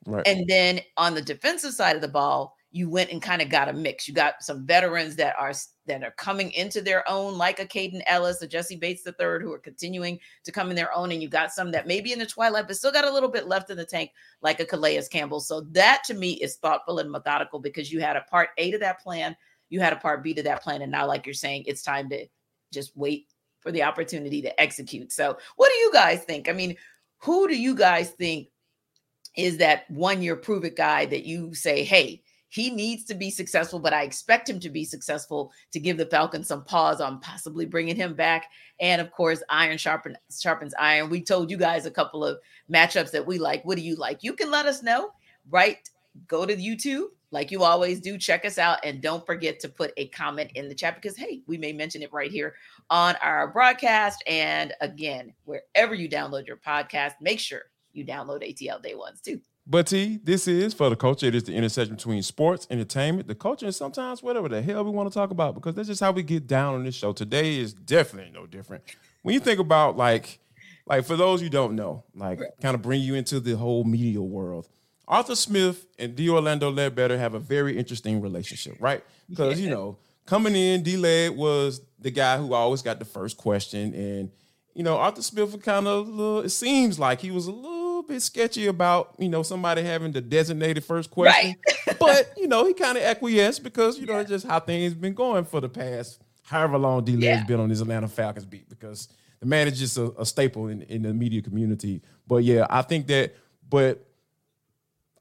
Right. 0.05 0.27
And 0.27 0.47
then 0.47 0.81
on 0.97 1.15
the 1.15 1.21
defensive 1.21 1.73
side 1.73 1.95
of 1.95 2.01
the 2.01 2.07
ball, 2.07 2.55
you 2.71 2.89
went 2.89 3.11
and 3.11 3.21
kind 3.21 3.41
of 3.41 3.49
got 3.49 3.67
a 3.67 3.73
mix. 3.73 4.07
You 4.07 4.13
got 4.13 4.43
some 4.43 4.65
veterans 4.65 5.15
that 5.15 5.35
are 5.39 5.53
that 5.87 6.03
are 6.03 6.11
coming 6.11 6.51
into 6.51 6.81
their 6.81 7.07
own, 7.09 7.35
like 7.35 7.59
a 7.59 7.65
Kaden 7.65 8.01
Elliss, 8.05 8.41
a 8.43 8.47
Jessie 8.47 8.75
Bates 8.75 9.05
III, 9.05 9.39
who 9.41 9.51
are 9.51 9.59
continuing 9.59 10.19
to 10.43 10.51
come 10.51 10.69
in 10.69 10.75
their 10.75 10.93
own. 10.93 11.11
And 11.11 11.21
you 11.21 11.29
got 11.29 11.51
some 11.51 11.71
that 11.71 11.87
maybe 11.87 12.13
in 12.13 12.19
the 12.19 12.27
twilight, 12.27 12.67
but 12.67 12.75
still 12.75 12.91
got 12.91 13.05
a 13.05 13.11
little 13.11 13.29
bit 13.29 13.47
left 13.47 13.71
in 13.71 13.77
the 13.77 13.85
tank, 13.85 14.11
like 14.41 14.59
a 14.59 14.65
Calais 14.65 15.01
Campbell. 15.09 15.39
So 15.39 15.61
that 15.71 16.03
to 16.05 16.13
me 16.13 16.33
is 16.33 16.57
thoughtful 16.57 16.99
and 16.99 17.11
methodical 17.11 17.59
because 17.59 17.91
you 17.91 18.01
had 18.01 18.15
a 18.15 18.21
part 18.21 18.49
A 18.57 18.69
to 18.71 18.77
that 18.79 18.99
plan, 18.99 19.35
you 19.69 19.79
had 19.79 19.93
a 19.93 19.97
part 19.97 20.23
B 20.23 20.35
to 20.35 20.43
that 20.43 20.61
plan, 20.61 20.83
and 20.83 20.91
now, 20.91 21.07
like 21.07 21.25
you're 21.25 21.33
saying, 21.33 21.63
it's 21.65 21.81
time 21.81 22.07
to 22.09 22.27
just 22.71 22.95
wait 22.95 23.27
for 23.61 23.71
the 23.71 23.83
opportunity 23.83 24.43
to 24.43 24.61
execute. 24.61 25.11
So, 25.11 25.37
what 25.55 25.69
do 25.69 25.75
you 25.75 25.91
guys 25.91 26.23
think? 26.23 26.47
I 26.47 26.53
mean, 26.53 26.75
who 27.17 27.47
do 27.47 27.59
you 27.59 27.75
guys 27.75 28.11
think 28.11 28.49
is 29.35 29.57
that 29.57 29.89
one 29.89 30.21
year 30.21 30.35
prove 30.35 30.65
it 30.65 30.75
guy 30.75 31.05
that 31.05 31.25
you 31.25 31.53
say, 31.53 31.83
hey, 31.83 32.21
he 32.49 32.69
needs 32.71 33.03
to 33.05 33.13
be 33.13 33.29
successful, 33.29 33.79
but 33.79 33.93
I 33.93 34.03
expect 34.03 34.49
him 34.49 34.59
to 34.59 34.69
be 34.69 34.83
successful 34.83 35.51
to 35.71 35.79
give 35.79 35.97
the 35.97 36.07
Falcons 36.07 36.47
some 36.47 36.63
pause 36.63 36.99
on 36.99 37.19
possibly 37.19 37.65
bringing 37.65 37.95
him 37.95 38.15
back. 38.15 38.49
And 38.79 38.99
of 38.99 39.11
course, 39.11 39.43
iron 39.49 39.77
sharpen, 39.77 40.17
sharpens 40.31 40.73
iron. 40.79 41.09
We 41.09 41.21
told 41.21 41.51
you 41.51 41.57
guys 41.57 41.85
a 41.85 41.91
couple 41.91 42.25
of 42.25 42.39
matchups 42.71 43.11
that 43.11 43.25
we 43.25 43.37
like. 43.37 43.63
What 43.65 43.77
do 43.77 43.83
you 43.83 43.95
like? 43.95 44.23
You 44.23 44.33
can 44.33 44.49
let 44.49 44.65
us 44.65 44.83
know, 44.83 45.11
right? 45.49 45.77
Go 46.27 46.45
to 46.45 46.55
YouTube 46.55 47.09
like 47.31 47.51
you 47.51 47.63
always 47.63 47.99
do. 47.99 48.17
Check 48.17 48.45
us 48.45 48.57
out 48.57 48.79
and 48.83 49.01
don't 49.01 49.25
forget 49.25 49.59
to 49.59 49.69
put 49.69 49.93
a 49.97 50.07
comment 50.07 50.51
in 50.55 50.67
the 50.67 50.75
chat 50.75 50.95
because, 50.95 51.15
hey, 51.15 51.41
we 51.45 51.57
may 51.57 51.71
mention 51.71 52.01
it 52.01 52.11
right 52.11 52.31
here 52.31 52.55
on 52.89 53.15
our 53.17 53.47
broadcast. 53.47 54.23
And 54.25 54.73
again, 54.81 55.33
wherever 55.45 55.93
you 55.93 56.09
download 56.09 56.47
your 56.47 56.57
podcast, 56.57 57.13
make 57.21 57.39
sure 57.39 57.63
you 57.93 58.05
download 58.05 58.41
ATL 58.41 58.81
Day 58.81 58.95
Ones 58.95 59.21
too. 59.21 59.39
But 59.71 59.85
T, 59.85 60.19
this 60.23 60.47
is 60.47 60.73
for 60.73 60.89
the 60.89 60.95
culture. 60.95 61.27
It 61.27 61.35
is 61.35 61.43
the 61.43 61.53
intersection 61.53 61.95
between 61.95 62.23
sports, 62.23 62.65
entertainment, 62.71 63.27
the 63.27 63.35
culture, 63.35 63.67
and 63.67 63.75
sometimes 63.75 64.23
whatever 64.23 64.49
the 64.49 64.63
hell 64.63 64.83
we 64.83 64.89
want 64.89 65.11
to 65.11 65.13
talk 65.13 65.29
about 65.29 65.53
because 65.53 65.75
that's 65.75 65.87
just 65.87 66.01
how 66.01 66.11
we 66.11 66.23
get 66.23 66.47
down 66.47 66.73
on 66.73 66.83
this 66.83 66.95
show. 66.95 67.13
Today 67.13 67.57
is 67.59 67.71
definitely 67.73 68.31
no 68.33 68.47
different. 68.47 68.83
When 69.21 69.33
you 69.33 69.39
think 69.39 69.59
about 69.59 69.95
like, 69.95 70.39
like 70.87 71.05
for 71.05 71.15
those 71.15 71.43
you 71.43 71.51
don't 71.51 71.75
know, 71.75 72.03
like 72.15 72.41
kind 72.63 72.73
of 72.73 72.81
bring 72.81 73.01
you 73.01 73.13
into 73.13 73.39
the 73.39 73.55
whole 73.55 73.83
media 73.83 74.21
world. 74.21 74.67
Arthur 75.07 75.35
Smith 75.35 75.85
and 75.99 76.15
D. 76.15 76.29
Orlando 76.29 76.71
Ledbetter 76.71 77.19
have 77.19 77.35
a 77.35 77.39
very 77.39 77.77
interesting 77.77 78.21
relationship, 78.21 78.75
right? 78.79 79.03
Because 79.29 79.61
you 79.61 79.69
know, 79.69 79.97
coming 80.25 80.55
in, 80.55 80.81
D. 80.81 80.97
Led 80.97 81.37
was 81.37 81.81
the 81.99 82.09
guy 82.09 82.39
who 82.39 82.55
always 82.55 82.81
got 82.81 82.97
the 82.97 83.05
first 83.05 83.37
question, 83.37 83.93
and 83.93 84.31
you 84.73 84.81
know, 84.81 84.97
Arthur 84.97 85.21
Smith 85.21 85.51
was 85.51 85.61
kind 85.61 85.87
of. 85.87 86.43
It 86.43 86.49
seems 86.49 86.97
like 86.97 87.21
he 87.21 87.29
was 87.29 87.45
a 87.45 87.51
little 87.51 87.78
bit 88.09 88.21
sketchy 88.21 88.67
about 88.67 89.15
you 89.17 89.29
know 89.29 89.43
somebody 89.43 89.81
having 89.83 90.11
the 90.11 90.21
designated 90.21 90.83
first 90.83 91.11
question, 91.11 91.55
right. 91.67 91.97
but 91.99 92.33
you 92.37 92.47
know 92.47 92.65
he 92.65 92.73
kind 92.73 92.97
of 92.97 93.03
acquiesced 93.03 93.63
because 93.63 93.97
you 93.97 94.05
know 94.05 94.17
it's 94.17 94.29
just 94.29 94.45
how 94.45 94.59
things 94.59 94.93
been 94.93 95.13
going 95.13 95.45
for 95.45 95.61
the 95.61 95.69
past 95.69 96.21
however 96.43 96.77
long 96.77 97.05
D. 97.05 97.13
Yeah. 97.13 97.37
has 97.37 97.47
been 97.47 97.59
on 97.59 97.69
his 97.69 97.81
Atlanta 97.81 98.07
Falcons 98.07 98.45
beat 98.45 98.69
because 98.69 99.07
the 99.39 99.45
man 99.45 99.67
is 99.67 99.79
just 99.79 99.97
a, 99.97 100.13
a 100.19 100.25
staple 100.25 100.67
in, 100.67 100.81
in 100.83 101.03
the 101.03 101.13
media 101.13 101.41
community. 101.41 102.01
But 102.27 102.43
yeah, 102.43 102.67
I 102.69 102.81
think 102.81 103.07
that, 103.07 103.35
but 103.69 104.05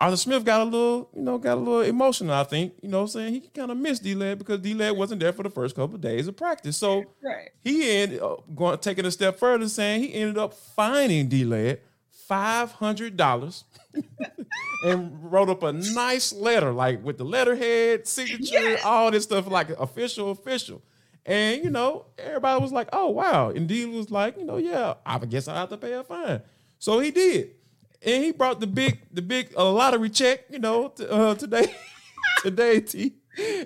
Arthur 0.01 0.17
Smith 0.17 0.45
got 0.45 0.61
a 0.61 0.65
little, 0.65 1.11
you 1.15 1.23
know, 1.23 1.39
got 1.39 1.55
a 1.55 1.61
little 1.61 1.83
emotional, 1.83 2.35
I 2.35 2.45
think. 2.45 2.75
You 2.83 2.89
know 2.89 3.03
I'm 3.03 3.09
saying? 3.09 3.33
He 3.33 3.41
kind 3.41 3.71
of 3.71 3.77
missed 3.77 4.03
D-Led 4.03 4.39
because 4.39 4.61
D-Led 4.61 4.97
wasn't 4.97 5.21
there 5.21 5.33
for 5.33 5.43
the 5.43 5.51
first 5.51 5.75
couple 5.75 5.97
of 5.97 6.01
days 6.01 6.29
of 6.29 6.37
practice. 6.37 6.77
So 6.77 7.05
right. 7.23 7.51
he 7.61 7.91
ended 7.91 8.23
up 8.23 8.45
going 8.55 8.79
taking 8.79 9.07
a 9.07 9.11
step 9.11 9.39
further 9.39 9.69
saying 9.69 10.03
he 10.03 10.15
ended 10.15 10.39
up 10.39 10.55
finding 10.55 11.29
D-Led 11.29 11.81
$500 12.29 13.65
and 14.85 15.33
wrote 15.33 15.49
up 15.49 15.63
a 15.63 15.73
nice 15.73 16.33
letter, 16.33 16.73
like 16.73 17.03
with 17.05 17.19
the 17.19 17.25
letterhead, 17.25 18.07
signature, 18.07 18.71
yes. 18.71 18.85
all 18.85 19.11
this 19.11 19.25
stuff, 19.25 19.49
like 19.49 19.71
official, 19.71 20.31
official. 20.31 20.83
And, 21.25 21.63
you 21.63 21.71
know, 21.71 22.07
everybody 22.19 22.61
was 22.63 22.73
like, 22.73 22.89
oh, 22.93 23.11
wow. 23.11 23.51
And 23.51 23.69
Dean 23.69 23.95
was 23.95 24.11
like, 24.11 24.39
you 24.39 24.45
know, 24.45 24.57
yeah, 24.57 24.95
I 25.05 25.19
guess 25.19 25.49
I 25.49 25.57
have 25.57 25.69
to 25.71 25.77
pay 25.77 25.93
a 25.93 26.03
fine. 26.03 26.41
So 26.79 27.01
he 27.01 27.11
did. 27.11 27.51
And 28.01 28.25
he 28.25 28.33
brought 28.33 28.61
the 28.61 28.67
big, 28.67 29.01
the 29.13 29.23
big 29.23 29.57
lottery 29.57 30.11
check, 30.11 30.45
you 30.49 30.59
know, 30.59 30.89
to, 30.89 31.11
uh, 31.11 31.35
today, 31.35 31.75
today, 32.43 32.81
T. 32.81 33.15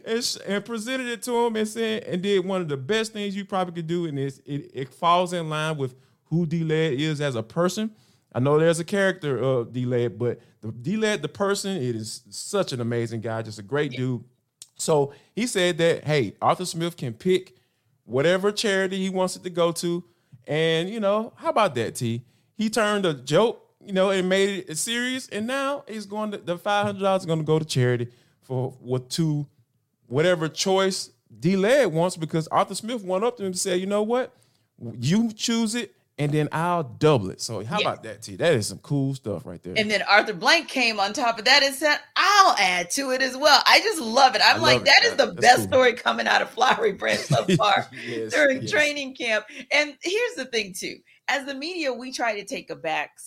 And, 0.06 0.38
and, 0.46 0.64
presented 0.66 1.06
it 1.06 1.22
to 1.22 1.46
him 1.46 1.56
and 1.56 1.66
said 1.66 2.04
and 2.04 2.20
did 2.22 2.44
one 2.44 2.60
of 2.60 2.68
the 2.68 2.76
best 2.76 3.14
things 3.14 3.34
you 3.34 3.46
probably 3.46 3.72
could 3.72 3.86
do 3.86 4.04
and 4.04 4.18
it, 4.18 4.38
it 4.44 4.92
falls 4.92 5.32
in 5.32 5.48
line 5.48 5.78
with 5.78 5.94
who 6.26 6.44
D-Led 6.44 6.92
is 6.92 7.22
as 7.22 7.36
a 7.36 7.42
person 7.42 7.90
I 8.34 8.40
know 8.40 8.58
there's 8.58 8.80
a 8.80 8.84
character 8.84 9.38
of 9.38 9.68
uh, 9.68 9.70
D 9.70 9.84
Led, 9.84 10.18
but 10.18 10.40
the 10.60 10.72
D 10.72 10.96
Led, 10.96 11.22
the 11.22 11.28
person, 11.28 11.76
it 11.76 11.94
is 11.94 12.22
such 12.30 12.72
an 12.72 12.80
amazing 12.80 13.20
guy, 13.20 13.42
just 13.42 13.58
a 13.58 13.62
great 13.62 13.92
dude. 13.92 14.24
So 14.76 15.12
he 15.34 15.46
said 15.46 15.78
that, 15.78 16.04
hey, 16.04 16.34
Arthur 16.40 16.64
Smith 16.64 16.96
can 16.96 17.12
pick 17.12 17.54
whatever 18.04 18.50
charity 18.50 18.98
he 18.98 19.10
wants 19.10 19.36
it 19.36 19.42
to 19.44 19.50
go 19.50 19.72
to. 19.72 20.02
And, 20.46 20.88
you 20.90 20.98
know, 20.98 21.32
how 21.36 21.50
about 21.50 21.74
that, 21.76 21.94
T? 21.94 22.22
He 22.56 22.68
turned 22.68 23.06
a 23.06 23.14
joke, 23.14 23.64
you 23.84 23.92
know, 23.92 24.10
and 24.10 24.28
made 24.28 24.64
it 24.68 24.78
serious. 24.78 25.28
And 25.28 25.46
now 25.46 25.84
he's 25.86 26.06
going 26.06 26.32
to, 26.32 26.38
the 26.38 26.56
$500 26.56 27.18
is 27.18 27.26
going 27.26 27.38
to 27.38 27.44
go 27.44 27.58
to 27.58 27.64
charity 27.64 28.08
for 28.40 28.70
what 28.80 29.08
to 29.10 29.46
whatever 30.08 30.48
choice 30.48 31.10
D 31.38 31.56
Led 31.56 31.86
wants 31.92 32.16
because 32.16 32.46
Arthur 32.48 32.74
Smith 32.74 33.02
went 33.02 33.24
up 33.24 33.36
to 33.36 33.42
him 33.42 33.46
and 33.48 33.58
said, 33.58 33.80
you 33.80 33.86
know 33.86 34.02
what? 34.02 34.34
You 34.98 35.32
choose 35.32 35.74
it 35.74 35.94
and 36.22 36.32
then 36.32 36.48
I'll 36.52 36.84
double 36.84 37.30
it. 37.30 37.40
So 37.40 37.64
how 37.64 37.78
yes. 37.78 37.82
about 37.82 38.02
that, 38.04 38.22
T? 38.22 38.36
That 38.36 38.54
is 38.54 38.68
some 38.68 38.78
cool 38.78 39.14
stuff 39.14 39.44
right 39.44 39.60
there. 39.60 39.74
And 39.76 39.90
then 39.90 40.02
Arthur 40.02 40.34
Blank 40.34 40.68
came 40.68 41.00
on 41.00 41.12
top 41.12 41.38
of 41.38 41.44
that 41.46 41.64
and 41.64 41.74
said, 41.74 41.98
I'll 42.16 42.54
add 42.58 42.90
to 42.92 43.10
it 43.10 43.22
as 43.22 43.36
well. 43.36 43.60
I 43.66 43.80
just 43.80 44.00
love 44.00 44.36
it. 44.36 44.42
I'm 44.44 44.60
I 44.60 44.62
like, 44.62 44.84
that 44.84 45.02
it. 45.02 45.06
is 45.06 45.16
the 45.16 45.26
That's 45.26 45.40
best 45.40 45.58
cool. 45.58 45.68
story 45.68 45.92
coming 45.94 46.28
out 46.28 46.40
of 46.40 46.50
Flowery 46.50 46.92
Branch 46.92 47.18
so 47.18 47.44
far 47.56 47.88
yes, 48.06 48.32
during 48.32 48.62
yes. 48.62 48.70
training 48.70 49.16
camp. 49.16 49.46
And 49.72 49.96
here's 50.00 50.34
the 50.36 50.44
thing, 50.44 50.74
too. 50.78 50.98
As 51.26 51.44
the 51.44 51.54
media, 51.54 51.92
we 51.92 52.12
try 52.12 52.38
to 52.38 52.44
take 52.44 52.70
a 52.70 52.76
back 52.76 53.18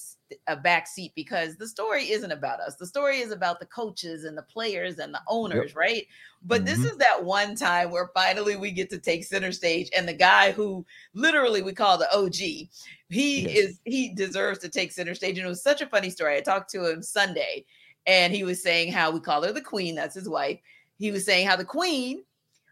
a 0.48 0.56
back 0.56 0.88
seat 0.88 1.12
because 1.16 1.56
the 1.58 1.68
story 1.68 2.10
isn't 2.10 2.32
about 2.32 2.60
us. 2.60 2.76
The 2.76 2.88
story 2.88 3.20
is 3.20 3.32
about 3.32 3.60
the 3.60 3.68
coaches 3.68 4.24
and 4.24 4.38
the 4.38 4.42
players 4.44 4.98
and 4.98 5.14
the 5.14 5.22
owners, 5.28 5.70
yep. 5.70 5.76
right? 5.76 6.08
But 6.46 6.64
mm-hmm. 6.64 6.66
this 6.66 6.92
is 6.92 6.98
that 6.98 7.24
one 7.24 7.56
time 7.56 7.92
where 7.92 8.10
finally 8.14 8.56
we 8.56 8.72
get 8.72 8.90
to 8.92 9.00
take 9.00 9.24
center 9.24 9.52
stage 9.52 9.90
and 9.96 10.08
the 10.08 10.14
guy 10.14 10.52
who 10.52 10.86
literally 11.14 11.62
we 11.62 11.74
call 11.74 11.98
the 11.98 12.14
OG, 12.16 12.36
he 12.36 12.70
yes. 13.10 13.58
is 13.58 13.80
he 13.86 14.10
deserves 14.10 14.60
to 14.60 14.70
take 14.70 14.92
center 14.92 15.16
stage 15.16 15.38
and 15.38 15.46
it 15.46 15.50
was 15.50 15.64
such 15.64 15.82
a 15.82 15.88
funny 15.88 16.10
story. 16.10 16.38
I 16.38 16.42
talked 16.42 16.70
to 16.72 16.90
him 16.90 17.02
Sunday 17.02 17.66
and 18.06 18.34
he 18.34 18.44
was 18.44 18.62
saying 18.62 18.92
how 18.92 19.12
we 19.12 19.20
call 19.20 19.44
her 19.44 19.52
the 19.52 19.62
queen, 19.62 19.96
that's 19.96 20.16
his 20.16 20.30
wife. 20.30 20.60
He 20.98 21.12
was 21.12 21.26
saying 21.26 21.48
how 21.48 21.56
the 21.56 21.66
queen 21.66 22.24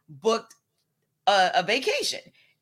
booked 0.07 0.55
a, 1.27 1.51
a 1.55 1.63
vacation 1.63 2.21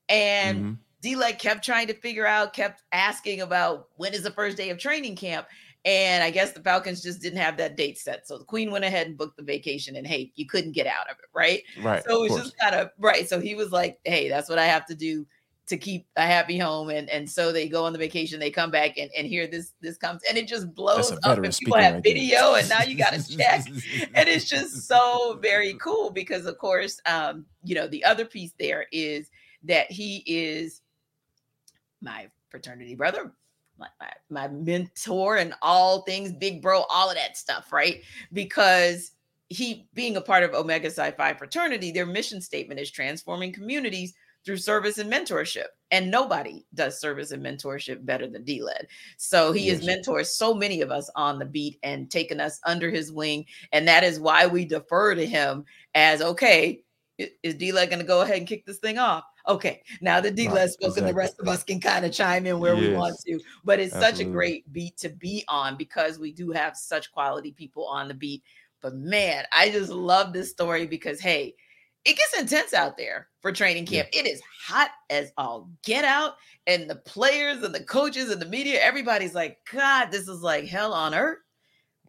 and 0.10 0.58
mm-hmm 0.58 0.74
D 1.02 1.15
Led 1.15 1.39
kept 1.39 1.65
trying 1.65 1.88
to 1.88 1.93
figure 1.93 2.28
out, 2.28 2.54
kept 2.54 2.84
asking 2.91 3.41
about 3.41 3.89
when 3.95 4.13
is 4.13 4.21
the 4.24 4.32
first 4.32 4.56
day 4.56 4.69
of 4.69 4.78
training 4.78 5.15
camp. 5.15 5.47
And 5.84 6.24
I 6.24 6.30
guess 6.30 6.52
the 6.52 6.62
Falcons 6.62 7.02
just 7.02 7.22
didn't 7.22 7.39
have 7.39 7.58
that 7.58 7.76
date 7.76 7.98
set. 7.98 8.28
So 8.28 8.38
the 8.38 8.46
Queen 8.46 8.70
went 8.70 8.86
ahead 8.86 9.08
and 9.08 9.17
booked 9.17 9.38
the 9.38 9.44
vacation, 9.44 9.96
and 9.96 10.06
hey, 10.06 10.32
you 10.36 10.46
couldn't 10.46 10.74
get 10.74 10.88
out 10.88 11.10
of 11.10 11.17
it, 11.17 11.30
right? 11.34 11.63
Right. 11.82 12.04
So 12.04 12.24
it 12.24 12.32
was 12.32 12.41
just 12.44 12.58
kind 12.58 12.76
of 12.76 12.89
right. 13.00 13.28
So 13.28 13.39
he 13.39 13.56
was 13.56 13.72
like, 13.72 14.00
hey, 14.04 14.30
that's 14.30 14.50
what 14.50 14.60
I 14.60 14.65
have 14.65 14.86
to 14.88 14.96
do 14.96 15.26
to 15.67 15.78
keep 15.78 16.06
a 16.17 16.24
happy 16.24 16.58
home 16.58 16.89
and 16.89 17.10
and 17.10 17.30
so 17.30 17.54
they 17.54 17.70
go 17.70 17.86
on 17.86 17.94
the 17.94 18.00
vacation 18.00 18.41
they 18.41 18.50
come 18.50 18.72
back 18.72 18.98
and, 18.98 19.10
and 19.15 19.26
here 19.26 19.48
this 19.48 19.72
this 19.80 19.96
comes 19.96 20.22
and 20.28 20.38
it 20.38 20.46
just 20.46 20.74
blows 20.74 21.12
up 21.24 21.38
and 21.38 21.56
people 21.58 21.78
have 21.78 21.94
right 21.94 22.04
video 22.04 22.56
and 22.56 22.67
now 22.67 22.82
you 22.82 22.98
got 22.98 23.13
to 23.13 23.38
check 23.38 23.65
and 24.15 24.28
it's 24.28 24.50
just 24.50 24.86
so 24.86 25.39
very 25.41 25.76
cool 25.76 26.10
because 26.10 26.46
of 26.46 26.58
course 26.58 27.00
um 27.06 27.46
you 27.63 27.74
know 27.74 27.88
the 27.88 28.04
other 28.04 28.26
piece 28.26 28.54
there 28.60 28.86
is 28.91 29.30
that 29.63 29.89
he 29.89 30.24
is 30.26 30.82
my 32.02 32.28
fraternity 32.50 32.96
brother, 32.96 33.32
my, 33.82 33.88
my, 34.00 34.12
my 34.30 34.48
mentor, 34.48 35.38
and 35.38 35.54
all 35.62 36.04
things 36.04 36.32
big 36.32 36.62
bro, 36.62 36.84
all 36.89 37.10
of 37.10 37.15
that 37.15 37.36
stuff, 37.36 37.74
right? 37.74 38.02
Because 38.32 39.12
he 39.50 39.89
being 39.94 40.15
a 40.15 40.22
part 40.22 40.44
of 40.44 40.54
Omega 40.54 40.89
Psi 40.89 41.12
Phi 41.12 41.34
fraternity, 41.34 41.91
their 41.91 42.06
mission 42.06 42.39
statement 42.39 42.80
is 42.80 42.89
transforming 42.89 43.52
communities 43.52 44.13
through 44.46 44.58
service 44.58 44.98
and 44.98 45.12
mentorship. 45.12 45.67
And 45.91 46.10
nobody 46.10 46.65
does 46.74 47.00
service 47.00 47.32
and 47.32 47.46
mentorship 47.46 48.06
better 48.06 48.28
than 48.28 48.44
D-Led. 48.44 48.88
So 49.17 49.52
he 49.52 49.67
yes. 49.67 49.80
has 49.80 49.88
mentored 49.88 50.26
so 50.26 50.54
many 50.54 50.82
of 50.82 50.89
us 50.89 51.10
on 51.15 51.38
the 51.38 51.46
beat 51.46 51.78
and 51.84 52.10
taken 52.10 52.39
us 52.39 52.60
under 52.65 52.89
his 52.89 53.12
wing. 53.12 53.46
And 53.72 53.88
that 53.88 54.04
is 54.04 54.20
why 54.20 54.48
we 54.48 54.65
defer 54.65 55.15
to 55.15 55.26
him 55.26 55.65
as 55.94 56.22
okay, 56.22 56.82
is 57.17 57.56
D-Led 57.56 57.89
going 57.89 58.00
to 58.00 58.06
go 58.06 58.22
ahead 58.22 58.38
and 58.38 58.48
kick 58.48 58.65
this 58.65 58.80
thing 58.80 58.98
off? 58.98 59.26
Okay, 59.47 59.82
now 60.01 60.19
the 60.19 60.32
D 60.32 60.47
right, 60.47 60.69
spoken, 60.69 60.89
exactly. 60.89 61.12
the 61.12 61.15
rest 61.15 61.39
of 61.39 61.47
us 61.47 61.63
can 61.63 61.80
kind 61.80 62.06
of 62.06 62.12
chime 62.12 62.45
in 62.45 62.60
where 62.60 62.75
yes. 62.75 62.82
we 62.82 62.93
want 62.95 63.15
to. 63.25 63.39
But 63.63 63.80
it's 63.80 63.93
Absolutely. 63.93 64.17
such 64.17 64.27
a 64.27 64.32
great 64.32 64.73
beat 64.73 64.97
to 64.97 65.10
be 65.10 65.43
on 65.47 65.77
because 65.77 66.19
we 66.19 66.32
do 66.32 66.51
have 66.51 66.77
such 66.77 67.12
quality 67.12 67.51
people 67.51 67.86
on 67.88 68.08
the 68.08 68.13
beat. 68.13 68.43
But 68.82 68.95
man, 68.95 69.45
I 69.56 69.69
just 69.69 69.91
love 69.91 70.34
this 70.34 70.51
story 70.51 70.88
because 70.88 71.19
hey, 71.19 71.56
it 72.06 72.17
gets 72.17 72.39
intense 72.39 72.73
out 72.73 72.97
there 72.97 73.27
for 73.41 73.51
training 73.51 73.86
camp. 73.86 74.10
Yeah. 74.12 74.21
It 74.21 74.27
is 74.27 74.41
hot 74.65 74.89
as 75.10 75.32
all 75.38 75.69
get 75.84 76.06
out, 76.06 76.36
and 76.67 76.89
the 76.89 76.95
players 76.95 77.63
and 77.63 77.73
the 77.73 77.84
coaches 77.84 78.32
and 78.32 78.41
the 78.41 78.47
media, 78.47 78.80
everybody's 78.82 79.36
like, 79.36 79.58
God, 79.71 80.12
this 80.12 80.27
is 80.27 80.41
like 80.41 80.65
hell 80.65 80.93
on 80.93 81.13
earth. 81.13 81.39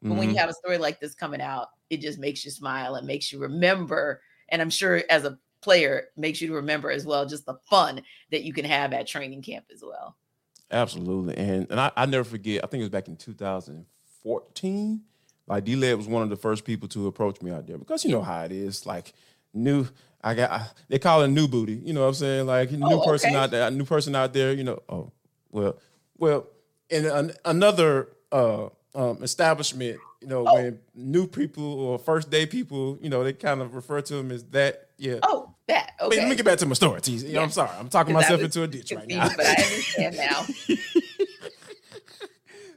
But 0.01 0.09
mm-hmm. 0.09 0.19
when 0.19 0.29
you 0.29 0.35
mm-hmm. 0.35 0.41
have 0.41 0.51
a 0.51 0.55
story 0.55 0.79
like 0.79 1.01
this 1.01 1.15
coming 1.15 1.41
out, 1.41 1.69
it 1.91 2.01
just 2.01 2.19
makes 2.19 2.45
you 2.45 2.51
smile 2.51 2.97
and 2.97 3.07
makes 3.07 3.33
you 3.33 3.39
remember. 3.39 4.21
And 4.49 4.61
I'm 4.61 4.71
sure 4.71 5.03
as 5.09 5.25
a 5.25 5.39
player 5.63 6.09
makes 6.17 6.41
you 6.41 6.49
to 6.49 6.55
remember 6.55 6.91
as 6.91 7.07
well 7.07 7.25
just 7.27 7.47
the 7.47 7.55
fun 7.71 8.03
that 8.31 8.43
you 8.45 8.53
can 8.53 8.65
have 8.65 8.93
at 8.93 9.07
training 9.07 9.43
camp 9.43 9.67
as 9.73 9.83
well. 9.83 10.17
Absolutely. 10.71 11.37
And 11.37 11.67
and 11.71 11.81
I, 11.81 11.93
I 11.97 12.07
never 12.07 12.25
forget, 12.25 12.65
I 12.65 12.67
think 12.67 12.81
it 12.81 12.85
was 12.85 12.91
back 12.91 13.09
in 13.09 13.17
2014. 13.17 15.01
Like 15.47 15.65
D 15.65 15.77
Led 15.77 15.97
was 15.97 16.07
one 16.07 16.23
of 16.23 16.31
the 16.31 16.37
first 16.37 16.65
people 16.65 16.89
to 16.89 17.07
approach 17.07 17.43
me 17.43 17.51
out 17.51 17.67
there 17.67 17.79
because 17.79 18.05
you 18.05 18.11
know 18.11 18.23
how 18.23 18.43
it 18.45 18.53
is. 18.53 18.87
Like 18.87 19.13
new 19.53 19.87
I 20.23 20.35
got 20.35 20.51
I, 20.51 20.67
they 20.89 20.99
call 20.99 21.23
it 21.23 21.29
new 21.29 21.49
booty, 21.49 21.75
you 21.75 21.93
know 21.93 22.03
what 22.03 22.09
I'm 22.09 22.15
saying? 22.15 22.47
Like 22.47 22.71
new 22.71 22.87
oh, 22.87 23.05
person 23.05 23.35
out 23.35 23.51
there, 23.51 23.71
new 23.71 23.85
person 23.85 24.15
out 24.15 24.33
there, 24.33 24.53
you 24.53 24.65
know. 24.65 24.81
Oh, 24.89 25.13
well, 25.51 25.79
well, 26.17 26.47
in 26.89 27.07
an, 27.07 27.33
another 27.45 28.09
uh, 28.31 28.69
um, 28.95 29.23
establishment 29.23 29.99
You 30.21 30.29
know, 30.29 30.47
Oh. 30.47 30.55
when 30.55 30.79
new 30.95 31.27
people 31.27 31.65
or 31.65 31.99
first 31.99 32.31
day 32.31 32.47
people, 32.47 32.97
you 33.03 33.11
know, 33.11 33.25
they 33.25 33.33
kind 33.33 33.61
of 33.61 33.75
refer 33.75 34.01
to 34.03 34.15
them 34.15 34.31
as 34.31 34.45
that. 34.51 34.91
Yeah. 34.97 35.19
Oh, 35.25 35.52
that 36.03 36.11
Wait, 36.11 36.19
let 36.19 36.29
me 36.29 36.37
get 36.37 36.45
back 36.45 36.59
to 36.59 36.67
my 36.67 36.75
story. 36.75 37.01
Tease. 37.01 37.25
Know, 37.25 37.43
I'm 37.43 37.51
sorry. 37.51 37.71
I'm 37.79 37.89
talking 37.89 38.15
myself 38.15 38.41
was 38.41 38.57
into 38.57 38.63
a 38.63 38.69
ditch 38.69 38.93
right 38.93 39.09
now. 39.09 39.29
but 39.37 39.47
I 39.47 39.51
understand 39.51 40.17
now. 40.17 40.47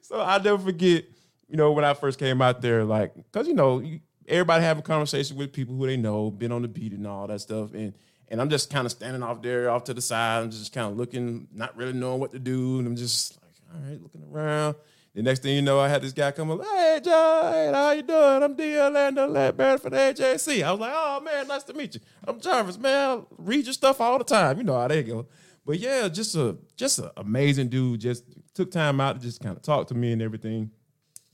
so 0.01 0.19
I'll 0.19 0.41
never 0.41 0.57
forget, 0.57 1.05
you 1.47 1.57
know, 1.57 1.71
when 1.71 1.85
I 1.85 1.93
first 1.93 2.19
came 2.19 2.41
out 2.41 2.61
there, 2.61 2.83
like, 2.83 3.13
cause 3.31 3.47
you 3.47 3.53
know, 3.53 3.79
you, 3.79 3.99
everybody 4.27 4.63
having 4.63 4.83
conversation 4.83 5.37
with 5.37 5.53
people 5.53 5.75
who 5.75 5.85
they 5.87 5.97
know, 5.97 6.31
been 6.31 6.51
on 6.51 6.61
the 6.61 6.67
beat 6.67 6.93
and 6.93 7.05
all 7.07 7.27
that 7.27 7.41
stuff, 7.41 7.73
and 7.73 7.93
and 8.27 8.41
I'm 8.41 8.49
just 8.49 8.71
kind 8.71 8.85
of 8.85 8.91
standing 8.91 9.21
off 9.21 9.41
there, 9.41 9.69
off 9.69 9.83
to 9.85 9.93
the 9.93 10.01
side, 10.01 10.43
I'm 10.43 10.51
just 10.51 10.73
kind 10.73 10.89
of 10.89 10.97
looking, 10.97 11.47
not 11.53 11.77
really 11.77 11.93
knowing 11.93 12.19
what 12.19 12.31
to 12.31 12.39
do, 12.39 12.79
and 12.79 12.87
I'm 12.87 12.95
just 12.95 13.37
like, 13.41 13.53
all 13.73 13.89
right, 13.89 14.01
looking 14.01 14.23
around. 14.31 14.75
The 15.15 15.21
next 15.23 15.43
thing 15.43 15.55
you 15.55 15.61
know, 15.61 15.79
I 15.79 15.87
had 15.87 16.01
this 16.01 16.11
guy 16.11 16.31
come 16.31 16.51
up, 16.51 16.61
hey, 16.61 16.99
John, 17.01 17.73
how 17.73 17.91
you 17.91 18.01
doing? 18.01 18.43
I'm 18.43 18.53
D. 18.53 18.77
Orlando 18.77 19.25
Ledbetter 19.25 19.77
for 19.77 19.89
the 19.89 19.95
AJC. 19.95 20.61
I 20.61 20.71
was 20.71 20.81
like, 20.81 20.91
oh 20.93 21.21
man, 21.21 21.47
nice 21.47 21.63
to 21.63 21.73
meet 21.73 21.95
you. 21.95 22.01
I'm 22.27 22.37
Jarvis, 22.41 22.77
man. 22.77 23.19
I 23.19 23.21
read 23.37 23.63
your 23.63 23.71
stuff 23.71 24.01
all 24.01 24.17
the 24.17 24.25
time. 24.25 24.57
You 24.57 24.65
know 24.65 24.77
how 24.77 24.89
they 24.89 25.03
go. 25.03 25.25
But 25.65 25.79
yeah, 25.79 26.09
just 26.09 26.35
a 26.35 26.57
just 26.75 26.99
an 26.99 27.11
amazing 27.15 27.69
dude. 27.69 28.01
Just 28.01 28.25
took 28.53 28.71
time 28.71 28.99
out 28.99 29.15
to 29.15 29.21
just 29.21 29.39
kind 29.39 29.55
of 29.55 29.63
talk 29.63 29.87
to 29.87 29.93
me 29.95 30.11
and 30.11 30.21
everything. 30.21 30.69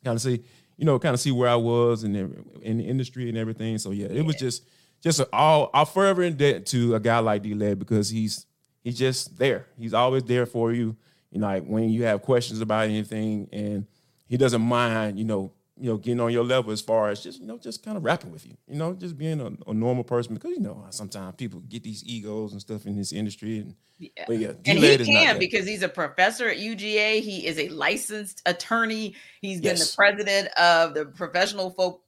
Kind 0.05 0.15
of 0.15 0.21
see, 0.21 0.43
you 0.77 0.85
know, 0.85 0.99
kind 0.99 1.15
of 1.15 1.19
see 1.19 1.31
where 1.31 1.49
I 1.49 1.55
was 1.55 2.03
in 2.03 2.13
the, 2.13 2.29
in 2.61 2.77
the 2.77 2.83
industry 2.83 3.29
and 3.29 3.37
everything. 3.37 3.79
So 3.79 3.89
yeah, 3.89 4.07
it 4.07 4.23
was 4.23 4.35
just 4.35 4.63
just 5.01 5.21
a, 5.21 5.27
all 5.33 5.71
I'll 5.73 5.85
forever 5.85 6.21
in 6.21 6.37
debt 6.37 6.67
to 6.67 6.93
a 6.93 6.99
guy 6.99 7.17
like 7.17 7.41
D 7.41 7.55
Led 7.55 7.79
because 7.79 8.11
he's 8.11 8.45
he's 8.83 8.99
just 8.99 9.39
there. 9.39 9.65
He's 9.75 9.95
always 9.95 10.23
there 10.25 10.45
for 10.45 10.71
you. 10.71 10.97
You 11.31 11.39
know, 11.39 11.47
like 11.47 11.63
when 11.65 11.89
you 11.89 12.03
have 12.03 12.21
questions 12.21 12.61
about 12.61 12.85
anything, 12.85 13.47
and 13.51 13.87
he 14.27 14.37
doesn't 14.37 14.61
mind. 14.61 15.17
You 15.17 15.25
know, 15.25 15.53
you 15.79 15.89
know, 15.89 15.97
getting 15.97 16.19
on 16.19 16.31
your 16.31 16.43
level 16.43 16.71
as 16.71 16.81
far 16.81 17.09
as 17.09 17.23
just 17.23 17.39
you 17.39 17.47
know, 17.47 17.57
just 17.57 17.83
kind 17.83 17.97
of 17.97 18.03
rapping 18.03 18.31
with 18.31 18.45
you. 18.45 18.55
You 18.67 18.75
know, 18.75 18.93
just 18.93 19.17
being 19.17 19.41
a, 19.41 19.51
a 19.69 19.73
normal 19.73 20.03
person 20.03 20.33
because 20.35 20.51
you 20.51 20.59
know 20.59 20.85
sometimes 20.91 21.35
people 21.37 21.61
get 21.61 21.83
these 21.83 22.03
egos 22.05 22.51
and 22.51 22.61
stuff 22.61 22.85
in 22.85 22.95
this 22.95 23.11
industry, 23.11 23.59
and 23.59 23.75
Yeah. 23.97 24.09
but 24.27 24.37
yeah, 24.37 24.49
And 24.49 24.67
he 24.67 24.73
D-Led 24.75 25.01
is 25.01 25.09
not 25.09 25.23
can 25.23 25.39
because 25.39 25.65
he's 25.65 25.81
a 25.83 25.89
professor 25.89 26.49
at 26.49 26.57
UGA. 26.57 27.21
He 27.21 27.47
is 27.47 27.57
a 27.57 27.69
licensed 27.69 28.41
attorney. 28.45 29.15
He's 29.41 29.61
been 29.61 29.77
the 29.77 29.93
president 29.95 30.49
of 30.57 30.93
the 30.93 31.05
Professional 31.05 31.71
Folk, 31.71 32.03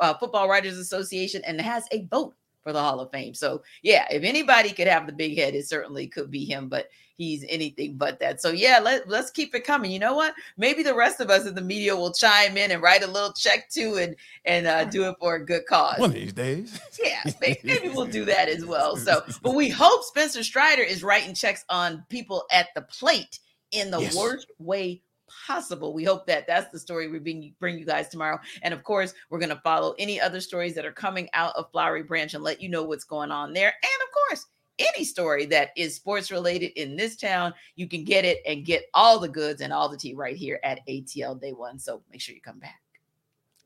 uh, 0.00 0.14
Football 0.14 0.48
Writers 0.48 0.78
Association 0.78 1.42
and 1.44 1.60
has 1.60 1.84
a 1.92 2.06
vote 2.06 2.34
for 2.62 2.72
the 2.72 2.80
Hall 2.80 3.00
of 3.00 3.10
Fame. 3.10 3.34
So, 3.34 3.62
yeah, 3.82 4.06
if 4.10 4.22
anybody 4.22 4.70
could 4.72 4.86
have 4.88 5.06
the 5.06 5.12
big 5.12 5.36
head, 5.36 5.54
it 5.54 5.66
certainly 5.68 6.06
could 6.06 6.30
be 6.30 6.44
him, 6.44 6.68
but 6.68 6.88
he's 7.16 7.44
anything 7.48 7.96
but 7.96 8.20
that. 8.20 8.40
So, 8.40 8.50
yeah, 8.50 8.78
let, 8.78 9.08
let's 9.08 9.30
keep 9.30 9.54
it 9.54 9.64
coming. 9.64 9.90
You 9.90 9.98
know 9.98 10.14
what? 10.14 10.34
Maybe 10.56 10.82
the 10.82 10.94
rest 10.94 11.20
of 11.20 11.30
us 11.30 11.46
in 11.46 11.54
the 11.54 11.60
media 11.62 11.96
will 11.96 12.12
chime 12.12 12.56
in 12.56 12.70
and 12.70 12.82
write 12.82 13.02
a 13.02 13.06
little 13.06 13.32
check 13.32 13.68
too 13.70 13.96
and, 13.96 14.14
and 14.44 14.66
uh, 14.66 14.84
do 14.84 15.08
it 15.08 15.16
for 15.20 15.36
a 15.36 15.44
good 15.44 15.66
cause 15.66 15.98
one 15.98 16.10
of 16.10 16.14
these 16.14 16.32
days. 16.32 16.80
yeah, 17.02 17.22
may- 17.40 17.58
maybe 17.64 17.88
we'll 17.88 18.06
do 18.06 18.24
that 18.24 18.48
as 18.48 18.64
well. 18.64 18.96
So, 18.96 19.22
but 19.42 19.54
we 19.54 19.68
hope 19.68 20.02
Spencer 20.04 20.42
Strider 20.44 20.82
is 20.82 21.02
writing 21.02 21.34
checks 21.34 21.64
on 21.68 22.04
people 22.08 22.44
at 22.52 22.68
the 22.74 22.82
plate 22.82 23.38
in 23.70 23.90
the 23.90 24.00
Yes. 24.00 24.16
worst 24.16 24.50
way 24.58 25.02
possible. 25.48 25.94
We 25.94 26.04
hope 26.04 26.26
that 26.26 26.46
that's 26.46 26.70
the 26.70 26.78
story 26.78 27.08
we 27.08 27.18
bring 27.18 27.54
bring 27.58 27.78
you 27.78 27.86
guys 27.86 28.08
tomorrow. 28.08 28.38
And 28.62 28.74
of 28.74 28.84
course, 28.84 29.14
we're 29.30 29.38
going 29.38 29.48
to 29.48 29.60
follow 29.64 29.94
any 29.98 30.20
other 30.20 30.40
stories 30.40 30.74
that 30.74 30.84
are 30.84 30.92
coming 30.92 31.28
out 31.32 31.56
of 31.56 31.70
Flowery 31.72 32.02
Branch 32.02 32.34
and 32.34 32.44
let 32.44 32.60
you 32.60 32.68
know 32.68 32.84
what's 32.84 33.04
going 33.04 33.30
on 33.30 33.54
there. 33.54 33.68
And 33.68 34.02
of 34.02 34.28
course, 34.28 34.46
any 34.78 35.04
story 35.04 35.46
that 35.46 35.70
is 35.74 35.96
sports 35.96 36.30
related 36.30 36.78
in 36.80 36.96
this 36.96 37.16
town, 37.16 37.54
you 37.76 37.88
can 37.88 38.04
get 38.04 38.26
it 38.26 38.42
and 38.46 38.64
get 38.64 38.84
all 38.92 39.18
the 39.18 39.28
goods 39.28 39.62
and 39.62 39.72
all 39.72 39.88
the 39.88 39.96
tea 39.96 40.14
right 40.14 40.36
here 40.36 40.60
at 40.62 40.86
ATL 40.86 41.40
Day 41.40 41.52
One. 41.52 41.78
So 41.78 42.02
make 42.12 42.20
sure 42.20 42.34
you 42.34 42.42
come 42.42 42.58
back. 42.58 42.80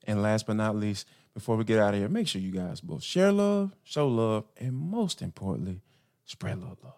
And 0.05 0.23
last 0.23 0.47
but 0.47 0.55
not 0.55 0.77
least, 0.77 1.09
before 1.35 1.57
we 1.57 1.65
get 1.65 1.81
out 1.81 1.95
of 1.95 2.01
here, 2.01 2.09
make 2.09 2.29
sure 2.29 2.41
you 2.41 2.53
guys 2.53 2.81
both 2.81 3.03
share 3.03 3.33
love, 3.33 3.73
show 3.83 4.07
love, 4.07 4.45
and 4.57 4.75
most 4.75 5.21
importantly, 5.21 5.81
spread 6.25 6.61
love. 6.61 6.79
love. 6.83 6.95